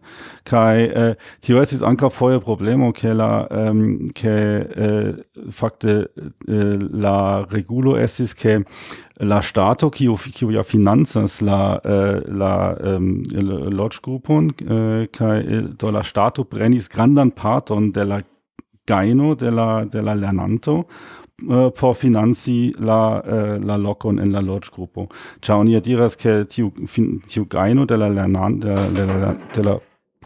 kai 0.49 0.89
äh, 0.89 1.15
tio 1.45 1.61
estis 1.63 1.85
ankaŭ 1.85 2.11
foje 2.11 2.41
problemo 2.41 2.93
ke 2.93 3.13
la 3.13 3.47
ähm, 3.51 4.09
ke 4.17 4.37
fakte 5.53 6.09
la 6.49 7.45
regulo 7.53 7.97
estis 8.01 8.35
ke 8.35 8.63
la 9.21 9.41
stato 9.43 9.91
kiu 9.91 10.17
kiu 10.17 10.51
ja 10.51 10.63
financas 10.63 11.41
la 11.43 11.81
eh, 11.85 12.21
la 12.29 12.77
um, 12.97 13.23
loĝgrupon 13.75 14.51
eh, 14.63 15.07
kaj 15.13 15.39
eh, 15.41 15.63
do 15.79 15.91
la 15.91 16.03
prenis 16.51 16.89
grandan 16.89 17.31
parton 17.31 17.91
de 17.91 18.05
la 18.05 18.21
gajno 18.89 19.35
de 19.35 19.51
la 19.51 19.85
de 19.85 20.03
la 20.03 20.15
lernanto 20.15 20.79
eh, 21.49 21.71
por 21.81 21.95
financi 21.97 22.75
la 22.79 23.23
eh, 23.25 23.59
la 23.65 23.77
lokon 23.77 24.19
en 24.19 24.33
la 24.33 24.41
loĝgrupo. 24.41 25.07
Ĉar 25.41 25.61
oni 25.65 25.81
diras 25.81 26.17
ke 26.17 26.45
tiu 26.51 26.73
fin, 26.87 27.21
tiu 27.29 27.45
gajno 27.47 27.85
de 27.87 27.97
la 27.97 28.09
lernan 28.09 28.59
de, 28.61 28.75
la- 28.75 28.89
de, 28.91 29.07
la 29.07 29.35
de 29.55 29.63
la 29.69 29.79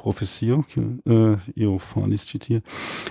profesio, 0.02 0.64
que 0.66 0.80
uh, 1.06 1.36
io 1.54 1.76
falis 1.78 2.24
ĉi 2.26 2.38
tie, 2.42 2.56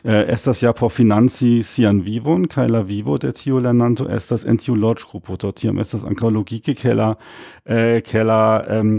eh, 0.04 0.26
estas 0.34 0.60
ja 0.60 0.74
por 0.76 0.90
financi 0.92 1.62
sian 1.64 2.02
vivon, 2.04 2.50
kaj 2.52 2.66
la 2.68 2.82
vivo 2.84 3.16
de 3.18 3.32
tiu 3.32 3.62
lernanto 3.64 4.10
estas 4.12 4.44
en 4.44 4.58
tiu 4.60 4.76
loĝgrupo. 4.76 5.38
Do 5.40 5.54
tiam 5.56 5.80
estas 5.80 6.04
ankaŭ 6.04 6.34
logike, 6.36 6.76
ke 6.76 6.92
la, 6.94 7.14
eh, 7.64 8.02
ke 8.04 8.26
la, 8.28 8.42
em, 8.76 8.98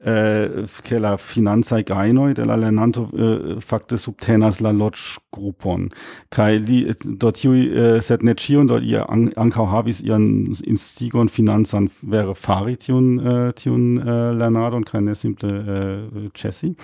äh, 0.00 0.62
che 0.84 0.98
la 0.98 1.16
finanza 1.16 1.82
gainoi 1.82 2.32
dell'allenamento 2.32 3.10
eh, 3.16 3.56
äh, 3.56 3.60
fakte 3.60 3.98
subtenas 3.98 4.60
la 4.60 4.70
lodge 4.70 5.18
grupon. 5.32 5.88
Kai 6.30 6.58
li 6.58 6.86
äh, 6.86 6.94
dort 7.04 7.42
iui 7.42 7.66
eh, 7.66 8.00
set 8.00 8.22
net 8.22 8.38
chion, 8.38 8.68
dort 8.68 8.84
ihr 8.84 9.10
an, 9.10 9.28
ankau 9.34 9.66
havis 9.72 10.00
ihren 10.00 10.54
instigon 10.62 11.28
finanzan 11.28 11.90
wäre 12.00 12.36
fari 12.36 12.76
tion 12.76 13.52
tion 13.56 13.98
äh, 13.98 14.30
lernado 14.34 14.76
und 14.76 14.86
keine 14.86 15.16
simple 15.16 16.06
äh, 16.14 16.30
chessi. 16.32 16.76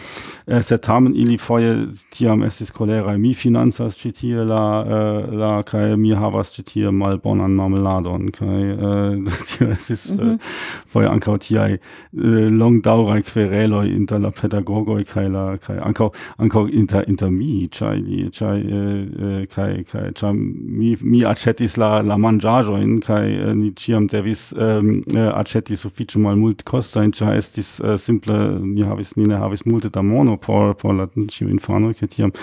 Äh, 0.47 0.63
set 0.63 0.83
tamen 0.83 1.15
ili 1.15 1.39
feuer 1.39 1.87
tiam 2.11 2.43
estis 2.43 2.73
kolerae 2.73 3.17
mi 3.17 3.35
finanzas 3.35 3.97
citie 3.97 4.43
la 4.43 4.83
äh, 4.83 5.31
la 5.31 5.63
kai 5.63 5.97
mi 5.97 6.17
havas 6.17 6.51
citie 6.51 6.91
mal 6.91 7.19
bonan 7.19 7.55
marmeladon 7.55 8.33
kai 8.33 8.73
äh, 8.73 9.25
tio 9.47 9.69
estis 9.69 10.17
mhm. 10.17 10.41
feuer 10.85 11.13
ankau 11.13 11.39
tiai 11.39 11.79
äh, 12.13 12.49
long 12.51 12.83
dau 12.83 13.04
daŭraj 13.05 13.23
kvereloj 13.23 13.89
inter 13.93 14.21
la 14.21 14.31
pedagogoj 14.31 15.05
kaj 15.05 15.29
la 15.29 15.45
kaj 15.61 15.77
ankaŭ 15.85 16.09
ankaŭ 16.39 16.63
inter 16.73 17.05
inter 17.09 17.31
mi 17.31 17.69
ĉar 17.69 17.97
ili 17.99 18.31
ĉar 18.33 18.57
eh, 18.57 18.87
eh, 19.29 19.47
kaj 19.55 19.85
kaj 19.91 20.13
ĉar 20.21 20.33
mi 20.35 20.97
mi 21.03 21.25
aĉetis 21.25 21.77
la 21.77 22.03
la 22.03 22.17
manĝaĵojn 22.17 23.01
kaj 23.05 23.25
eh, 23.29 23.55
ni 23.55 23.73
ĉiam 23.73 24.07
devis 24.09 24.53
aĉeti 24.55 25.77
sufiĉe 25.77 26.19
malmultkostajn 26.19 27.13
ĉar 27.13 27.37
estis 27.37 27.81
simple 27.99 28.39
ni 28.63 28.83
havis 28.83 29.17
ni 29.17 29.29
ne 29.29 29.39
havis 29.39 29.67
multe 29.67 29.91
da 29.91 30.03
mono 30.03 30.37
por 30.37 30.75
por 30.75 30.95
la 30.95 31.09
ĉiuj 31.15 31.51
infanoj 31.51 31.95
kaj 32.01 32.09
tiam 32.17 32.35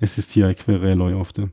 estis 0.00 0.32
tiaj 0.32 0.54
kvereloj 0.62 1.14
ofte. 1.20 1.48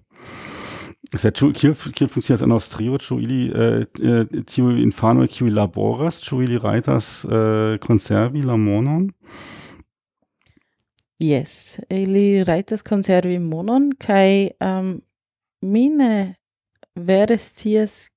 Sed 1.12 1.36
kiel 1.36 1.76
kiel 1.76 2.08
funkcias 2.10 2.42
en 2.42 2.52
Aŭstrio, 2.56 2.98
ĉu 2.98 3.18
ili 3.22 3.40
eh, 3.52 3.84
eh, 4.02 4.44
tiuj 4.50 4.80
infanoj 4.82 5.28
kiuj 5.28 5.52
laboras, 5.52 6.22
ĉu 6.24 6.42
ili 6.46 6.58
rajtas 6.58 7.26
eh, 7.26 7.78
konservi 7.84 8.42
la 8.42 8.56
monon? 8.58 9.10
Yes, 11.20 11.80
ili 11.90 12.44
raitas 12.44 12.82
conservi 12.84 13.38
monon, 13.40 13.92
kai 14.00 14.50
um, 14.60 15.02
mi 15.62 15.90
ne 15.90 16.36
vere 16.96 17.38
scias 17.38 18.10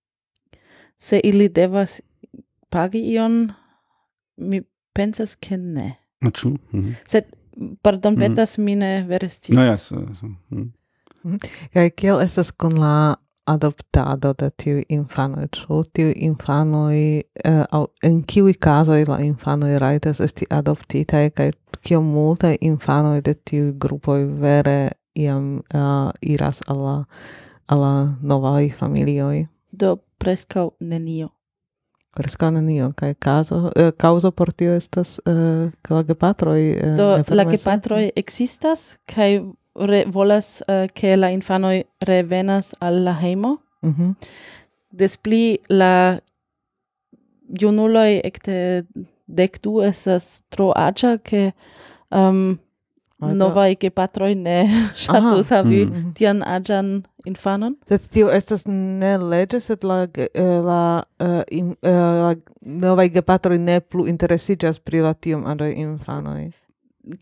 se 0.98 1.20
ili 1.24 1.48
devas 1.48 2.00
pagi 2.70 2.98
ion, 3.12 3.52
mi 4.36 4.62
pensas 4.94 5.36
ke 5.36 5.56
ne. 5.56 5.92
Ĉu? 6.32 6.48
Mhm. 6.72 6.90
Sed, 7.06 7.24
pardon, 7.82 8.14
Mhm. 8.14 8.20
petas, 8.20 8.58
mi 8.58 8.74
ne 8.76 9.04
vere 9.08 9.28
scias. 9.28 9.56
No, 9.56 9.62
ja, 9.64 9.76
so, 9.76 10.02
so. 10.14 10.26
mhm. 10.50 10.72
Kaj 11.74 11.90
kiel 11.90 12.20
estas 12.20 12.50
kun 12.50 12.78
la 12.80 13.14
adoptado 13.46 14.32
de 14.34 14.50
tiu 14.50 14.82
infanoj, 14.88 15.46
ĉu 15.54 15.82
tiu 15.94 16.12
infanoj 16.28 16.96
eh, 16.98 17.22
uh, 17.50 17.62
aŭ 17.70 17.84
en 18.02 18.22
kiuj 18.26 18.56
kazoj 18.58 19.04
la 19.08 19.20
infanoj 19.22 19.78
rajtas 19.78 20.20
esti 20.20 20.48
adoptitaj 20.50 21.30
kaj 21.30 21.50
kiom 21.86 22.08
multaj 22.10 22.56
infanoj 22.60 23.20
de 23.22 23.34
tiuj 23.34 23.72
grupoj 23.78 24.24
vere 24.42 24.92
iam 25.14 25.56
uh, 25.56 25.80
eh, 25.80 26.32
iras 26.34 26.62
al 26.66 26.82
la 26.82 26.96
al 27.66 27.80
la 27.80 27.94
novaj 28.22 28.70
familioj? 28.78 29.46
Do 29.72 29.96
preskaŭ 30.18 30.70
nenio. 30.80 31.28
Preskaŭ 32.16 32.50
nenio 32.50 32.90
kaj 32.96 33.14
kazo 33.14 33.70
eh, 33.76 33.92
kaŭzo 33.92 34.30
por 34.30 34.52
tio 34.52 34.74
estas 34.74 35.18
uh, 35.26 35.70
ke 35.82 35.94
la 35.94 36.02
gepatroj 36.02 36.60
uh, 36.72 36.96
Do 36.98 37.08
la 37.30 37.44
gepatroj 37.44 38.10
ekzistas 38.16 38.96
kaj 39.14 39.30
re, 39.78 40.04
volas 40.06 40.62
eh, 40.66 40.82
uh, 40.82 40.86
che 40.92 41.16
la 41.16 41.28
infanoi 41.28 41.84
revenas 41.98 42.74
al 42.80 43.02
la 43.02 43.14
heimo. 43.22 43.58
Mm 43.82 43.94
-hmm. 43.94 44.14
Des 44.90 45.16
pli 45.16 45.60
la 45.68 46.20
junuloi 47.48 48.20
ecte 48.24 48.86
dec 49.26 49.60
du 49.62 49.80
esas 49.80 50.42
tro 50.48 50.72
agia 50.72 51.18
che 51.18 51.52
um, 52.10 52.18
ehm, 52.18 52.58
Alter. 53.18 53.36
Novaj 53.36 53.76
gepatroj 53.80 54.34
ne 54.34 54.68
ŝatus 55.04 55.48
havi 55.50 55.84
mm 55.84 55.92
-hmm. 55.92 56.14
tian 56.14 56.42
aĝan 56.42 57.02
infanon. 57.24 57.76
Sed 57.88 58.08
tio 58.08 58.30
estas 58.30 58.66
ne 58.66 59.16
leĝe, 59.18 59.60
sed 59.60 59.84
la 59.84 60.06
eh, 60.16 60.42
la, 60.42 61.02
eh, 61.20 61.26
uh, 61.26 61.42
in, 61.50 61.66
uh, 61.82 61.90
la 61.92 62.34
novaj 62.60 63.08
gepatroj 63.08 63.58
ne 63.58 63.80
plu 63.80 64.06
interesiĝas 64.06 64.78
pri 64.78 65.00
la 65.00 65.14
tiom 65.14 65.46
aĝaj 65.46 65.72
infanoj. 65.72 66.50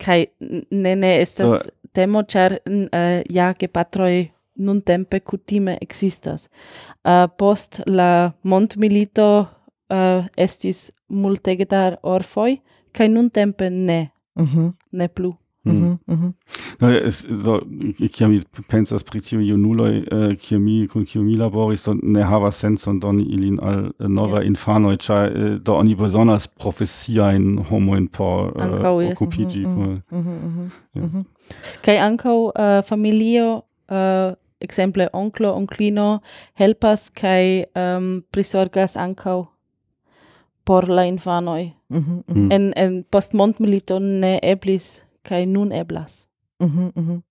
Kai 0.05 0.27
ne 0.71 0.97
ne 0.97 1.21
estas 1.21 1.63
so, 1.63 1.71
temo, 1.95 2.23
ĉar 2.23 2.59
uh, 2.67 3.23
ja 3.31 3.53
gepatroj 3.59 4.35
nuntempe 4.55 5.21
kutime 5.21 5.79
existas 5.81 6.49
Uh, 7.05 7.11
eh, 7.11 7.29
post 7.39 7.83
la 7.87 8.33
montmilito 8.43 9.41
uh, 9.41 9.47
eh, 9.97 10.25
estis 10.37 10.91
multegetar 11.09 11.99
orfoi 12.03 12.63
kai 12.93 13.09
nun 13.09 13.25
nuntempe 13.27 13.69
ne, 13.71 14.11
uh 14.41 14.55
-huh. 14.55 14.73
ne 14.93 15.09
plu. 15.09 15.35
Mhm 15.65 15.99
Mm 16.07 16.35
-hmm. 16.81 17.45
do, 17.45 17.61
kiam 18.13 18.31
mi 18.31 18.41
pensas 18.69 19.03
pri 19.05 19.21
tiu 19.21 19.41
junuloj, 19.41 20.05
Chemie, 20.11 20.37
kiam 20.37 20.63
mi 20.63 20.89
kun 20.89 21.05
kiu 21.05 21.23
mi 21.23 21.37
laboris, 21.37 21.81
so, 21.81 21.95
ne 22.03 22.23
havas 22.23 22.55
sencon 22.55 23.01
doni 23.01 23.23
ilin 23.23 23.59
al 23.63 23.85
eh, 24.01 24.09
nova 24.09 24.39
yes. 24.39 24.47
infanoj, 24.47 24.97
ĉar 24.97 25.25
eh, 25.27 25.59
do 25.59 25.75
oni 25.75 25.95
bezonas 25.95 26.47
profesiajn 26.47 27.59
homojn 27.71 28.09
por 28.09 28.53
eh, 28.57 28.67
mhm, 28.67 29.13
okupiĝi. 29.13 29.67
Mhm, 29.67 30.71
mhm, 30.95 31.21
kaj 31.85 31.97
uh, 32.25 32.85
familio 32.89 33.63
ekzemple 34.61 35.09
onklo, 35.13 35.53
onklino 35.53 36.21
helpas 36.55 37.11
kaj 37.11 37.65
um, 37.77 38.23
prisorgas 38.31 38.97
ankaŭ 38.97 39.45
por 40.65 40.89
la 40.89 41.05
infanoi. 41.05 41.73
Mm 41.89 41.99
-hmm, 41.99 42.23
mm 42.29 42.35
-hmm. 42.35 42.55
En 42.55 42.73
en 42.77 43.05
postmondmilito 43.11 43.99
ne 43.99 44.39
eblis 44.43 45.05
kai 45.25 45.47
nun 45.47 45.73
eblas. 45.73 46.27
Mhm, 46.63 46.81
mm 46.81 46.93
mhm. 46.95 47.13
Mm 47.13 47.23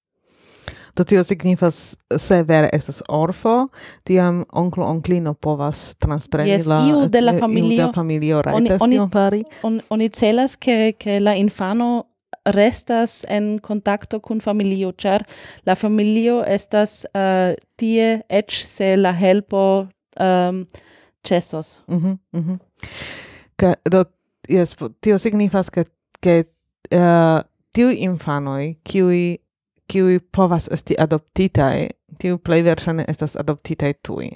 Do 0.96 1.04
tio 1.04 1.24
signifas 1.24 1.98
se 2.18 2.44
vere 2.44 2.70
estas 2.74 3.02
orfo, 3.10 3.68
tiam 4.06 4.44
onklo 4.54 4.86
onklino 4.86 5.34
povas 5.34 5.96
transpreni 5.96 6.52
yes, 6.52 6.68
la 6.70 6.84
iu 6.86 7.08
de 7.10 7.22
la 7.22 7.34
familio, 7.40 7.72
iu 7.72 7.88
de 7.88 7.94
familio 7.96 8.42
rajtas 8.46 8.82
oni, 8.82 8.96
tion 9.00 9.10
fari. 9.10 9.42
On, 9.66 9.80
oni 9.90 10.10
celas 10.14 10.54
ke, 10.56 10.94
ke 10.94 11.18
la 11.20 11.34
infano 11.34 11.88
restas 12.46 13.24
en 13.30 13.58
contacto 13.60 14.20
kun 14.20 14.42
familio, 14.42 14.92
char 14.92 15.26
la 15.66 15.74
familio 15.76 16.44
estas 16.46 17.08
uh, 17.16 17.56
tie 17.78 18.22
ec 18.30 18.52
se 18.52 18.94
la 18.98 19.16
helpo 19.18 19.88
ehm, 20.20 20.62
um, 20.62 20.66
cesos. 21.26 21.80
Mm 21.88 21.98
-hmm, 21.98 22.18
mm 22.34 22.44
-hmm. 22.44 22.60
Ka, 23.58 23.74
do, 23.92 24.04
yes, 24.50 24.76
tio 25.02 25.18
signifas 25.18 25.70
ke, 25.70 25.86
ke 26.22 26.44
uh, 26.94 27.42
tiu 27.74 27.90
infanoi, 27.90 28.76
kiui 28.84 29.44
kiui 29.92 30.20
povas 30.32 30.70
esti 30.72 30.96
adoptitae, 31.00 31.88
tiu 32.20 32.38
plej 32.40 32.64
verŝajne 32.64 33.06
estas 33.08 33.36
adoptitaj 33.36 33.94
tuj. 34.08 34.30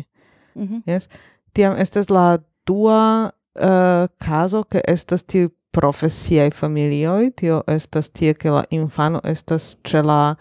Mm 0.56 0.68
-hmm. 0.68 0.82
Yes. 0.86 1.10
Tiam 1.54 1.76
estas 1.78 2.10
la 2.10 2.38
dua 2.68 3.32
uh, 3.56 4.08
caso 4.28 4.64
che 4.64 4.82
estas 4.88 5.24
tiu 5.24 5.50
profesiae 5.72 6.52
familioi, 6.52 7.32
tio 7.32 7.64
estas 7.68 8.10
tie 8.10 8.34
che 8.34 8.50
la 8.50 8.64
infano 8.70 9.20
estas 9.24 9.78
ce 9.84 10.02
la 10.02 10.36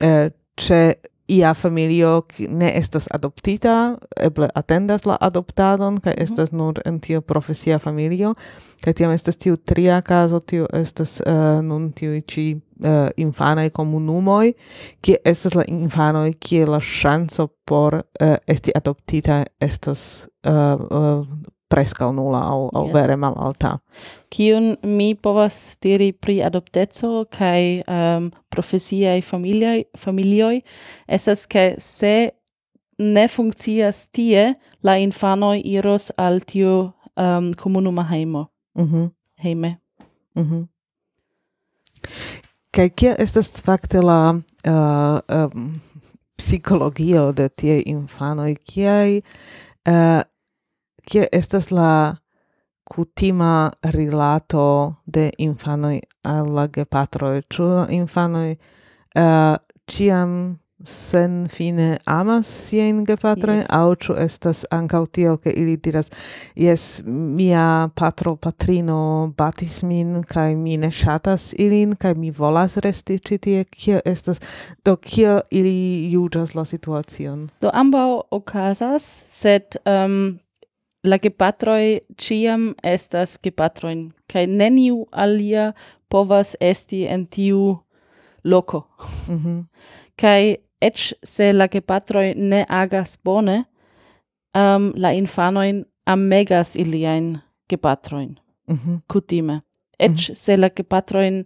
eh, 0.00 0.30
ce 0.56 0.94
ia 1.32 1.54
familio 1.54 2.22
ne 2.48 2.72
estas 2.78 3.08
adoptita, 3.14 3.96
eble 4.20 4.48
atendas 4.54 5.06
la 5.06 5.16
adoptadon, 5.20 6.00
kaj 6.00 6.14
mhm. 6.16 6.22
estas 6.22 6.52
nur 6.52 6.80
en 6.84 7.00
tio 7.00 7.20
profesia 7.20 7.78
familio, 7.78 8.34
kaj 8.84 8.94
tiam 8.98 9.14
estas 9.14 9.36
tiu 9.40 9.56
tria 9.56 10.02
caso, 10.02 10.40
tio 10.40 10.66
estas 10.72 11.20
uh, 11.26 11.62
nun 11.64 11.92
tiu 11.92 12.20
ci 12.20 12.46
uh, 12.54 12.88
eh, 12.90 13.10
infanai 13.16 13.70
comunumoi, 13.70 14.52
kie 15.02 15.16
estas 15.24 15.54
la 15.54 15.64
infanoi, 15.68 16.34
kie 16.40 16.66
la 16.66 16.80
chanso 16.80 17.48
por 17.68 17.94
uh, 17.94 18.36
esti 18.46 18.74
adoptita 18.74 19.42
estas 19.60 20.28
uh, 20.46 20.80
uh, 20.90 21.26
prescau 21.72 22.12
nula 22.12 22.42
au, 22.44 22.68
au 22.76 22.84
yes. 22.84 22.92
vere 22.92 23.16
mal 23.16 23.34
alta. 23.40 23.78
Cion 24.32 24.76
mi 24.82 25.14
povas 25.14 25.76
diri 25.80 26.12
pri 26.12 26.42
adoptezo 26.44 27.24
cae 27.32 27.80
um, 27.88 28.28
profesiae 28.52 29.22
familiae, 29.24 29.86
familioi, 29.96 30.62
esas 31.08 31.46
che 31.46 31.74
se 31.78 32.32
ne 32.98 33.28
funccias 33.28 34.06
tie, 34.12 34.52
la 34.82 34.98
infanoi 35.00 35.62
iros 35.64 36.10
al 36.16 36.42
tiu 36.44 36.92
um, 37.16 37.52
comunuma 37.54 38.04
heimo. 38.10 38.50
Mm 38.74 38.88
-hmm. 38.88 39.10
Heime. 39.44 39.78
Mm 40.34 40.44
-hmm. 40.44 40.66
Kaj 42.70 42.90
kia 42.90 43.14
estas 43.18 43.62
fakte 43.62 44.00
la 44.00 44.40
uh, 44.66 45.18
um, 45.36 45.80
psikologio 46.36 47.32
de 47.32 47.48
tie 47.48 47.82
infanoj 47.86 48.54
kiaj 48.64 49.20
uh, 49.88 50.20
che 51.06 51.28
estas 51.32 51.70
la 51.70 52.16
kutima 52.84 53.70
rilato 53.82 54.96
de 55.06 55.30
infanoj 55.38 56.00
al 56.22 56.50
la 56.54 56.66
gepatroj. 56.66 57.42
Ĉu 57.48 57.68
infanoj 57.90 58.50
uh, 59.16 59.56
ĉiam 59.86 60.62
sen 60.84 61.48
fine 61.48 61.98
amas 62.04 62.46
siajn 62.46 63.04
gepatrojn 63.06 63.60
yes. 63.60 63.68
aŭ 63.70 63.94
ĉu 64.04 64.16
estas 64.24 64.64
ankaŭ 64.74 65.02
tiel 65.14 65.38
ke 65.38 65.52
ili 65.54 65.76
diras 65.76 66.10
jes 66.58 67.02
mia 67.06 67.88
patro 67.94 68.34
patrino 68.36 69.32
batis 69.38 69.82
min 69.86 70.22
kaj 70.26 70.54
mi 70.58 70.76
ne 70.82 70.90
ŝatas 70.90 71.52
ilin 71.58 71.94
kaj 71.94 72.14
mi 72.18 72.30
volas 72.30 72.76
resti 72.82 73.18
ĉi 73.18 73.38
tie 73.46 73.64
kio 73.64 74.00
estas 74.04 74.42
do 74.84 74.96
kio 74.96 75.40
ili 75.50 76.10
juĝas 76.12 76.54
la 76.58 76.64
situacion 76.64 77.48
do 77.62 77.70
ambaŭ 77.72 78.08
okazas 78.30 79.06
sed 79.38 79.78
um, 79.86 80.38
la 81.04 81.18
gepatroi 81.18 82.00
ciam 82.18 82.72
estas 82.82 83.38
gepatroin, 83.42 84.10
cae 84.32 84.46
neniu 84.46 85.06
alia 85.12 85.72
povas 86.08 86.56
esti 86.60 87.06
en 87.06 87.26
tiu 87.26 87.76
loco. 88.44 88.86
Mm 89.28 89.64
kai 90.16 90.56
Cae 90.56 90.56
ec 90.82 91.14
se 91.24 91.52
la 91.52 91.68
gepatroi 91.68 92.34
ne 92.36 92.64
agas 92.68 93.18
bone, 93.24 93.64
um, 94.54 94.92
la 94.96 95.10
infanoin 95.10 95.84
amegas 96.06 96.76
iliain 96.76 97.38
gepatroin, 97.70 98.38
mm 98.68 98.76
kutime 98.76 99.02
cutime. 99.12 99.60
Ec 99.98 100.10
mm 100.10 100.16
-hmm. 100.16 100.34
se 100.34 100.56
la 100.56 100.70
gepatroin 100.70 101.44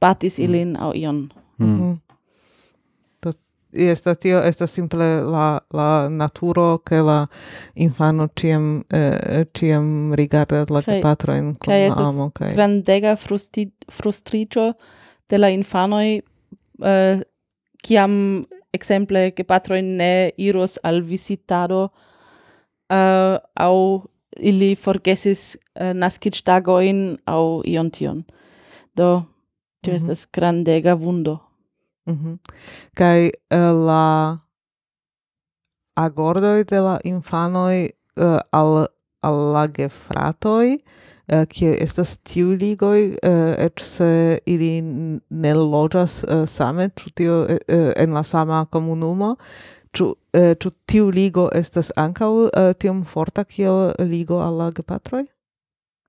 batis 0.00 0.38
ilin 0.38 0.76
au 0.76 0.92
ion. 0.94 1.28
Mhm. 1.58 1.82
Mm 1.82 1.98
estas 3.72 4.18
tio 4.18 4.40
estas 4.42 4.70
simple 4.70 5.06
la 5.20 5.60
la 5.74 6.08
naturo 6.08 6.78
ke 6.78 7.02
la 7.02 7.26
infano 7.74 8.28
ciam 8.28 8.82
eh, 8.90 9.44
ciam 9.54 10.14
rigardas 10.14 10.70
la 10.70 10.82
gepatrojn 10.86 11.54
kun 11.54 11.72
kaj 11.72 11.90
amo 11.96 12.30
kaj 12.30 12.54
grandega 12.54 13.16
frusti 13.16 13.70
frustricio 13.90 14.72
de 15.28 15.38
la 15.38 15.50
infanoi 15.50 16.20
eh, 16.84 17.22
kiam 17.82 18.44
ekzemple 18.72 19.30
gepatroj 19.36 19.82
ne 19.82 20.30
iros 20.36 20.78
al 20.82 21.02
visitado 21.02 21.88
eh, 22.90 22.94
uh, 22.94 23.38
au 23.54 24.02
ili 24.36 24.74
forgesis 24.74 25.56
naskit 25.74 25.96
naskiĝtagojn 26.00 27.18
au 27.26 27.62
ion 27.66 27.90
tion 27.90 28.24
do 28.96 29.22
tio 29.82 29.92
mm 29.92 29.98
-hmm. 29.98 30.02
estas 30.02 30.28
grandega 30.32 30.94
vundo 30.94 31.49
Mhm. 32.10 32.38
Kaj, 32.94 33.30
eh, 33.50 33.72
la 33.86 34.38
agordoj 35.96 36.64
de 36.64 36.80
la 36.80 36.98
infanoj, 37.04 37.90
eh, 38.16 38.38
al 38.52 38.86
al 39.22 39.52
la 39.52 39.66
gefratoj, 39.68 40.74
uh, 40.74 40.80
eh, 41.28 41.46
kiuj 41.46 41.76
estas 41.80 42.18
tiu 42.24 42.54
ligoj, 42.56 43.00
uh, 43.08 43.16
eh, 43.22 43.66
eĉ 43.66 43.82
se 43.84 44.38
ili 44.46 44.80
n 44.82 45.20
ne 45.30 45.54
loĝas, 45.54 46.22
uh, 46.24 46.46
same, 46.48 46.88
ĉu 46.96 47.10
tio, 47.14 47.36
uh, 47.44 47.92
en 47.96 48.14
la 48.16 48.22
sama 48.22 48.64
komunumo, 48.70 49.34
ĉu, 49.92 50.06
uh, 50.36 50.52
ĉu 50.60 50.70
tiu 50.86 51.10
ligo 51.10 51.48
estas 51.54 51.92
ankaŭ, 51.96 52.30
uh, 52.46 52.72
tiom 52.78 53.04
forta 53.04 53.44
kiel 53.44 53.92
ligo 53.98 54.40
al 54.40 54.56
la 54.56 54.70
gepatroj? 54.70 55.26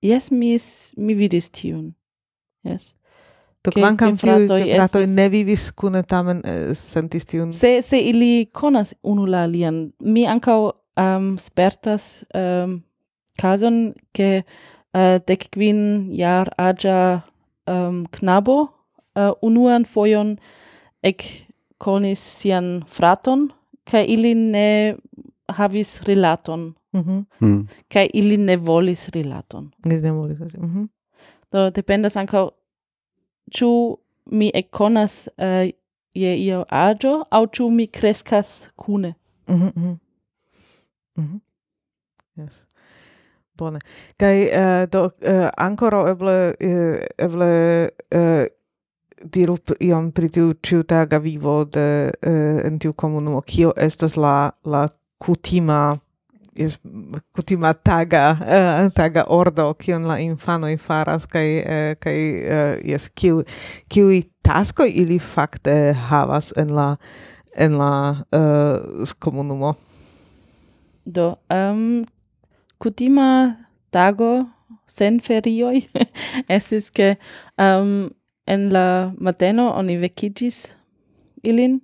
Jes, 0.02 0.32
mi 0.32 0.58
mi 0.98 1.14
vidis 1.14 1.50
tiun. 1.50 1.94
Jes. 2.64 2.96
Do 3.64 3.72
kvankam 3.72 4.18
fratoj 4.18 4.62
fratoj 4.76 5.06
ne 5.08 5.28
vivis 5.30 5.68
kune 5.78 6.02
tamen 6.04 6.42
eh, 6.46 6.72
sentis 6.78 7.28
tiun 7.30 7.52
se 7.54 7.82
se 7.86 8.00
ili 8.00 8.46
konas 8.54 8.94
unu 9.04 9.26
la 9.26 9.44
alian 9.44 9.92
mi 10.00 10.26
ankaŭ 10.28 10.60
um, 10.98 11.38
spertas 11.38 12.24
um, 12.34 12.80
cason 13.42 13.94
ke 14.18 14.42
uh, 14.42 15.18
dek 15.28 15.48
kvin 15.54 16.10
jar 16.18 16.50
aĝa 16.58 17.22
um, 17.68 18.06
knabo 18.12 18.58
uh, 18.62 19.32
unuan 19.42 19.86
fojon 19.86 20.38
ek 21.04 21.26
konis 21.78 22.22
sian 22.42 22.82
fraton 22.88 23.50
kaj 23.86 24.06
ili 24.10 24.36
ne 24.36 24.96
havis 25.50 26.00
rilaton 26.08 26.72
Mm 26.94 27.02
-hmm. 27.02 27.24
mm. 27.40 27.68
Kaj 27.88 28.10
ili 28.14 28.38
ne 28.38 28.58
volis 28.58 29.10
rilaton. 29.10 29.72
Ili 29.86 30.02
ne 30.02 30.12
volis 30.12 30.40
rilaton. 30.40 30.70
Mm 30.70 30.76
-hmm. 30.76 30.88
Do 31.52 31.70
dependas 31.70 32.16
ankaŭ 32.16 32.50
ĉu 33.52 33.72
mi 34.26 34.52
ekkonas 34.54 35.28
uh, 35.38 35.70
je 36.14 36.36
io 36.46 36.64
aĝo 36.70 37.14
aŭ 37.32 37.46
ĉu 37.56 37.70
mi 37.70 37.88
kreskas 37.88 38.70
kune. 38.76 39.14
Mm 39.48 39.56
-hmm. 39.56 39.98
Mm 41.18 41.24
-hmm. 41.24 41.40
Yes. 42.36 42.66
Bone. 43.54 43.80
Kaj 44.18 44.38
uh, 44.42 44.90
do 44.90 45.10
eh, 45.22 45.40
uh, 45.40 45.50
ankoraŭ 45.58 46.08
eble 46.10 46.38
uh, 46.50 46.98
eble 47.18 47.90
uh, 48.16 48.46
diru 49.24 49.58
iom 49.80 50.12
pri 50.12 50.30
tiu 50.30 50.54
ĉiutaga 50.54 51.18
vivo 51.18 51.66
de 51.66 52.12
uh, 52.28 52.66
en 52.66 52.80
tiu 52.80 52.94
komunumo 52.94 53.42
kio 53.42 53.74
estas 53.78 54.16
la 54.16 54.52
la 54.66 54.88
kutima 55.18 55.98
es 56.56 56.78
kutima 57.36 57.74
taga 57.74 58.38
uh, 58.40 58.92
taga 58.94 59.24
ordo 59.28 59.74
kion 59.74 60.06
la 60.08 60.18
infanoj 60.20 60.76
faras 60.78 61.26
kaj 61.26 61.48
uh, 61.60 61.94
kaj 62.00 62.16
eh, 62.16 62.54
uh, 62.56 62.90
yes 62.92 63.10
kiu 63.10 63.44
kiuj 63.88 64.24
tasko 64.44 64.86
ili 64.86 65.20
fakte 65.20 65.94
havas 65.94 66.54
en 66.58 66.76
la 66.76 66.96
en 67.56 67.78
la 67.78 68.24
uh, 68.32 69.14
komunumo. 69.20 69.74
Do 71.06 71.36
um, 71.50 72.04
kutima 72.80 73.56
tago 73.92 74.46
sen 74.88 75.20
es 75.20 75.88
estis 76.48 76.90
ke 76.92 77.16
um, 77.58 78.12
en 78.48 78.70
la 78.70 79.14
mateno 79.18 79.72
oni 79.72 79.98
vekigis 79.98 80.76
ilin 81.44 81.82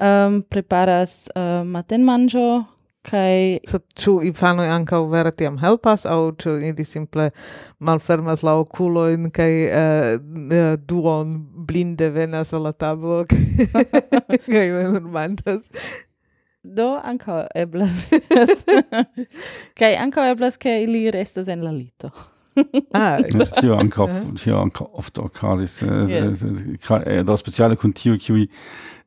um, 0.00 0.42
preparas 0.42 1.28
uh, 1.34 1.64
matenmanĝo 1.66 2.64
kai 3.06 3.60
so 3.68 3.80
tu 3.96 4.18
infanoj 4.26 4.66
ankaŭ 4.74 5.00
vere 5.12 5.32
tiam 5.32 5.56
helpas 5.62 6.04
aŭ 6.06 6.18
ĉu 6.42 6.56
ili 6.68 6.84
simple 6.84 7.30
malfermas 7.78 8.44
la 8.46 8.54
okulojn 8.60 9.30
kaj 9.32 9.50
uh, 9.68 10.76
duon 10.92 11.32
blinde 11.70 12.10
venas 12.12 12.52
al 12.52 12.68
la 12.68 12.72
tablo 12.72 13.24
kaj 14.52 14.66
manĝas? 15.16 15.64
Do 16.62 16.90
ankaŭ 17.00 17.46
eblas. 17.56 18.02
Kai 19.80 19.94
ankaŭ 19.96 20.26
eblas 20.34 20.60
ke 20.60 20.82
ili 20.84 21.06
restas 21.10 21.48
en 21.48 21.64
la 21.64 21.72
lito. 21.72 22.10
Ah, 22.92 23.18
tio 23.60 23.76
ankaŭ 23.78 24.06
tio 24.38 24.58
ankaŭ 24.58 24.86
ofte 24.98 25.20
okazis 25.20 25.80
do 27.26 27.36
speciale 27.36 27.76
kun 27.76 27.92
tio 27.92 28.16
kiuj 28.18 28.46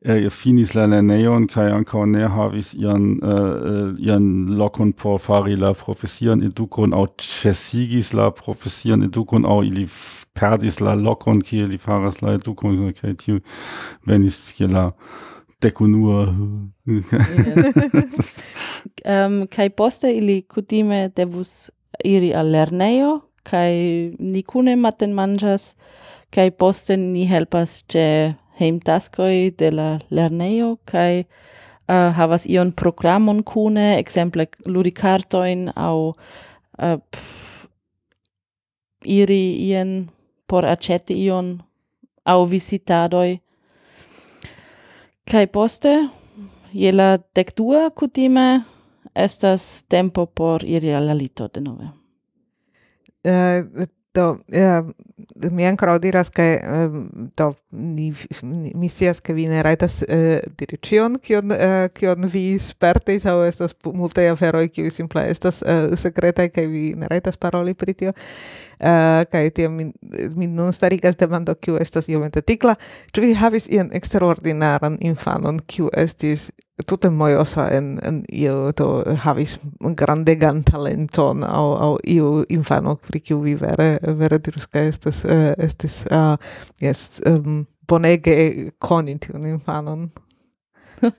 eh, 0.01 0.29
finis 0.31 0.73
la 0.75 0.85
lernejon 0.85 1.47
kaj 1.51 1.71
ankaŭ 1.77 2.05
ne 2.13 2.27
havis 2.35 2.73
ian 2.79 3.09
eh, 3.17 3.33
eh, 3.71 4.05
ian 4.07 4.29
lokon 4.59 4.93
por 4.93 5.19
fari 5.21 5.55
la 5.59 5.73
profesian 5.73 6.43
edukon 6.47 6.95
aŭ 6.95 7.05
ĉesigis 7.25 8.13
la 8.13 8.31
profesian 8.31 9.03
edukon 9.09 9.45
aŭ 9.45 9.59
ili 9.67 9.87
perdis 10.33 10.79
la 10.81 10.95
lokon 10.95 11.41
kie 11.41 11.67
li 11.67 11.77
faras 11.77 12.21
la 12.21 12.37
edukon 12.39 12.93
kaj 13.01 13.13
tio 13.25 13.39
venis 14.07 14.39
kiel 14.57 14.73
la 14.73 14.91
dekunua. 15.63 16.27
um, 19.05 19.47
kaj 19.47 19.69
poste 19.69 20.11
ili 20.11 20.41
kutime 20.41 21.09
devus 21.15 21.69
iri 22.03 22.33
al 22.35 22.51
lernejo 22.51 23.21
kai 23.43 23.73
ni 24.19 24.41
kune 24.43 24.75
maten 24.75 25.13
manjas 25.13 25.73
kai 26.33 26.49
posten 26.49 27.11
ni 27.13 27.25
helpas 27.29 27.83
che 27.91 28.35
heim 28.59 28.79
taskoi 28.79 29.51
de 29.59 29.69
la 29.71 29.89
lernejo 30.09 30.77
kai 30.85 31.25
uh, 31.89 32.09
havas 32.19 32.45
ion 32.45 32.71
programon 32.71 33.43
kune 33.43 33.87
ekzemple 33.99 34.47
ludi 34.65 34.91
kartojn 34.91 35.69
aŭ 35.75 35.97
uh, 36.09 36.97
pff, 37.11 37.67
iri 39.05 39.43
ien 39.69 40.09
por 40.47 40.65
aĉeti 40.65 41.17
ion 41.25 41.57
aŭ 42.25 42.39
visitadoj. 42.47 43.39
Kai 45.29 45.47
poste 45.47 45.93
je 46.73 46.91
la 46.91 47.17
dekdua 47.35 47.89
kutime 47.95 48.63
estas 49.15 49.83
tempo 49.87 50.25
por 50.25 50.63
iri 50.65 50.93
al 50.93 51.07
la 51.07 51.13
lito 51.13 51.47
denove. 51.47 52.02
Eh, 53.23 53.63
do 54.13 54.43
eh, 54.51 54.83
mi 55.49 55.65
ancora 55.65 55.97
diras 55.97 56.29
ke 56.29 56.59
ehm, 56.61 57.31
do 57.35 57.55
ni 57.71 58.13
mi 58.75 58.89
sias 58.89 59.21
che 59.21 59.33
vi 59.33 59.47
ne 59.47 59.63
rajtas 59.63 60.03
eh, 60.03 60.41
diri 60.57 60.77
ĉion 60.77 61.17
kion 61.17 61.49
kion 61.95 62.27
vi 62.29 62.59
spertis 62.59 63.25
aŭ 63.25 63.39
estas 63.47 63.73
multe 63.85 64.27
aferoj 64.29 64.67
kiuj 64.69 64.91
simple 64.91 65.23
estas 65.31 65.63
sekretaj 66.03 66.49
kaj 66.53 66.67
vi 66.67 66.83
ne 66.93 67.07
rajtas 67.07 67.37
paroli 67.37 67.73
pri 67.73 67.93
tio. 67.93 68.13
Kaj 69.31 69.49
tiam 69.55 69.73
mi 69.79 69.91
mi 70.35 70.47
nun 70.47 70.73
starigas 70.73 71.15
demando 71.17 71.55
kiu 71.55 71.79
estas 71.79 72.09
iomete 72.09 72.41
tikla. 72.41 72.75
Ĉu 73.13 73.21
vi 73.21 73.33
havis 73.33 73.69
ian 73.69 73.89
eksterordinaran 73.93 74.99
infanon? 75.01 75.63
Kiu 75.65 75.89
estis 75.93 76.51
tute 76.87 77.09
mojosa 77.09 77.69
en 77.71 77.99
en 78.03 78.23
io 78.33 78.71
to 78.71 79.03
havis 79.25 79.59
grandegan 79.95 80.63
talenton 80.63 81.43
au 81.43 81.75
au 81.75 81.97
io 82.03 82.45
infano 82.49 82.95
pri 82.95 83.19
kiu 83.19 83.41
vi 83.41 83.55
vere 83.55 83.99
vere 84.17 84.39
dirus 84.39 84.67
ka 84.67 84.79
estas 84.79 85.25
uh, 85.25 85.31
eh, 85.31 85.53
estis 85.57 86.05
uh, 86.11 86.37
yes 86.81 87.21
um, 87.25 87.65
bonege 87.87 88.71
koni 88.79 89.19
tiun 89.19 89.45
infanon 89.45 90.09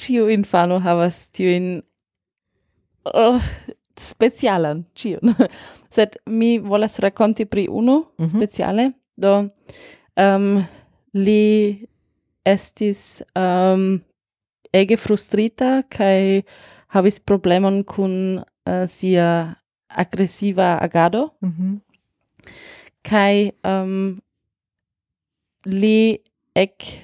Ciu 0.00 0.28
infano 0.28 0.80
havas 0.80 1.30
tiuin 1.30 1.82
oh, 3.14 3.42
specialan 3.98 4.84
ciun. 4.94 5.34
sed 5.94 6.16
mi 6.26 6.58
volas 6.58 6.98
rakonti 6.98 7.44
pri 7.44 7.68
unu 7.68 7.98
mm 7.98 8.24
-hmm. 8.24 8.36
speciale 8.36 8.92
do 9.16 9.48
um, 10.16 10.64
li 11.12 11.86
estis 12.44 13.22
um, 13.36 14.00
ege 14.72 14.96
frustrita 14.96 15.82
kai 15.90 16.42
havis 16.92 17.20
problemon 17.20 17.82
kun 17.84 18.42
uh, 18.66 18.86
sia 18.86 19.56
aggressiva 19.88 20.78
agado. 20.80 21.30
Mm 21.40 21.52
-hmm. 21.52 21.80
Kai 23.02 23.52
um, 23.64 24.22
li 25.64 26.18
ek 26.54 27.02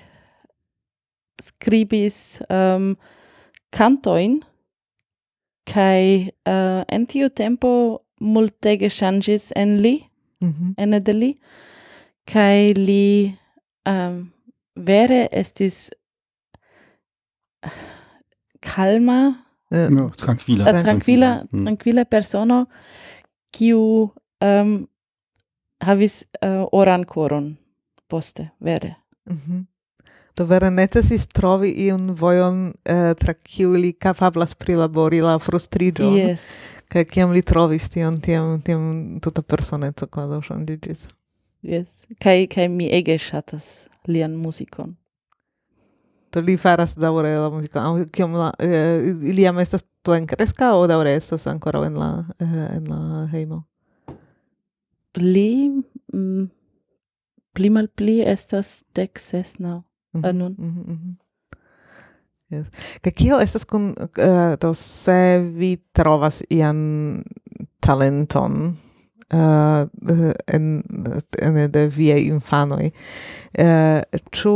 skribis 1.42 2.40
um, 2.50 2.96
cantoin 3.70 4.40
kai 5.64 6.32
uh, 6.46 6.82
en 6.88 7.06
tiu 7.06 7.28
tempo 7.28 8.02
multege 8.20 8.88
changis 8.90 9.52
en 9.56 9.78
li, 9.78 10.08
mm 10.40 10.52
-hmm. 10.52 10.74
ene 10.82 11.00
de 11.00 11.12
li, 11.12 11.30
kai 12.24 12.72
li 12.72 13.36
um, 13.86 14.32
vere 14.86 15.26
estis 15.32 15.88
calma 18.60 19.34
eh, 19.70 19.88
no, 19.90 20.10
tranquila 20.10 20.70
eh, 20.70 20.82
tranquila 20.82 21.32
tranquila 21.50 22.04
mm. 22.04 22.10
persono 22.10 22.66
kiu 23.50 23.80
um, 24.40 24.86
havis 25.80 26.22
eh, 26.42 26.48
uh, 26.48 26.68
oran 26.72 27.04
koron 27.04 27.56
poste 28.08 28.50
vere 28.60 28.94
mm 29.30 29.36
-hmm. 29.36 29.66
Do 30.38 30.44
vere 30.44 30.70
necesis 30.70 31.26
trovi 31.26 31.72
iun 31.88 32.12
vojon 32.14 32.58
uh, 32.66 32.72
eh, 32.84 33.14
tra 33.18 33.34
kiu 33.34 33.72
li 33.74 33.92
kapablas 33.92 34.54
prilabori 34.54 35.18
la 35.20 35.38
frustriĝon. 35.38 36.14
Yes. 36.14 36.44
Kaj 36.88 37.04
kiam 37.10 37.32
li 37.34 37.42
trovis 37.42 37.88
tion, 37.90 38.20
tiam, 38.20 38.60
tiam 38.62 39.18
tuta 39.20 39.42
personeco 39.42 40.06
kvazaŭ 40.06 40.38
ŝanĝiĝis 40.46 41.08
yes. 41.62 41.86
Kai 42.22 42.46
kai 42.46 42.68
mi 42.68 42.88
ege 42.92 43.18
shatas 43.18 43.88
lian 44.06 44.36
musikon. 44.36 44.96
Do 46.32 46.42
li 46.44 46.56
faras 46.60 46.94
daŭre 47.00 47.32
la 47.40 47.48
muzikon. 47.52 48.04
Kiom 48.12 48.36
la 48.36 48.50
eh, 48.60 48.68
uh, 48.68 49.24
ili 49.30 49.42
jam 49.46 49.58
estas 49.58 49.84
plenkreska 50.04 50.72
aŭ 50.74 50.86
daŭre 50.90 51.14
estas 51.16 51.46
ankoraŭ 51.50 51.84
en 51.88 51.96
la 52.00 52.10
uh, 52.20 52.58
en 52.76 52.90
la 52.92 53.26
hejmo? 53.32 53.62
Li 55.18 55.68
mm, 56.12 56.44
pli 57.56 57.70
malpli 57.74 58.20
estas 58.22 58.82
dek 58.94 59.18
ses 59.18 59.58
naŭ. 59.58 59.80
Mm 60.12 60.22
-hmm, 60.22 60.32
nun. 60.32 60.54
Mm 60.58 60.84
-hmm. 60.84 61.16
Yes. 62.48 62.68
Kaj 63.04 63.12
kiel 63.12 63.40
estas 63.40 63.64
kun 63.64 63.90
uh, 63.98 64.54
do 64.60 64.74
se 64.74 65.38
vi 65.54 65.76
trovas 65.92 66.42
ian 66.50 66.78
talenton 67.80 68.76
Eh, 69.30 69.86
en 70.46 70.82
en 71.42 71.70
de 71.72 71.86
viaj 71.86 72.22
infanoj. 72.30 72.90
Eh, 73.52 74.00
ĉu 74.32 74.54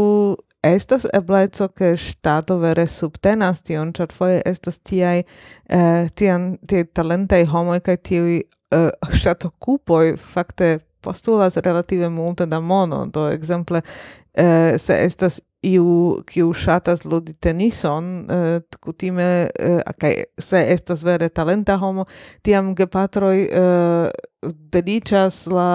estas 0.62 1.06
ebleco 1.12 1.68
ke 1.74 1.92
ŝtato 1.98 2.56
vere 2.62 2.86
subtenas 2.86 3.62
tion, 3.66 3.92
ĉar 3.92 4.14
foje 4.14 4.40
estas 4.46 4.78
tiaj 4.78 5.22
uh, 5.22 6.08
tian 6.14 6.52
tiaj 6.70 6.84
talentaj 6.94 7.42
homoj 7.50 7.80
kaj 7.82 7.96
tiuj 8.08 8.36
eh, 8.38 8.90
ŝtatokupoj 9.18 10.16
fakte 10.16 10.78
postulas 11.02 11.58
relative 11.58 12.08
multe 12.08 12.46
da 12.46 12.60
mono, 12.60 13.06
do 13.10 13.26
ekzemple 13.34 13.82
eh, 13.82 14.78
se 14.78 14.98
estas 15.04 15.40
iu 15.62 16.22
kiu 16.26 16.50
ŝatas 16.54 17.04
ludi 17.04 17.32
tenison 17.40 18.04
eh, 18.30 18.60
kutime 18.82 19.48
eh, 19.58 19.80
kaj 19.98 20.24
se 20.38 20.64
estas 20.74 21.04
vere 21.06 21.28
talenta 21.28 21.76
homo 21.78 22.04
tiam 22.42 22.74
gepatroj 22.74 23.36
eh, 23.42 24.10
dediĉas 24.74 25.46
la 25.46 25.68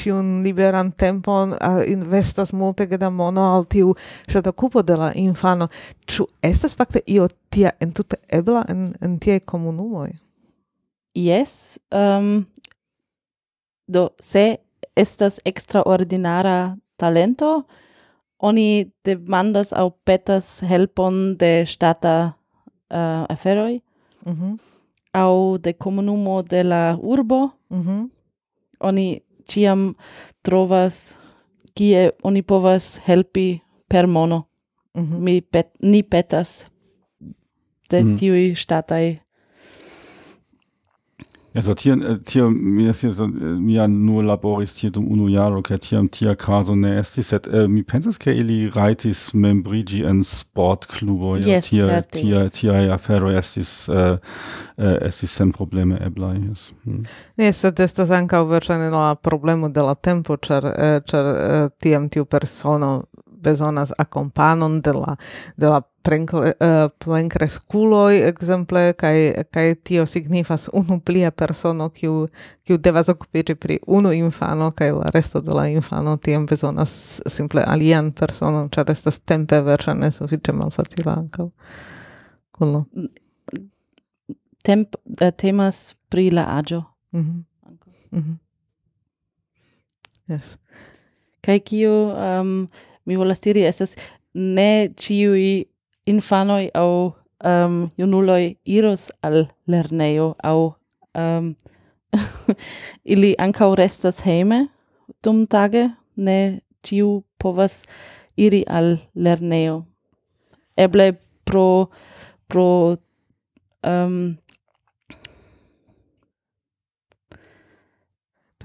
ĉiun 0.00 0.40
liberan 0.44 0.90
tempon 0.92 1.52
investas 1.86 2.52
multe 2.52 2.86
da 2.96 3.10
mono 3.10 3.42
al 3.54 3.66
tiu 3.68 3.92
ŝatokupo 4.32 4.82
de 4.82 4.96
la 4.96 5.10
infano. 5.14 5.68
Ĉu 6.06 6.24
estas 6.42 6.76
fakte 6.76 7.02
io 7.06 7.28
tia 7.50 7.70
entute 7.80 8.16
ebla 8.28 8.64
en, 8.68 8.94
en 9.04 9.18
tiaj 9.20 9.42
komunumoj? 9.44 10.08
Yes, 11.14 11.76
um, 11.92 11.98
ehm, 12.00 12.40
do 13.86 14.08
se 14.20 14.56
estas 14.96 15.40
extraordinara 15.44 16.76
talento, 16.96 17.62
oni 18.38 18.90
demandas 19.04 19.72
au 19.72 19.90
petas 20.04 20.60
helpon 20.60 21.36
de 21.40 21.64
stata 21.66 22.14
uh, 22.90 22.96
eh, 22.96 23.24
aferoi 23.28 23.82
mm 24.26 24.32
-hmm. 24.34 24.58
au 25.12 25.58
de 25.58 25.72
comunumo 25.72 26.42
de 26.42 26.62
la 26.62 26.98
urbo 27.02 27.50
mm 27.70 27.82
-hmm. 27.82 28.08
oni 28.80 29.22
ciam 29.48 29.94
trovas 30.42 31.18
kie 31.74 32.12
oni 32.22 32.42
povas 32.42 33.00
helpi 33.06 33.62
per 33.88 34.06
mono 34.06 34.38
mm 34.94 35.04
-hmm. 35.04 35.18
mi 35.18 35.40
pet, 35.40 35.68
ni 35.82 36.02
petas 36.02 36.66
de 37.90 38.02
mm. 38.02 38.16
tiui 38.16 38.54
statai 38.56 39.20
Also 41.58 41.72
äh, 41.72 41.74
hier, 41.78 41.96
tiam, 41.96 42.02
eh, 42.02 42.18
tiam, 42.22 42.54
mi 42.54 42.86
estis, 42.88 43.16
so, 43.16 43.24
äh, 43.24 43.28
mi 43.58 43.74
ja 43.74 43.88
nur 43.88 44.22
laboris 44.22 44.74
tie 44.74 44.90
dum 44.90 45.08
unu 45.10 45.28
jaro, 45.28 45.60
kaj 45.62 45.80
tiam 45.82 46.08
tia 46.08 46.36
caso 46.38 46.76
ne 46.76 46.94
estis, 47.00 47.32
sed 47.32 47.48
äh, 47.50 47.66
mi 47.68 47.82
pensas, 47.82 48.18
ke 48.22 48.32
ili 48.32 48.70
raitis 48.70 49.34
membrigi 49.34 50.04
en 50.06 50.22
sportclubo, 50.24 51.34
ja, 51.36 51.56
yes, 51.56 51.70
tia, 51.70 52.00
tia, 52.14 52.46
tia 52.54 52.94
afero 52.94 53.32
estis, 53.34 53.88
eh, 53.88 54.16
äh, 54.78 54.96
estis 55.08 55.34
sen 55.34 55.52
probleme 55.52 55.98
eblai, 56.06 56.36
yes. 56.48 56.70
Hmm. 56.84 57.02
Yes, 57.36 57.64
sed 57.66 57.82
estas 57.82 58.14
ancau 58.14 58.46
verŝajne 58.46 58.92
la 58.94 59.14
problemo 59.18 59.72
de 59.74 59.82
la 59.82 59.96
tempo, 59.98 60.38
ĉar, 60.38 60.70
ĉar 61.10 61.34
tiam 61.82 62.06
tiu 62.08 62.24
persono 62.24 63.00
bezonas 63.42 63.92
akompanon 63.98 64.80
de 64.80 64.92
la 64.92 65.16
de 65.56 65.66
la 65.66 65.80
plenkre, 66.02 66.52
uh, 66.60 66.90
plenkreskuloj 67.04 68.20
ekzemple 68.28 68.92
kaj 68.92 69.44
kaj 69.50 69.74
tio 69.74 70.06
signifas 70.06 70.68
unu 70.72 71.00
plia 71.00 71.30
persono 71.30 71.88
kiu 71.88 72.28
kiu 72.64 72.78
devas 72.78 73.08
okupiĝi 73.08 73.54
pri 73.54 73.78
unu 73.86 74.12
infano 74.12 74.70
kaj 74.70 74.90
la 74.92 75.10
resto 75.14 75.40
de 75.40 75.54
la 75.54 75.68
infano 75.68 76.16
tiam 76.16 76.46
bezonas 76.46 77.20
simple 77.26 77.64
alian 77.66 78.12
personon 78.12 78.68
ĉar 78.68 78.90
estas 78.90 79.20
tempe 79.20 79.60
verŝajne 79.60 80.10
sufiĉe 80.10 80.52
malfacila 80.52 81.14
ankaŭ 81.22 81.48
kulo 82.52 82.84
temp 84.64 84.94
uh, 84.94 85.30
temas 85.36 85.94
pri 86.08 86.30
la 86.30 86.44
aĝo 86.58 86.82
mm 87.12 87.20
-hmm. 87.20 87.44
Mm 88.10 88.22
-hmm. 88.22 88.36
Yes. 90.28 90.58
Kaj 91.40 91.58
kiu 91.64 91.92
um, 92.12 92.68
mi 93.08 93.16
volas 93.16 93.40
diri 93.40 93.64
estas 93.64 93.96
ne 94.34 94.88
ciui 95.00 95.64
infanoi 96.06 96.68
au 96.74 97.12
um, 97.44 97.88
junuloi 97.98 98.56
iros 98.64 99.08
al 99.22 99.46
lernejo 99.66 100.34
au 100.44 100.74
um, 101.16 101.54
ili 103.12 103.34
ancau 103.38 103.74
restas 103.74 104.20
heime 104.26 104.68
dum 105.24 105.46
tage, 105.46 105.88
ne 106.16 106.60
ciu 106.84 107.22
povas 107.38 107.82
iri 108.36 108.64
al 108.68 108.98
lernejo 109.14 109.84
Eble 110.78 111.12
pro 111.44 111.88
pro 112.48 112.96
um, 113.82 114.36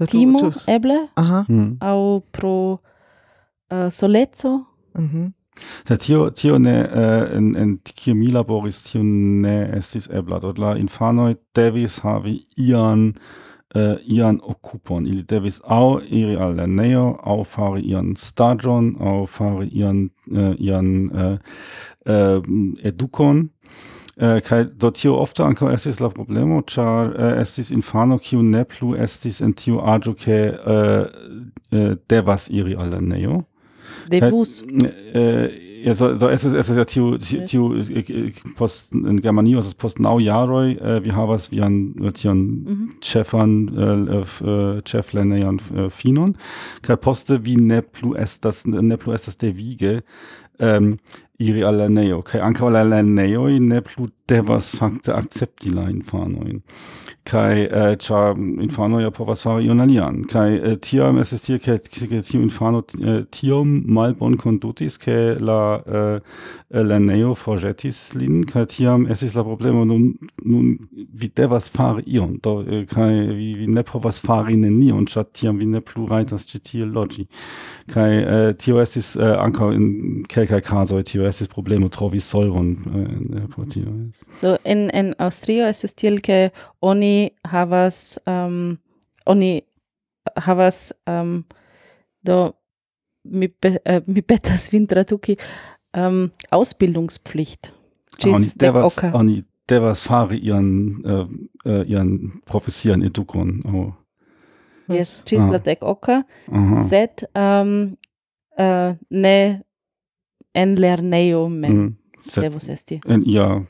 timo, 0.06 0.52
eble, 0.66 1.08
Aha. 1.16 1.44
Mm. 1.48 1.76
au 1.80 2.20
pro 2.30 2.80
uh, 3.74 3.92
soleco. 3.92 4.64
Mm 4.94 5.08
-hmm. 5.08 5.32
Ta 5.84 5.96
tio, 5.96 6.30
tio 6.30 6.58
ne, 6.58 6.88
uh, 6.94 7.36
en, 7.36 7.56
en 7.56 7.78
kio 7.82 8.14
mi 8.14 8.26
laboris, 8.26 8.82
tio 8.82 9.02
ne 9.02 9.70
estis 9.76 10.08
ebla. 10.12 10.38
Do 10.38 10.52
la 10.56 10.76
infanoi 10.76 11.34
devis 11.54 11.98
havi 11.98 12.46
ian 12.56 13.14
uh, 13.74 13.94
ian 14.06 14.40
okupon. 14.42 15.06
Ili 15.06 15.22
devis 15.22 15.60
au 15.64 16.00
iri 16.10 16.36
al 16.36 16.54
lerneo, 16.54 17.18
au 17.22 17.44
fari 17.44 17.80
ian 17.80 18.16
stagion, 18.16 18.96
au 19.00 19.26
fari 19.26 19.68
ian, 19.72 20.10
uh, 20.30 20.54
ian 20.58 21.10
uh, 21.14 21.38
uh, 22.06 22.42
edukon. 22.82 23.48
Uh, 24.16 24.40
kai 24.46 24.64
do 24.64 24.90
tio 24.90 25.16
ofte 25.18 25.42
ankaŭ 25.42 25.72
estis 25.74 25.98
la 26.00 26.08
problemo, 26.08 26.60
ĉar 26.62 27.08
uh, 27.08 27.40
estis 27.40 27.70
infano 27.70 28.18
kiu 28.18 28.42
ne 28.42 28.64
plu 28.64 28.94
estis 28.94 29.40
en 29.40 29.52
tiu 29.52 29.80
aĝo 29.80 30.14
ke 30.14 30.36
uh, 30.54 31.06
uh, 31.72 31.96
devas 32.08 32.46
iri 32.50 32.76
al 32.78 32.90
lernejo. 32.94 33.42
Devus. 34.10 34.62
Äh, 34.62 35.84
ja, 35.84 35.94
so, 35.94 36.18
so, 36.18 36.28
es 36.28 36.46
ist, 36.46 36.54
es 36.54 36.70
ist 36.70 36.76
ja 36.78 36.84
Tio, 36.86 37.18
Tio, 37.18 37.74
äh, 37.74 38.32
Post, 38.56 38.94
in 38.94 39.20
Germanie, 39.20 39.54
also 39.54 39.70
Post 39.76 40.00
Now 40.00 40.18
Jaroi, 40.18 40.72
äh, 40.76 41.04
wir 41.04 41.14
haben 41.14 41.34
es, 41.34 41.50
wir 41.50 41.62
haben, 41.62 41.94
Tion, 42.14 42.94
Chefan, 43.02 43.68
äh, 43.76 43.96
mhm. 43.96 44.08
äh, 44.08 44.76
äh 44.78 44.82
Cheflene, 44.86 45.40
Jan, 45.40 45.60
Finon. 45.90 46.38
Poste, 47.02 47.44
wie 47.44 47.56
ne 47.56 47.82
plus 47.82 48.40
das, 48.40 48.66
ne 48.66 48.96
plus 48.96 49.26
das 49.26 49.36
der 49.36 49.58
Wiege. 49.58 50.04
Ähm, 50.58 50.98
iri 51.38 51.64
al 51.64 51.76
la 51.76 52.20
kaj 52.22 52.40
ankaŭ 52.40 52.68
la 52.70 52.84
lernejoj 52.84 53.58
ne 53.60 53.80
plu 53.80 54.08
devas 54.28 54.76
fakte 54.78 55.12
akcepti 55.12 55.70
la 55.70 55.88
infanojn. 55.90 56.60
Kaj 57.24 57.60
eh, 57.64 57.94
ĉar 58.04 58.36
infanoj 58.36 59.00
ja 59.02 59.10
povas 59.10 59.42
fari 59.46 59.64
ion 59.64 59.80
alian. 59.80 60.22
Kaj 60.28 60.56
eh, 60.56 60.76
tiam 60.80 61.18
estas 61.20 61.46
tie 61.46 61.58
ke 61.58 61.78
tiu 61.80 62.42
infano 62.42 62.82
eh, 63.00 63.22
tiom 63.32 63.78
malbonkondutis 63.96 64.98
ke 65.00 65.16
la 65.40 65.80
eh, 65.80 66.20
lernejo 66.84 67.32
forĵetis 67.40 68.00
lin. 68.20 68.42
Kaj 68.48 68.66
tiam 68.76 69.06
estis 69.12 69.36
la 69.36 69.44
problemo 69.44 69.84
nun 69.88 70.10
nun 70.44 70.74
vi 70.92 71.30
devas 71.36 71.70
fari 71.72 72.04
ion. 72.16 72.36
Do 72.44 72.58
eh, 72.60 72.84
kaj 72.88 73.12
vi, 73.32 73.54
vi 73.60 73.70
ne 73.72 73.84
povas 73.88 74.20
fari 74.24 74.56
nenion 74.60 75.08
ĉar 75.08 75.28
tiam 75.32 75.60
vi 75.60 75.68
ne 75.72 75.80
plu 75.80 76.04
rajtas 76.10 76.44
ĉi 76.48 76.62
tie 76.70 76.84
loĝi. 76.84 77.24
Kaj 77.92 78.10
eh, 78.20 78.50
tio 78.60 78.80
estis 78.84 79.14
eh, 79.16 79.36
ankaŭ 79.46 79.72
in 79.76 79.88
kelkaj 80.28 80.60
kazoj 80.68 81.04
tio 81.08 81.23
estis 81.28 81.48
problemo 81.48 81.88
trovi 81.88 82.20
solvon 82.20 82.70
äh, 82.72 83.48
por 83.48 83.66
tio 83.68 83.90
Do 84.42 84.56
en 84.64 84.90
en 84.94 85.14
Austrio 85.18 85.66
es 85.66 85.94
tiel 85.96 86.20
ke 86.20 86.50
oni 86.82 87.30
havas 87.44 88.18
um, 88.26 88.78
oni 89.26 89.62
havas 90.36 90.92
um, 91.06 91.44
do 92.26 92.52
mi 93.24 93.48
pe, 93.48 93.78
uh, 93.88 94.00
mi 94.06 94.20
petas 94.22 94.72
vin 94.72 94.86
traduki 94.86 95.36
um, 95.96 96.30
Ausbildungspflicht. 96.50 97.72
oni 98.24 98.44
Ĝis 98.44 98.54
dek 98.54 98.60
devas 98.60 98.98
oka. 98.98 99.10
oni 99.14 99.42
devas 99.68 100.02
fari 100.02 100.38
ian 100.38 100.96
äh, 101.04 101.26
äh, 101.64 101.84
ian 101.90 102.40
profesian 102.46 103.02
edukon 103.02 103.62
oh. 103.74 103.92
Yes, 104.88 105.22
ĝis 105.26 105.40
Ah. 105.40 105.50
la 105.52 105.58
dek 105.58 105.78
oka, 105.82 106.22
Aha. 106.52 106.84
sed 106.88 107.24
um, 107.34 107.96
uh, 108.58 108.94
ne 109.10 109.62
en 110.54 110.74
lernejo 110.76 111.48
mem 111.48 111.72
Mm. 111.72 111.94
Sed 112.30 112.42
devus 112.42 112.68
esti. 112.68 113.00
en 113.08 113.22
ia 113.26 113.62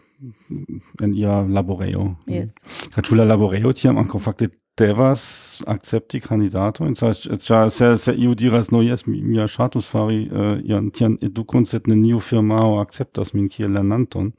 en 1.03 1.15
ia 1.15 1.43
laboreo 1.49 2.15
Yes. 2.27 2.53
Kaj 2.95 3.03
ĉu 3.05 3.17
la 3.17 3.25
laboreo 3.25 3.73
tiam 3.73 3.99
ankaŭ 3.99 4.21
fakte 4.21 4.49
devas 4.79 5.63
akcepti 5.67 6.21
kandidatojn 6.21 6.95
ĉar 6.95 7.71
se 7.71 7.97
se 7.97 8.13
iu 8.19 8.35
diras 8.35 8.71
no 8.71 8.81
jes 8.83 9.07
mi 9.07 9.21
mia 9.23 9.47
ŝatus 9.47 9.87
fari 9.91 10.29
äh, 10.31 10.61
ian 10.71 10.91
tian 10.91 11.17
edukon 11.23 11.67
sed 11.67 11.83
neniu 11.87 12.21
firmao 12.21 12.81
akceptas 12.81 13.35
min 13.35 13.49
kiel 13.49 13.73
lernanton 13.73 14.33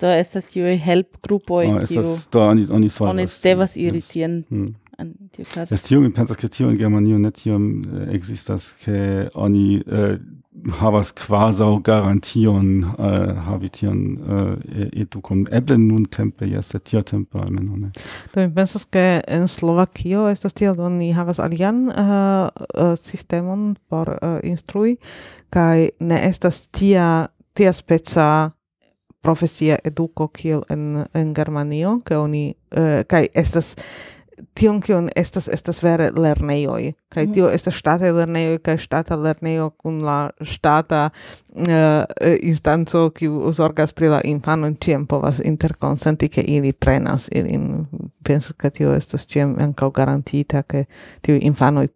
Do 0.00 0.06
estas 0.06 0.44
tiuj 0.44 0.76
helpgrupoj 0.78 1.66
Ah, 1.66 1.86
kiu 1.86 2.02
oni 2.40 2.66
oni 3.00 3.26
devas 3.42 3.76
iri 3.76 4.00
tien 4.00 4.44
Mm. 4.50 4.74
en 4.98 5.14
tiu 5.32 5.46
caso. 5.46 5.74
Es 5.74 5.82
tiom, 5.86 6.02
mi 6.02 6.10
pensas 6.10 6.36
che 6.36 6.48
tio 6.48 6.70
in 6.70 6.78
Germanio 6.78 7.18
ne 7.18 7.30
tiom 7.30 7.82
eh, 7.84 8.14
existas 8.14 8.72
che 8.82 9.28
oni 9.34 9.80
eh, 9.86 10.18
havas 10.80 11.12
quasau 11.14 11.80
garantion 11.80 12.82
eh, 12.98 13.34
havi 13.46 13.70
tion 13.70 14.00
eh, 14.18 14.88
educum. 15.00 15.46
Eble 15.50 15.78
nun 15.78 16.04
tempe, 16.04 16.48
jes, 16.50 16.74
et 16.74 16.84
tia 16.84 17.02
tempe 17.02 17.38
almeno 17.38 17.76
ne. 17.76 17.92
Do 18.34 18.40
mi 18.40 18.50
pensas 18.52 18.84
che 18.84 19.22
en 19.26 19.46
Slovakio 19.46 20.26
estas 20.28 20.54
tiel, 20.54 20.74
do 20.74 20.88
ni 20.88 21.12
havas 21.12 21.38
alian 21.38 21.88
uh, 21.88 22.94
sistemon 22.96 23.76
por 23.88 24.18
uh, 24.18 24.38
instrui, 24.42 24.98
kai 25.50 25.90
ne 26.00 26.22
estas 26.26 26.66
tia 26.68 27.28
tia 27.54 27.72
speca 27.72 28.52
profesia 29.22 29.78
educo 29.84 30.28
kiel 30.28 30.62
en, 30.70 31.04
en 31.14 31.34
Germanio, 31.34 31.98
ke 32.06 32.18
oni, 32.18 32.54
uh, 32.76 33.02
kai 33.06 33.28
estas 33.34 33.74
tion 34.54 34.80
kion 34.80 35.08
estas 35.16 35.48
estas 35.52 35.82
vere 35.82 36.10
lernejoj 36.16 36.92
kaj 37.08 37.26
mm. 37.26 37.32
tio 37.34 37.50
estas 37.50 37.74
ŝtataj 37.78 38.12
lernejoj 38.12 38.58
kaj 38.64 38.76
ŝtata 38.84 39.16
lernejo 39.16 39.70
kun 39.70 40.00
la 40.06 40.30
ŝtata 40.44 41.02
uh, 41.10 41.66
instanco 42.40 43.08
kiu 43.10 43.52
zorgas 43.52 43.92
pri 43.92 44.12
la 44.14 44.22
infanoj 44.24 44.74
ĉiam 44.84 45.06
povas 45.06 45.42
interkonsenti 45.44 46.28
ke 46.28 46.44
ili 46.46 46.72
trenas 46.72 47.28
ilin 47.32 47.86
penso 48.24 48.54
ke 48.58 48.70
tio 48.70 48.94
estas 48.94 49.26
ĉiam 49.26 49.56
ankaŭ 49.62 49.90
garantita 50.00 50.62
ke 50.62 50.84
tiuj 51.22 51.38
infanoj 51.52 51.88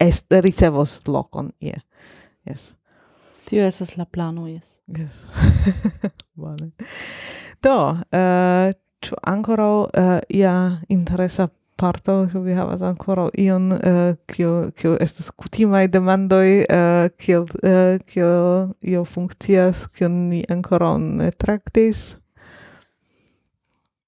est 0.00 0.32
ricevos 0.42 1.00
lokon 1.06 1.52
ie 1.60 1.72
yeah. 1.72 1.82
yes 2.46 2.72
Tio 3.52 3.64
estas 3.66 3.96
la 3.96 4.04
plano, 4.04 4.46
yes. 4.48 4.80
Yes. 4.86 5.26
vale. 6.42 6.70
Do, 7.62 7.90
uh, 7.90 8.72
ĉu 9.02 9.18
ankoraŭ 9.34 9.74
uh, 9.82 10.18
ia 10.28 10.54
interesa 10.88 11.48
parto 11.82 12.14
ĉu 12.30 12.42
vi 12.44 12.54
havas 12.54 12.82
ankoraŭ 12.86 13.28
ion 13.42 13.72
eh, 13.74 14.14
kio 14.30 14.52
uh, 14.60 14.68
kio 14.78 14.92
estas 15.02 15.32
kutimaj 15.34 15.86
demandoj 15.96 16.48
uh, 16.62 17.08
kiel 17.18 17.48
uh, 17.48 18.70
io 18.92 19.04
funkcias 19.14 19.88
kion 19.96 20.20
ni 20.30 20.44
ankoraŭ 20.56 20.94
ne 21.02 21.30
traktis 21.44 22.04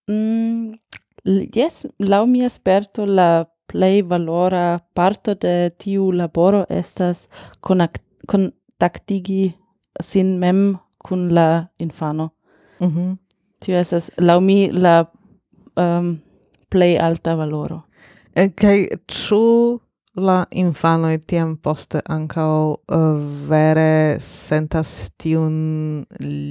mm, 0.09 0.79
Yes, 1.25 1.87
lau 1.99 2.27
mia 2.29 2.51
sperto 2.53 3.07
la 3.09 3.47
plei 3.67 4.03
valora 4.03 4.79
parto 4.93 5.33
de 5.35 5.71
tiu 5.81 6.11
laboro 6.13 6.67
estas 6.69 7.29
kontaktigi 7.65 9.55
sin 10.01 10.39
mem 10.39 10.61
kun 10.99 11.31
la 11.33 11.49
infano 11.79 12.29
mm. 12.81 13.13
Tio 13.65 13.79
estas 13.81 14.11
lau 14.21 14.41
mi 14.45 14.69
la 14.73 15.05
um, 15.81 16.15
plei 16.69 16.99
alta 17.01 17.35
valoro. 17.39 17.81
Kaj 18.35 18.79
e, 18.83 18.99
ĉu 19.09 19.41
la 20.21 20.45
infanoj 20.55 21.17
tiam 21.27 21.57
poste 21.57 22.03
ankaŭ 22.12 22.51
uh, 22.71 23.05
vere 23.49 24.21
sentas 24.23 25.11
tiun 25.19 26.05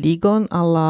ligon 0.03 0.47
al 0.51 0.73
la 0.75 0.87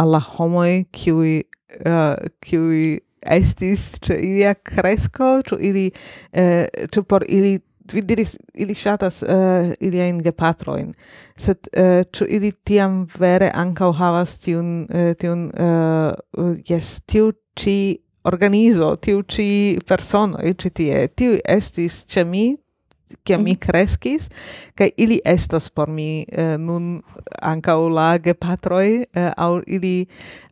al 0.00 0.10
la 0.16 0.22
homoj 0.32 0.84
kiuj 0.90 1.42
uh, 1.86 2.14
kiuj 2.42 2.98
estis 3.24 3.94
ĉe 4.04 4.16
ilia 4.20 4.54
kresko, 4.54 5.38
ĉu 5.48 5.58
ili 5.60 5.84
eh, 6.32 6.66
ĉu 6.92 7.04
por 7.08 7.24
ili 7.28 7.58
vi 7.92 8.02
diris 8.02 8.36
ili 8.54 8.74
ŝatas 8.74 9.22
uh, 9.22 9.72
iliajn 9.80 10.22
gepatrojn. 10.24 10.94
Sed 11.36 11.68
uh, 11.76 12.02
ĉu 12.12 12.26
ili 12.28 12.52
tiam 12.64 13.04
vere 13.18 13.50
ankaŭ 13.54 13.92
havas 13.92 14.38
tiun 14.44 14.86
uh, 14.88 15.12
tiun 15.18 15.50
uh, 15.50 16.56
yes 16.68 17.00
tiu 17.06 17.32
ĉi 17.60 17.78
organizo 18.24 18.94
tiu 18.96 19.22
ĉi 19.22 19.48
personoj 19.86 20.54
ĉi 20.58 20.70
tie. 20.70 21.06
Tiu 21.08 21.38
estis 21.44 22.04
ĉe 22.08 22.24
mi 22.24 22.46
kiam 23.22 23.42
mi 23.44 23.52
mhm. 23.52 23.60
kreskis 23.60 24.30
kaj 24.74 24.90
ili 24.96 25.20
estas 25.24 25.68
por 25.70 25.88
mi 25.90 26.26
uh, 26.32 26.56
nun 26.60 27.02
ankaŭ 27.42 27.88
la 27.88 28.08
gepatroj 28.18 28.88
uh, 29.04 29.30
aŭ 29.36 29.60
ili 29.66 30.06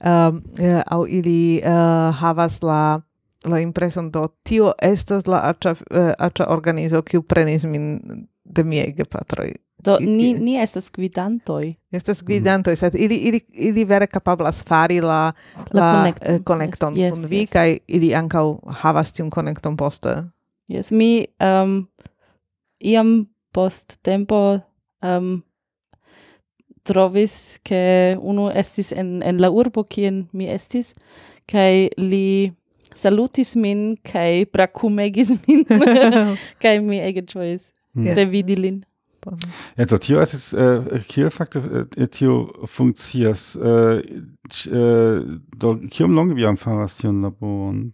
um, 0.04 0.42
uh, 0.60 0.82
aŭ 0.86 1.06
ili 1.08 1.62
uh, 1.64 2.14
havas 2.20 2.62
la 2.62 3.00
la 3.44 3.60
impreson 3.60 4.10
do 4.10 4.28
tio 4.42 4.72
estas 4.82 5.26
la 5.26 5.40
aĉa 5.50 5.70
uh, 5.70 6.12
aĉa 6.18 6.46
organizo 6.48 7.02
kiu 7.02 7.22
prenis 7.22 7.64
min 7.64 8.00
de 8.44 8.64
miaj 8.64 8.92
gepatroj 8.96 9.52
Do 9.84 9.98
ni 10.00 10.34
ni 10.34 10.54
estas 10.62 10.90
gvidantoj. 10.94 11.74
Estas 11.90 12.18
mm-hmm. 12.18 12.26
gvidantoj, 12.26 12.72
mm. 12.72 12.76
sed 12.76 12.94
ili 12.94 13.16
ili 13.16 13.40
ili 13.52 13.84
vere 13.84 14.06
kapablas 14.06 14.64
fari 14.64 15.00
la 15.00 15.32
la, 15.72 15.92
la 15.92 16.12
eh, 16.22 16.40
konekton 16.44 16.94
eh, 16.94 17.00
yes, 17.00 17.12
kun 17.12 17.22
yes, 17.22 17.30
vi 17.30 17.40
yes. 17.40 17.50
kaj 17.50 17.78
ili 17.86 18.14
ankaŭ 18.14 18.58
havas 18.82 19.12
tiun 19.12 19.30
konekton 19.30 19.76
poste. 19.76 20.14
Yes, 20.68 20.90
mi 20.90 21.26
um, 21.40 21.88
iam 22.78 23.26
post 23.52 23.98
tempo 24.02 24.58
um, 25.02 25.42
trovis 26.82 27.58
ke 27.62 28.16
unu 28.20 28.50
estis 28.54 28.92
en 28.92 29.22
en 29.22 29.40
la 29.40 29.50
urbo 29.50 29.82
kien 29.82 30.28
mi 30.32 30.46
estis 30.50 30.94
kai 31.46 31.90
li 31.98 32.52
salutis 32.94 33.54
min, 33.56 33.96
kai 34.04 34.44
brakumegis 34.52 35.30
min, 35.48 35.64
kai 36.62 36.78
mi 36.80 36.98
ege 37.00 37.22
ĝojis 37.22 37.70
Mm. 37.94 38.06
revidi 38.16 38.54
lin. 38.56 38.78
Ja, 39.76 39.84
do 39.84 39.98
tio 39.98 40.20
es 40.22 40.54
äh, 40.54 40.80
kiel 41.08 41.28
fakte 41.30 41.60
äh, 41.98 42.06
tio 42.08 42.48
funkcias 42.66 43.54
ch- 44.48 44.70
äh, 44.72 45.20
do 45.60 45.74
kiom 45.90 46.14
longe 46.16 46.34
vi 46.34 46.46
am 46.48 46.56
faras 46.56 46.96
tion 46.96 47.20
laboron? 47.22 47.92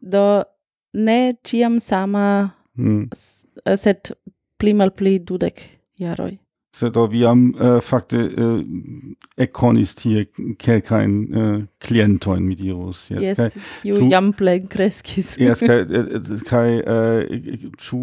Do 0.00 0.42
ne 0.94 1.34
ciam 1.44 1.80
sama, 1.80 2.50
Hmm. 2.76 3.10
sed 3.76 4.12
pli 4.58 4.72
mal 4.72 4.90
pli 4.90 5.18
dudek 5.18 5.60
jaroj. 6.00 6.38
se 6.72 6.90
do 6.90 7.06
vi 7.12 7.24
am 7.26 7.54
äh, 7.54 7.80
fakte 7.80 8.16
äh, 8.16 8.64
ekkonis 9.36 9.94
tie 9.94 10.26
kelkajn 10.58 11.14
äh, 11.32 11.66
klientojn 11.80 12.44
mi 12.44 12.56
dirus 12.56 13.08
jes 13.10 13.22
yes, 13.22 13.36
kaj 13.36 13.50
kiu 13.82 14.10
jam 14.12 14.32
plen 14.32 14.68
plenkreskis 14.68 15.36
jes 15.40 15.64
kai 15.64 15.80
äh, 15.88 16.04
äh, 16.06 16.20
äh, 16.20 16.44
kaj 16.50 16.68
ĉu 17.78 18.02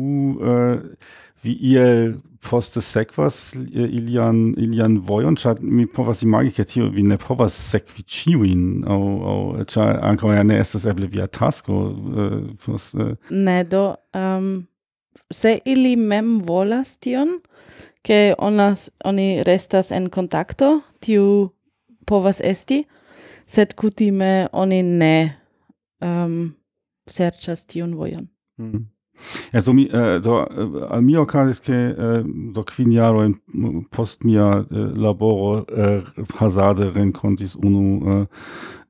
vi 1.46 1.54
iel 1.74 2.16
poste 2.46 2.82
sekvas 2.82 3.56
ilian 3.74 4.54
ilian 4.62 5.00
vojon 5.08 5.38
ĉar 5.40 5.62
mi 5.62 5.86
povas 5.98 6.22
imagi 6.26 6.54
ke 6.58 6.66
tio 6.70 6.90
vi 6.94 7.06
ne 7.06 7.18
povas 7.22 7.56
sekvi 7.72 8.06
ĉiujn 8.18 8.86
aŭ 8.92 9.02
aŭ 9.32 9.40
ĉar 9.74 10.00
ankaŭ 10.12 10.34
ja 10.36 10.44
ne 10.44 10.60
estas 10.62 10.86
eble 10.92 11.10
via 11.12 11.28
tasko 11.28 11.82
äh, 11.92 12.38
post, 12.66 12.96
äh. 12.96 13.16
ne 13.30 13.58
do 13.64 13.86
um, 14.14 14.68
se 15.34 15.58
ili 15.66 15.96
mem 15.96 16.38
volas 16.48 16.98
tion 16.98 17.40
che 18.06 18.36
onas, 18.38 18.92
oni 19.04 19.44
restas 19.44 19.92
en 19.92 20.10
contatto 20.10 20.82
tiu 21.02 21.50
povas 22.06 22.42
esti, 22.44 22.84
sed 23.48 23.74
kutime 23.74 24.48
oni 24.54 24.84
ne 24.84 25.16
um, 26.02 26.54
serĉas 27.10 27.66
tiun 27.66 27.96
vojon. 27.98 28.28
Mm. 28.62 28.86
Ja, 29.54 29.62
so, 29.62 29.72
äh, 29.72 30.22
so 30.22 30.40
äh, 30.40 30.84
al 30.90 31.02
mio 31.02 31.26
cadisque 31.26 31.74
eh, 31.74 32.24
do 32.54 32.64
quiniaro 32.64 33.24
in 33.24 33.40
post 33.90 34.24
mia 34.24 34.66
eh, 34.72 34.76
äh, 34.76 34.94
laboro 34.96 35.66
äh, 35.70 35.98
eh, 35.98 36.04
hazarde 36.40 36.96
rencontis 36.96 37.56
unu 37.56 38.26
äh, 38.26 38.26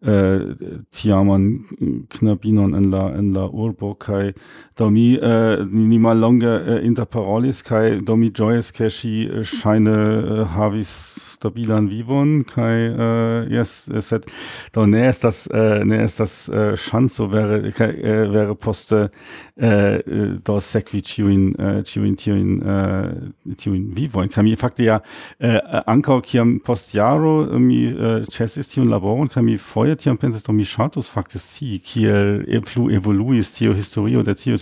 eh, 0.06 0.56
tiaman 0.92 1.66
knabinon 2.10 2.74
en 2.74 2.92
la 2.92 3.10
en 3.16 3.34
la 3.34 3.46
urbo 3.52 3.96
kai 3.96 4.34
do 4.76 4.90
mi 4.90 5.16
eh, 5.16 5.66
ni 5.70 6.00
mallonge 6.00 6.64
eh, 6.68 6.86
inter 6.86 7.06
parolis 7.06 7.64
kai 7.64 8.00
do 8.02 8.16
mi 8.16 8.32
joyes 8.32 8.72
ke 8.72 8.90
si 8.90 9.28
ŝajne 9.28 10.46
havis 10.56 11.25
stabilan 11.36 11.90
vivon 11.92 12.44
kaj 12.50 12.76
äh, 12.88 13.54
yes, 13.54 13.90
sed 14.08 14.28
do 14.76 14.86
ne 14.90 15.06
estas 15.10 15.46
äh, 15.52 15.84
ne 15.86 16.02
estas 16.06 16.48
äh, 16.50 16.74
ŝanco 16.80 17.30
vere 17.32 17.72
kaj 17.76 17.92
äh, 17.92 18.22
vere 18.32 18.56
poste 18.56 19.10
äh, 19.58 20.00
äh, 20.06 20.40
do 20.44 20.60
sekvi 20.60 21.02
ĉiujn 21.06 21.44
äh, 21.60 21.80
ĉiujn 21.88 22.16
tiujn 22.20 22.50
äh, 22.62 23.56
tiujn 23.60 23.88
vivojn 23.96 24.30
kaj 24.34 24.44
mi 24.44 24.56
fakte 24.60 24.88
ja 24.88 25.00
äh, 25.40 25.60
ankaŭ 25.86 26.20
kiam 26.26 26.60
post 26.66 26.94
jaro 26.96 27.36
äh, 27.46 27.60
mi 27.60 27.80
äh, 27.90 28.26
ĉesis 28.32 28.74
tiun 28.74 28.92
laboron 28.92 29.30
kaj 29.32 29.44
mi 29.44 29.58
foje 29.58 29.96
tiam 29.96 30.18
pensis 30.22 30.44
do 30.46 30.56
mi 30.56 30.66
ŝatus 30.68 31.12
fakte 31.12 31.40
scii 31.40 31.80
kiel 31.86 32.44
e 32.48 32.62
plu 32.66 32.90
evoluis 32.96 33.54
tio 33.56 33.74
historio 33.74 34.24
de 34.24 34.36
tio 34.36 34.58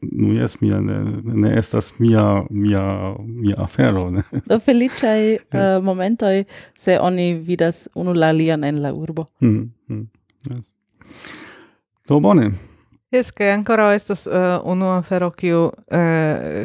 nu 0.00 0.34
jes 0.34 0.60
mia 0.60 0.80
ne, 0.80 1.00
ne 1.24 1.54
estas 1.58 1.92
mia 1.98 2.44
mia 2.50 3.14
mia 3.24 3.56
afero 3.58 4.10
ne? 4.10 4.22
Do 4.46 4.58
feliĉaj 4.62 5.22
uh, 5.36 5.82
momentoj 6.16 6.44
se 6.74 6.98
oni 7.00 7.34
vidas 7.34 7.88
unu 7.94 8.14
la 8.14 8.28
alian 8.28 8.64
en 8.64 8.82
la 8.82 8.92
urbo. 8.92 9.26
Mm, 9.40 9.72
-hmm. 9.88 10.06
yes. 10.50 10.70
Do 12.08 12.20
bone. 12.20 12.50
Jes, 13.10 13.30
kaj 13.30 13.52
ankoraŭ 13.52 13.94
estas 13.94 14.26
eh, 14.26 14.32
uh, 14.32 14.60
unu 14.64 14.86
afero 14.86 15.30
kiu 15.30 15.62
uh, 15.64 15.70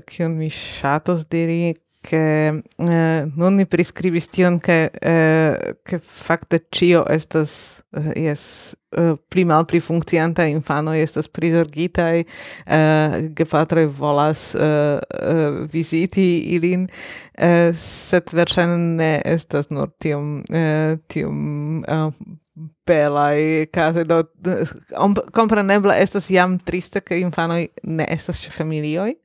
kiun 0.06 0.38
mi 0.38 0.50
ŝatos 0.50 1.28
diri 1.30 1.76
che 2.02 2.64
eh, 2.78 3.32
non 3.36 3.56
ni 3.56 3.66
prescribis 3.68 4.28
tion 4.30 4.60
che 4.60 4.92
eh, 5.00 5.78
che 5.84 6.00
fakte 6.02 6.66
cio 6.70 7.08
estas 7.08 7.84
eh, 7.92 8.00
uh, 8.00 8.12
yes 8.20 8.76
uh, 8.98 9.00
eh, 9.00 9.18
pli 9.28 9.46
mal 9.46 9.66
funkcianta 9.66 10.44
infano 10.44 10.94
estas 10.94 11.30
prisorgita 11.30 12.12
e 12.12 12.26
eh, 12.66 13.30
gepatroj 13.34 13.86
volas 13.86 14.54
uh, 14.54 14.98
uh, 14.98 15.66
viziti 15.70 16.56
ilin 16.56 16.88
eh, 17.38 17.72
sed 17.74 18.34
verŝajne 18.34 19.22
estas 19.24 19.70
nur 19.70 19.94
tiom 20.00 20.42
tium 20.44 20.98
tiom 21.08 21.84
eh, 21.88 22.10
belai 22.86 23.70
case 23.72 24.06
do 24.06 24.24
um, 24.98 25.14
comprenebla 25.32 25.96
estas 25.98 26.30
jam 26.30 26.58
triste 26.58 27.04
che 27.04 27.16
infano 27.16 27.62
ne 27.84 28.06
estas 28.10 28.42
ĉe 28.42 28.50
familioj 28.50 29.16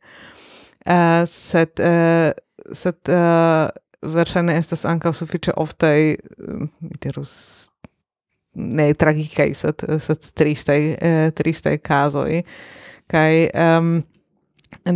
Uh, 0.87 1.25
sed 1.27 1.81
uh, 1.83 2.31
sed 2.73 3.13
uh, 3.13 3.69
verŝajne 4.03 4.57
estas 4.59 4.85
ankaŭ 4.89 5.13
sufiĉe 5.17 5.55
oftaj 5.57 5.99
eh, 6.11 6.19
mi 6.81 6.99
dirus 7.03 7.33
ne 8.57 8.89
tragikaj 8.95 9.53
sed 9.55 9.85
eh, 9.89 9.99
sed 10.01 10.31
tristaj 10.35 10.81
eh, 10.95 11.31
tristaj 11.37 11.79
kazoj. 11.85 12.43
Kaj 13.07 13.33
um, 13.55 13.91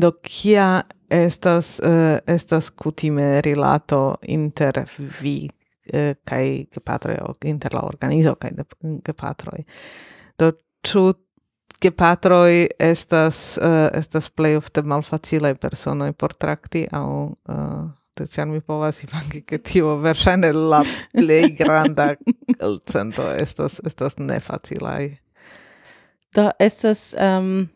do 0.03 0.11
kia 0.23 0.83
estas 1.11 1.79
uh, 1.85 2.19
estas 2.27 2.71
kutime 2.71 3.41
rilato 3.41 4.17
inter 4.23 4.85
vi 5.21 5.49
eh, 5.93 6.15
kaj 6.25 6.45
gepatroj 6.75 7.19
inter 7.45 7.75
la 7.75 7.85
organizo 7.87 8.35
kaj 8.35 8.51
gepatroj? 9.07 9.63
Do 10.39 10.53
ĉu 10.87 11.13
gepatroi 11.81 12.69
estas 12.79 13.59
uh, 13.59 13.89
estas 13.97 14.29
plej 14.31 14.59
ofte 14.61 14.83
malfacilaj 14.83 15.55
personoj 15.63 16.13
por 16.13 16.35
trakti 16.35 16.87
aŭ 16.93 17.09
eh, 17.09 17.55
uh, 17.55 17.89
do 18.21 18.27
ĉar 18.27 18.47
mi 18.47 18.61
povas 18.61 19.03
imagi 19.05 19.41
ke 19.47 19.59
tio 19.65 19.97
verŝajne 20.03 20.53
la 20.53 20.83
plej 21.15 21.55
granda 21.59 22.13
elcento 22.61 23.25
estas 23.33 23.81
estas 23.87 24.19
nefacilaj. 24.19 25.09
Da 26.37 26.51
estas 26.61 27.15
um, 27.19 27.69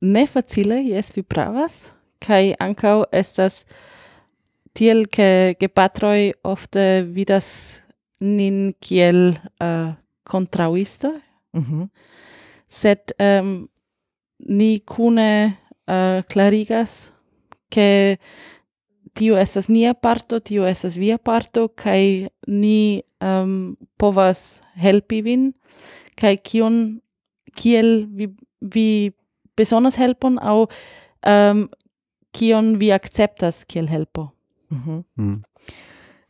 nefacile, 0.00 0.82
jes 0.84 1.10
vi 1.16 1.22
pravas, 1.22 1.90
kai 2.22 2.52
ankaŭ 2.60 3.02
estas 3.12 3.62
tiel 4.76 5.06
ke 5.10 5.56
gepatroj 5.60 6.32
ofte 6.44 6.84
vidas 7.16 7.48
nin 8.22 8.72
kiel 8.80 9.32
eh, 9.32 9.66
uh, 9.66 9.94
kontraŭistoj. 10.22 11.16
Mm 11.58 11.88
sed 12.72 13.12
um, 13.20 13.68
ni 14.48 14.80
cune 14.80 15.58
uh, 15.86 15.92
eh, 15.92 16.22
clarigas 16.28 17.12
che 17.70 18.18
tio 19.12 19.36
estas 19.36 19.68
nia 19.68 19.94
parto, 19.94 20.40
tio 20.40 20.64
estas 20.66 20.96
via 20.96 21.18
parto, 21.18 21.68
kai 21.68 22.28
ni 22.48 23.02
um, 23.20 23.76
povas 24.00 24.60
helpi 24.74 25.20
vin, 25.22 25.50
kai 26.16 26.36
kion, 26.40 26.78
kiel 27.56 28.06
vi, 28.08 28.30
vi 28.60 28.88
besonas 29.56 29.98
helpon, 30.00 30.38
au 30.40 30.64
um, 30.64 30.68
ehm, 31.28 31.64
kion 32.32 32.76
vi 32.80 32.92
acceptas 32.92 33.64
kiel 33.68 33.88
helpo. 33.92 34.30
Mhm. 34.70 34.78
Mm 34.80 35.02
-hmm. 35.04 35.04
mm. 35.16 35.42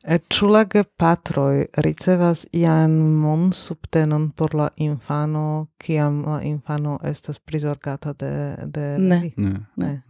Ĉu 0.02 0.48
gepatroj 0.70 1.66
ricevas 1.84 2.46
ian 2.52 2.90
monsubtenon 3.22 4.30
por 4.30 4.54
la 4.54 4.68
infano, 4.76 5.68
kiam 5.78 6.24
la 6.26 6.40
infano 6.42 6.98
estas 7.04 7.38
prizorgata 7.38 8.12
de, 8.12 8.56
de 8.66 8.98
ne. 8.98 9.20
vi? 9.20 9.32
Ne. 9.36 9.60
ne. 9.76 10.02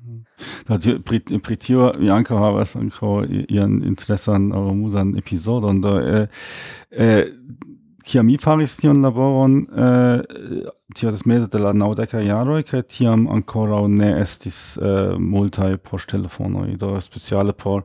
Da, 0.69 0.79
pri, 1.05 1.21
pri 1.21 1.57
tio 1.57 1.93
mi 1.99 2.11
ankaŭ 2.11 2.39
havas 2.39 2.77
ankaŭ 2.77 3.25
ian 3.49 3.83
interesan 3.85 4.53
aŭ 4.53 4.69
amuzan 4.71 5.13
epizodon. 5.19 5.81
Do, 5.81 5.99
eh, 6.01 6.27
eh, 6.91 7.25
kiam 8.07 8.27
mi 8.27 8.37
faris 8.41 8.77
tion 8.81 9.03
laboron 9.03 9.59
eh, 9.63 10.21
tio 10.95 11.09
estas 11.09 11.25
meze 11.29 11.49
de 11.53 11.61
la 11.63 11.73
naŭdeka 11.77 12.21
jaroj 12.25 12.63
kaj 12.69 12.83
tiam 12.95 13.25
ankoraŭ 13.33 13.83
ne 13.93 14.11
estis 14.21 14.59
eh, 14.79 15.15
multaj 15.19 15.77
poŝtelefonoj 15.89 16.77
do 16.81 16.93
speciale 17.01 17.55
por 17.65 17.83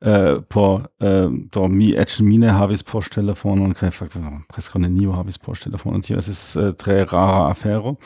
eh, 0.00 0.40
por 0.48 0.88
eh, 1.00 1.28
do 1.54 1.68
mi 1.68 1.92
eĉ 2.04 2.18
mi 2.26 2.38
ne 2.42 2.54
havis 2.54 2.84
poŝtelefonon 2.88 3.74
kaj 3.78 3.92
fakte 4.00 4.22
preskaŭ 4.52 4.82
neniu 4.84 5.14
havis 5.16 5.38
poŝtelefonon 5.44 6.04
tio 6.06 6.18
estis 6.22 6.42
eh, 6.56 6.72
tre 6.78 7.04
rara 7.04 7.48
afero. 7.50 7.96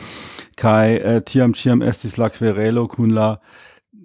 Kaj 0.59 0.97
eh, 0.97 1.21
tiam 1.27 1.55
ĉiam 1.57 1.83
estis 1.83 2.19
la 2.19 2.29
kverelo 2.33 2.87
kun 2.89 3.15
la 3.17 3.37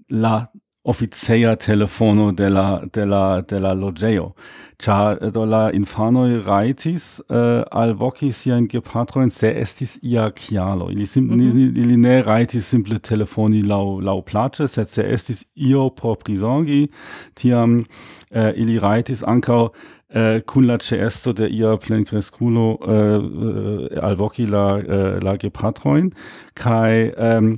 la 0.10 0.47
oficeja 0.88 1.55
telefono 1.55 2.31
de 2.31 2.49
la 2.49 2.81
de 2.93 3.05
la 3.05 3.41
de 3.41 3.59
la 3.59 3.73
infano 3.73 4.31
ĉar 4.77 5.31
do 5.33 5.43
la 5.49 5.71
infanoj 5.73 6.43
rajtis 6.45 7.05
uh, 7.29 7.63
alvoki 7.71 8.29
in 8.45 8.67
gepatrojn 8.69 9.29
se 9.29 9.49
estis 9.61 9.97
ia 10.01 10.29
chialo 10.29 10.91
ili 10.91 11.05
sim, 11.05 11.23
mm 11.23 11.39
-hmm. 11.39 11.77
ili 11.77 11.97
ne 11.97 12.21
raitis 12.21 12.69
simple 12.69 12.99
telefoni 12.99 13.63
lau 13.63 13.99
laŭplaĉe 13.99 14.67
sed 14.67 14.88
se 14.88 15.03
estis 15.13 15.45
io 15.55 15.89
por 15.89 16.17
prisongi 16.17 16.88
tiam 17.33 17.79
uh, 17.79 18.49
ili 18.55 18.79
raitis 18.79 19.23
ankaŭ 19.23 19.63
uh, 19.63 20.41
kun 20.45 20.67
la 20.67 20.77
ĉeesto 20.77 21.33
de 21.33 21.49
ia 21.49 21.77
plenkreskulo 21.77 22.77
äh, 22.81 23.99
alvoki 24.01 24.45
la 24.45 24.75
uh, 24.75 25.23
la 25.23 25.38
gepatroin 25.38 26.11
kai 26.53 27.11
um, 27.17 27.57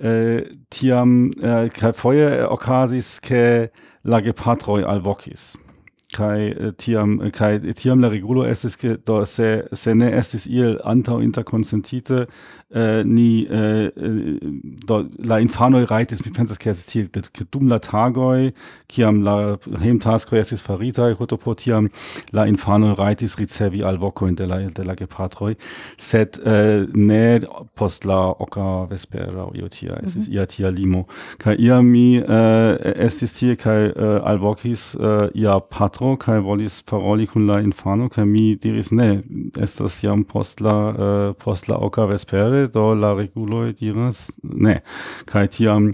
eh, 0.00 0.44
tiam 0.70 1.30
eh, 1.42 1.68
kai 1.74 1.92
foje 1.92 2.46
okazis 2.48 3.18
ke 3.20 3.70
la 4.04 4.20
gepatroj 4.20 4.84
alvokis. 4.86 5.56
Kai 6.14 6.52
äh, 6.52 6.72
tiam 6.78 7.18
kai 7.32 7.58
tiam 7.76 8.00
la 8.00 8.08
regulo 8.08 8.46
estis 8.48 8.78
ke 8.80 8.96
do 8.96 9.24
se 9.26 9.64
se 9.72 9.94
ne 9.94 10.10
estis 10.10 10.46
il 10.46 10.78
antau 10.84 11.20
interkonsentite 11.20 12.26
eh, 12.74 13.02
ni 13.04 13.46
eh, 13.46 13.90
do, 14.86 15.04
la 15.18 15.40
infanoi 15.40 15.84
rajtis, 15.84 16.24
mi 16.24 16.32
pensas 16.32 16.58
ke 16.58 16.70
estis 16.70 16.86
tie 16.92 17.22
ke 17.32 17.46
dum 17.50 17.68
la 17.68 17.78
tagoi 17.78 18.52
kiam 18.88 19.22
la 19.24 19.56
hejmtaskoj 19.82 20.40
estis 20.42 20.64
faritaj, 20.66 21.14
Rotopo 21.18 21.54
tiam 21.54 21.88
la 22.32 22.46
infanoi 22.50 22.94
reitis 22.98 23.36
ricevi 23.40 23.82
alvokojn 23.82 24.36
de 24.36 24.46
la 24.46 24.58
de 24.68 24.84
la 24.84 24.94
gepatroi 24.94 25.54
sed 25.96 26.40
eh, 26.44 26.86
ne 26.94 27.40
post 27.74 28.04
la 28.04 28.18
oka 28.38 28.86
vespera 28.90 29.48
io 29.54 29.68
tia, 29.68 29.98
estis 30.02 30.28
mm 30.28 30.34
-hmm. 30.34 30.36
ia 30.36 30.46
tia 30.46 30.70
limo. 30.70 31.06
kai 31.38 31.56
ia 31.58 31.82
mi 31.82 32.16
eh, 32.16 33.04
estis 33.06 33.32
tie 33.38 33.56
kaj 33.56 33.86
eh, 33.86 34.20
alvokis 34.30 34.94
eh, 35.00 35.28
ia 35.34 35.60
patro 35.60 36.16
kai 36.16 36.40
volis 36.40 36.82
paroli 36.82 37.26
kun 37.26 37.46
la 37.46 37.60
infano 37.60 38.08
kai 38.08 38.24
mi 38.26 38.56
diris 38.56 38.92
ne, 38.92 39.22
estas 39.56 40.02
jam 40.02 40.24
post 40.24 40.60
la 40.60 40.76
eh, 40.98 41.34
post 41.44 41.68
la 41.68 41.76
oka 41.76 42.06
vespere 42.06 42.57
klare 42.58 42.68
do 42.68 42.94
la 42.94 43.14
reguloj 43.14 43.72
diras 43.72 44.38
ne 44.42 44.80
kai 45.26 45.48
tiam 45.48 45.92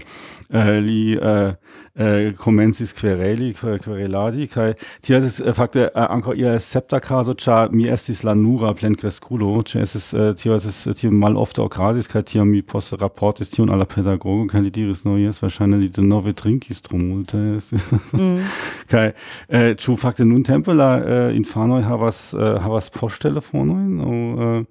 äh, 0.49 0.79
li 0.79 1.17
äh, 1.17 1.53
äh, 1.95 2.33
komencis 2.33 2.93
kvereli 2.93 3.53
quereladi 3.53 4.47
kai 4.47 4.73
tia 5.01 5.17
estis 5.17 5.39
äh, 5.39 5.53
fakte 5.53 5.91
äh, 5.95 5.99
ankaŭ 5.99 6.35
ia 6.35 6.59
septa 6.59 6.99
caso 6.99 7.33
cha 7.33 7.67
mi 7.71 7.87
estis 7.87 8.23
la 8.23 8.35
nura 8.35 8.73
plenkreskulo 8.73 9.61
tias 9.63 9.95
estis 9.95 10.13
äh, 10.13 10.35
tio 10.35 10.53
mal 10.53 10.95
tio 10.95 11.11
malofte 11.11 11.61
okazis 11.61 12.07
kai 12.07 12.23
tiam 12.23 12.49
mi 12.49 12.61
post 12.61 12.93
raportis 13.01 13.49
tion 13.49 13.69
alla 13.69 13.85
pedagogo 13.85 14.47
kai 14.47 14.61
li 14.61 14.71
diris 14.71 15.05
no 15.05 15.17
jes 15.17 15.41
wahrscheinlich 15.41 15.91
de 15.91 16.01
nove 16.01 16.33
trinkis 16.33 16.81
tro 16.81 16.97
multe. 16.97 17.35
Mm. 18.15 18.39
Kai 18.87 19.11
äh, 19.49 19.75
ĉu 19.75 19.95
fakte 19.97 20.25
nuntempe 20.25 20.73
la 20.73 21.31
infanoj 21.35 21.81
havas 21.83 22.19
havas 22.35 22.89
poŝtelefonojn 22.95 23.99
aŭ 23.99 24.61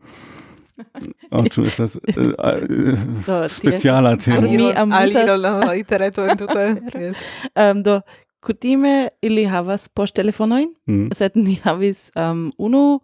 Oh, 1.30 1.44
tu 1.50 1.62
estas 1.62 1.96
äh, 2.06 2.12
äh, 2.12 2.96
do, 3.26 3.48
speciala 3.48 4.16
temo. 4.16 4.48
Mi 4.48 4.72
amuzas... 4.72 5.16
Aliro 5.16 5.72
interreto 5.72 6.24
entute. 6.26 6.76
yes. 6.94 7.16
um, 7.56 7.82
do, 7.82 8.00
kutime 8.44 9.08
ili 9.22 9.44
havas 9.48 9.88
poŝtelefonojn, 9.88 10.74
mm. 10.86 11.08
sed 11.16 11.36
ni 11.38 11.56
havis 11.64 12.10
um, 12.16 12.50
unu, 12.58 13.00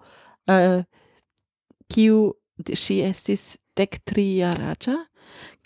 uh, 0.51 0.83
kiu 1.91 2.33
ŝi 2.61 3.01
estis 3.09 3.57
dek 3.79 4.03
tri 4.05 4.27
jaraĝa, 4.43 4.99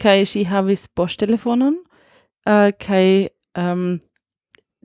kaj 0.00 0.18
ŝi 0.30 0.44
havis 0.48 0.86
poŝtelefonon, 0.94 1.80
uh, 2.46 2.68
kaj 2.80 3.06
um, 3.58 3.96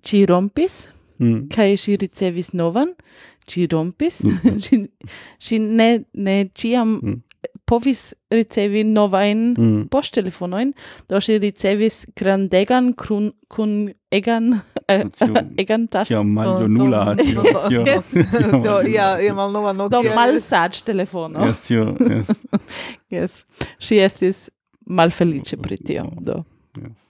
ŝi 0.06 0.24
rompis, 0.30 0.88
mm. 1.22 1.48
kaj 1.54 1.70
ŝi 1.84 2.00
ricevis 2.02 2.54
novan, 2.58 2.96
ci 3.50 3.68
rompis, 3.72 4.24
mm. 4.24 4.60
ci, 4.64 4.84
ci 5.40 5.60
ne, 5.60 6.06
ne 6.14 6.50
ciam 6.54 7.00
mm. 7.02 7.16
povis 7.66 8.14
ricevi 8.34 8.84
novain 8.84 9.54
mm. 9.58 9.88
posttelefonoin, 9.94 10.74
do 11.10 11.22
si 11.22 11.38
ricevis 11.42 12.04
grandegan 12.18 12.94
kun, 12.98 13.32
kun 13.50 13.90
egan, 14.12 14.54
äh, 14.92 15.06
egan 15.62 15.88
tasto. 15.88 16.14
Ciam 16.14 16.34
malionula. 16.34 17.16
Do, 18.64 18.80
ja, 18.90 19.12
ja 19.22 19.34
malnova 19.34 19.74
Nokia. 19.74 19.98
Do 19.98 20.16
malsac 20.16 20.82
telefono. 20.86 21.46
Yes, 21.48 21.66
jo, 21.74 21.92
yes. 22.10 22.46
yes. 23.10 23.44
Si 23.80 24.02
estis 24.02 24.48
malfelice 24.90 25.58
pri 25.62 25.78
tio, 25.78 26.10
do. 26.22 26.44
Yes. 26.78 27.09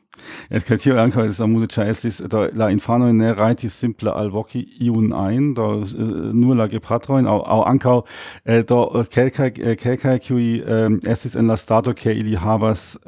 Es 0.49 0.65
kann 0.65 0.78
hier 0.78 0.97
anka, 0.97 1.24
es 1.26 1.41
amude 1.41 1.67
da 2.30 2.49
la 2.53 2.70
infano 2.70 3.11
ne 3.11 3.38
rajti 3.38 3.70
simple 3.70 4.13
al 4.13 4.32
voki 4.34 4.67
iun 4.80 5.13
ein, 5.13 5.55
da 5.55 5.82
äh, 5.82 6.34
nur 6.34 6.55
la 6.55 6.67
gepatroin 6.67 7.28
au 7.28 7.41
au 7.41 8.03
äh, 8.45 8.63
da 8.63 8.84
äh, 8.93 9.03
kelka 9.03 9.49
kelka 9.49 10.17
ähm, 10.30 10.99
es 11.05 11.26
ist 11.26 11.36
en 11.36 11.47
la 11.47 11.57
stato 11.57 11.93
ke 11.93 12.11
ili 12.11 12.38
havas 12.38 12.99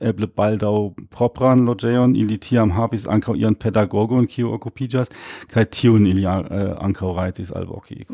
eble 0.00 0.26
baldau 0.26 0.94
propran 1.10 1.64
logeon 1.66 2.14
ili 2.14 2.38
tiam 2.38 2.76
havis 2.76 3.06
anka 3.06 3.34
ihren 3.34 3.56
pedagogon 3.56 4.26
kiu 4.26 4.52
okupijas 4.52 5.08
kai 5.48 5.64
tiun 5.64 6.06
ili 6.06 6.26
anka 6.26 7.06
rajtis 7.06 7.52
al 7.52 7.66
voki. 7.66 8.06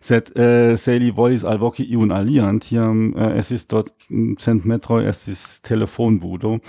Set 0.00 0.32
se 0.76 0.96
ili 0.96 1.12
al 1.44 1.58
voki 1.58 1.84
iun 1.84 2.10
alian 2.12 2.60
tiam 2.60 3.14
ähm, 3.16 3.36
es 3.36 3.50
ist 3.50 3.72
dort 3.72 3.90
hm, 4.08 4.36
cent 4.38 4.64
es 5.06 5.28
ist 5.28 5.64
telefonbudo. 5.64 6.60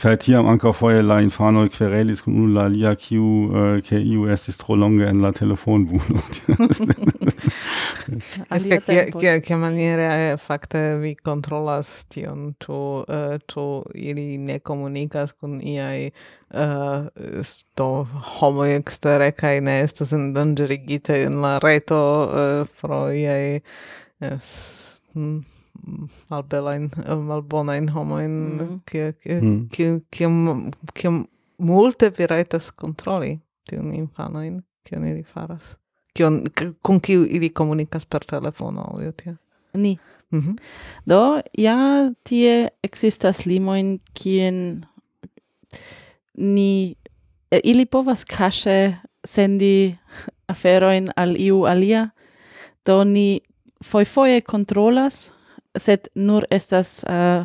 Kaj 0.00 0.16
tiam 0.24 0.46
ankaŭ 0.48 0.70
foje 0.72 1.02
la 1.04 1.18
infanoj 1.20 1.66
querelis 1.74 2.22
kun 2.24 2.36
unu 2.40 2.54
la 2.54 2.62
alia, 2.68 2.94
kiu 2.96 3.24
uh, 3.24 3.80
ke 3.84 3.98
iu 4.00 4.24
estis 4.32 4.56
tro 4.60 4.76
longe 4.80 5.04
en 5.08 5.20
la 5.20 5.32
telefonbuno. 5.36 6.22
Aspect, 8.56 8.86
kia, 8.86 9.04
kia, 9.12 9.34
kia 9.44 9.58
maniere 9.60 10.06
eh, 10.08 10.38
fakte 10.40 10.80
vi 11.02 11.12
kontrolas 11.14 11.92
tion, 12.12 12.54
ĉu 12.64 12.80
uh, 13.02 13.36
ĉu 13.52 13.66
ili 13.94 14.38
ne 14.38 14.58
komunikas 14.64 15.36
kun 15.36 15.60
iaj 15.60 16.08
uh, 16.08 17.06
do 17.76 17.90
homoj 18.38 18.70
ekstere 18.78 19.30
kaj 19.36 19.60
ne 19.68 19.80
estas 19.84 20.16
endanĝerigitaj 20.16 21.22
en 21.28 21.40
la 21.44 21.58
reto 21.62 22.02
uh, 22.24 22.76
pro 22.80 23.04
iaj 23.12 23.60
yes, 24.24 24.50
mm, 25.14 25.59
malbelain, 26.30 26.90
eh, 27.04 27.16
malbonain 27.16 27.88
homoin, 27.88 28.30
mm. 28.30 28.80
kie, 28.90 29.12
kie, 29.12 29.40
mm. 29.40 29.68
kie, 29.72 30.00
kiam, 30.10 30.70
kiam 30.94 31.24
multe 31.58 32.10
vi 32.18 32.26
raitas 32.26 32.70
controli 32.72 33.38
tiun 33.68 33.94
infanoin, 33.94 34.60
kion 34.88 35.06
ili 35.06 35.22
faras. 35.22 35.76
Kion, 36.16 36.42
kun 36.82 37.00
kiu 37.00 37.24
ili 37.24 37.50
komunikas 37.50 38.06
per 38.06 38.24
telefono, 38.26 38.86
io 39.02 39.12
tia. 39.12 39.36
Ni. 39.74 39.98
Mm 40.30 40.40
-hmm. 40.40 40.56
Do, 41.06 41.40
ja 41.58 41.76
tie 42.24 42.68
existas 42.82 43.46
limoin, 43.46 44.00
kien 44.14 44.84
ni 46.36 46.96
ili 47.64 47.86
povas 47.86 48.24
kaŝe 48.24 48.96
sendi 49.24 49.98
aferoin 50.48 51.10
al 51.16 51.36
iu 51.36 51.64
alia, 51.64 52.10
do 52.86 53.04
ni 53.04 53.40
foi 53.84 54.04
foie 54.04 54.40
controlas 54.40 55.34
sed 55.78 56.08
nur 56.14 56.44
estas 56.50 57.04
uh, 57.04 57.44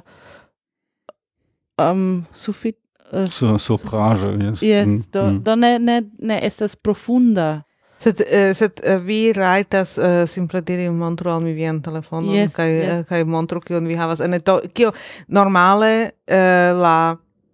um, 1.77 2.25
sufit 2.33 2.77
uh, 3.11 3.29
so, 3.29 3.57
sopraĵo 3.57 4.27
yes, 4.27 4.63
yes 4.63 4.87
mm, 4.87 4.99
do, 5.13 5.23
mm. 5.23 5.43
do 5.43 5.55
ne, 5.55 5.79
ne, 5.79 6.01
ne 6.19 6.39
estas 6.43 6.75
profunda 6.75 7.61
Sed, 7.97 8.19
uh, 8.19 8.51
sed 8.53 8.81
uh, 8.83 8.97
vi 9.01 9.33
rajtas 9.33 9.97
uh, 9.97 10.25
simple 10.27 10.61
diri 10.61 10.89
montru 10.89 11.31
al 11.31 11.39
mi 11.41 11.53
vian 11.55 11.79
telefonon 11.81 12.35
yes, 12.35 12.57
kaj 12.57 12.71
yes. 12.71 13.05
kaj 13.07 13.23
montru 13.23 13.61
kion 13.63 13.87
vi 13.87 13.95
havas 13.95 14.19
ene 14.19 14.39
to 14.39 14.59
kio 14.73 14.91
normale 15.27 16.09
uh, 16.27 16.75
la 16.81 16.97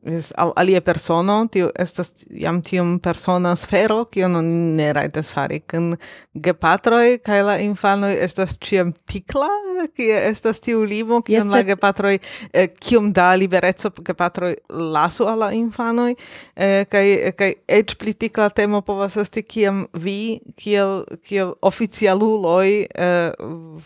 es 0.03 0.31
al 0.37 0.53
alia 0.55 0.81
persono, 0.81 1.45
tio 1.51 1.69
estas 1.79 2.25
jam 2.29 2.61
tiom 2.65 2.99
persona 2.99 3.53
sfero, 3.55 4.05
kion 4.09 4.35
oni 4.39 4.55
ne 4.77 4.87
rajtas 4.93 5.29
fari. 5.35 5.59
Kun 5.61 5.93
gepatroj 6.33 7.19
kaj 7.25 7.41
la 7.45 7.57
infanoj 7.61 8.11
estas 8.25 8.57
ĉiam 8.61 8.93
tikla, 9.05 9.49
kie 9.95 10.15
estas 10.29 10.61
tiu 10.61 10.83
limo, 10.85 11.21
kion 11.25 11.45
yes, 11.45 11.51
la 11.53 11.61
gepatroj, 11.65 12.17
eh, 12.53 12.67
kiom 12.73 13.11
da 13.13 13.31
libereco 13.37 13.91
gepatroj 14.01 14.55
lasu 14.69 15.27
al 15.29 15.41
la 15.45 15.51
infanoj, 15.57 16.15
eh, 16.55 16.85
kaj, 16.89 17.05
kaj 17.37 17.51
eĉ 17.67 17.95
pli 18.01 18.13
tikla 18.13 18.49
temo 18.49 18.81
povas 18.85 19.17
esti, 19.21 19.43
kiam 19.43 19.85
vi, 19.93 20.39
kiel, 20.57 21.03
kiel 21.25 21.53
oficialuloj, 21.61 22.67
eh, 22.89 23.31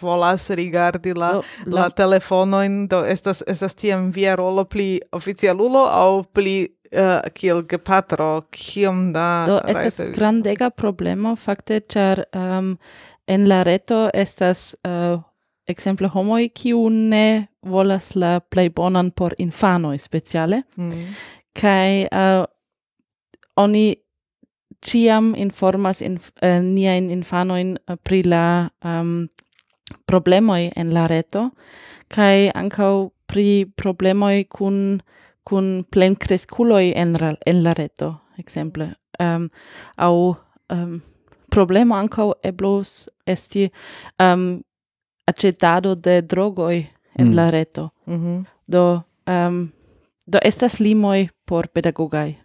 volas 0.02 0.50
rigardi 0.50 1.16
la, 1.16 1.34
no, 1.40 1.44
la, 1.66 1.82
la 1.82 1.90
telefonojn, 1.90 2.86
do 2.92 3.04
estas, 3.06 3.44
estas 3.48 3.76
tiam 3.76 4.12
via 4.16 4.36
rolo 4.40 4.66
pli 4.66 5.00
oficialulo, 5.16 5.86
aŭ 5.92 6.05
aŭ 6.06 6.23
pli 6.34 6.56
uh, 6.65 7.19
kiel 7.34 7.64
gepatro 7.69 8.30
kiom 8.52 9.11
da 9.14 9.30
do 9.49 9.60
estas 9.68 10.02
grandega 10.15 10.69
problemo 10.69 11.36
fakte 11.36 11.82
ĉar 11.94 12.26
um, 12.34 12.76
en 13.27 13.48
la 13.49 13.64
reto 13.65 14.06
estas 14.14 14.76
eh, 14.84 14.91
uh, 14.91 15.22
exemple 15.68 16.07
homoj 16.14 16.49
kiu 16.53 16.90
ne 16.90 17.48
volas 17.61 18.14
la 18.15 18.40
plej 18.40 18.69
bonan 18.69 19.11
por 19.11 19.34
infanoj 19.38 19.98
speciale 19.98 20.61
mm. 20.77 21.15
kaj 21.61 22.03
uh, 22.06 22.45
oni 23.56 23.95
ĉiam 24.86 25.34
informas 25.38 26.02
inf 26.02 26.30
uh, 26.30 26.61
niajn 26.61 27.10
infanojn 27.10 27.77
uh, 27.77 27.98
pri 28.03 28.22
la 28.23 28.69
um, 28.84 29.27
problemoj 30.06 30.69
en 30.76 30.94
la 30.94 31.07
reto 31.07 31.49
kaj 32.07 32.52
ankaŭ 32.53 33.10
pri 33.26 33.65
problemoj 33.76 34.45
kun 34.49 35.02
kun 35.46 35.86
plenkresculoi 35.92 36.92
en, 36.96 37.14
en 37.46 37.64
la 37.64 37.74
reto, 37.74 38.16
ekzemple 38.38 38.94
Um, 39.20 39.26
ehm, 39.26 39.48
au 39.96 40.36
um, 40.74 41.02
problema 41.50 42.00
anko 42.00 42.34
eblos 42.44 43.10
esti 43.26 43.72
um, 44.20 44.62
acetado 45.26 45.96
de 45.96 46.22
drogoj 46.22 46.86
en 47.16 47.28
mm. 47.28 47.36
la 47.36 47.50
reto. 47.52 47.90
Mm 48.06 48.18
-hmm. 48.18 48.46
Do, 48.66 49.02
um, 49.28 49.72
do 50.26 50.38
estas 50.42 50.78
limoi 50.78 51.30
por 51.46 51.68
pedagogai 51.68 52.38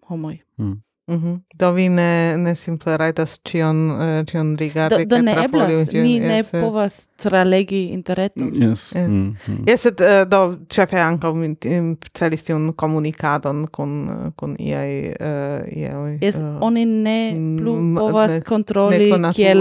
homoi. 0.00 0.42
Mm. 0.56 0.82
Mhm. 1.10 1.28
Mm 1.28 1.40
do 1.60 1.72
vi 1.72 1.88
ne 1.88 2.36
ne 2.36 2.54
simple 2.54 2.96
rajtas 2.96 3.34
ĉion 3.44 3.80
uh, 3.90 4.02
eh, 4.02 4.24
ĉion 4.26 4.52
rigardi 4.58 5.04
do, 5.04 5.16
do 5.16 5.22
ne 5.22 5.34
eblas 5.44 5.92
ni 5.92 6.14
yes, 6.16 6.52
ne 6.52 6.60
povas 6.62 7.08
tralegi 7.20 7.80
interreton. 7.92 8.48
Yes. 8.54 8.92
Yes, 8.94 9.08
mm 9.08 9.36
-hmm. 9.46 9.68
yes 9.70 9.86
et, 9.86 10.00
uh, 10.00 10.06
do 10.30 10.56
ĉefe 10.68 10.96
ankaŭ 10.96 11.34
mi 11.34 11.56
celis 12.14 12.42
tiun 12.42 12.72
komunikadon 12.72 13.66
kun 13.66 14.08
eh, 14.08 14.30
kun 14.36 14.56
iaj 14.58 14.92
uh, 15.08 15.78
iaj. 15.82 16.18
Yes, 16.20 16.36
uh, 16.36 16.56
oni 16.60 16.84
ne 16.86 17.18
plu 17.58 17.76
povas 17.98 18.30
ne, 18.30 18.40
kontroli 18.40 19.12
ne 19.18 19.32
kiel 19.32 19.60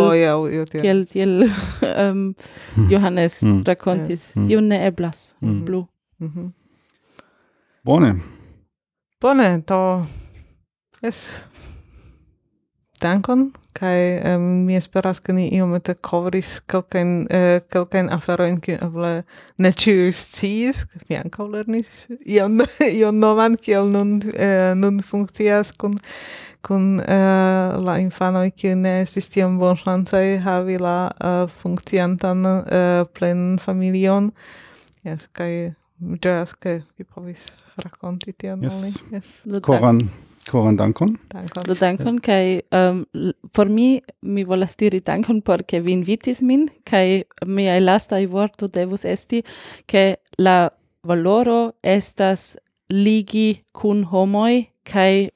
kiel 0.72 1.06
kiel 1.14 1.44
um, 1.44 2.36
hmm. 2.76 2.92
Johannes 2.92 3.42
mm. 3.44 3.64
rakontis. 3.66 4.36
Mm. 4.36 4.48
Tio 4.48 4.62
ne 4.62 4.86
eblas 4.88 5.36
mm. 5.42 5.66
plu. 5.66 5.86
Mm 6.20 6.28
-hmm. 6.28 6.52
Bone. 7.84 8.16
Bone, 9.22 9.62
to 9.62 10.06
Yes. 11.02 11.44
Dankon 13.00 13.54
kaj 13.80 14.00
um, 14.36 14.42
mi 14.68 14.76
esperas 14.76 15.22
ke 15.24 15.32
ni 15.32 15.46
iomete 15.56 15.94
kovris 16.04 16.58
kelkajn 16.68 17.14
uh, 17.32 17.62
kelkajn 17.72 18.10
aferojn 18.12 18.60
kiu 18.64 18.76
eble 18.84 19.12
ne 19.64 19.72
ĉiuj 19.72 20.12
sciis 20.20 20.84
mi 21.08 21.16
ankaŭ 21.16 21.48
lernis 21.54 22.10
ion 22.28 22.60
ion 23.00 23.24
novan 23.24 23.56
kiel 23.56 23.88
nun 23.94 24.18
uh, 24.34 24.74
nun 24.76 25.00
funkcias 25.00 25.72
kun 25.72 25.96
kun 26.68 27.00
uh, 27.00 27.80
la 27.80 27.96
infanoj 28.04 28.50
kiuj 28.52 28.76
ne 28.84 28.98
estis 29.06 29.32
tiom 29.32 29.56
bonŝancaj 29.64 30.26
havi 30.44 30.76
la 30.84 30.98
uh, 31.08 31.46
funkciantan 31.62 32.48
uh, 32.52 33.04
plen 33.16 33.54
familion 33.64 34.34
Yes, 35.08 35.30
kaj 35.32 35.72
ĝojas 36.20 36.58
ke 36.60 36.82
vi 36.98 37.06
povis 37.08 37.54
rakonti 37.80 38.36
tion 38.36 38.66
yes. 38.68 38.74
al 38.74 38.82
ni 38.84 39.16
jes 39.16 39.62
koran 39.64 40.10
Koran 40.48 40.78
dankon. 40.78 41.18
Dankon. 41.30 41.66
Do 41.68 41.76
dankon, 41.76 42.20
kai 42.22 42.62
um, 42.72 43.06
por 43.54 43.70
mi, 43.70 44.02
mi 44.22 44.44
volas 44.44 44.76
diri 44.80 45.02
dankon 45.02 45.42
por 45.46 45.64
ke 45.68 45.82
vi 45.84 45.94
invitis 45.94 46.42
min, 46.42 46.68
kai 46.86 47.24
miai 47.46 47.80
lastai 47.84 48.26
vorto 48.26 48.68
devus 48.68 49.06
esti, 49.06 49.44
ke 49.88 50.16
la 50.40 50.70
valoro 51.04 51.74
estas 51.84 52.56
ligi 52.90 53.62
kun 53.74 54.06
homoi, 54.12 54.70
kai 54.84 55.30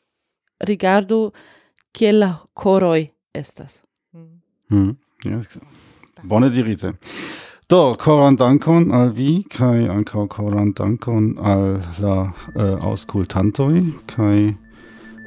rigardu 0.64 1.32
che 1.94 2.12
la 2.12 2.40
koroj 2.54 3.10
estas. 3.34 3.84
Mm. 4.16 4.42
Mm. 4.72 4.96
Yes. 5.26 5.58
Bone 6.24 6.50
dirite. 6.50 6.94
Do, 7.70 7.96
koran 7.96 8.36
dankon 8.36 8.92
al 8.92 9.12
vi, 9.16 9.44
kai 9.50 9.88
ankaŭ 9.90 10.28
koran 10.30 10.74
dankon 10.78 11.32
al 11.40 11.80
la 12.04 12.18
eh, 12.56 12.64
uh, 12.64 12.78
auskultantoj, 12.90 13.80
kai 14.08 14.54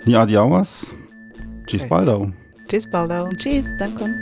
ni 0.06 0.14
adiaŭas. 0.14 0.94
Ĝis 1.66 1.82
Okay. 1.82 1.90
baldaŭ. 1.90 2.18
Ĝis 2.70 2.86
baldaŭ. 2.92 3.24
Tschüss, 3.34 3.74
dankon. 3.78 4.14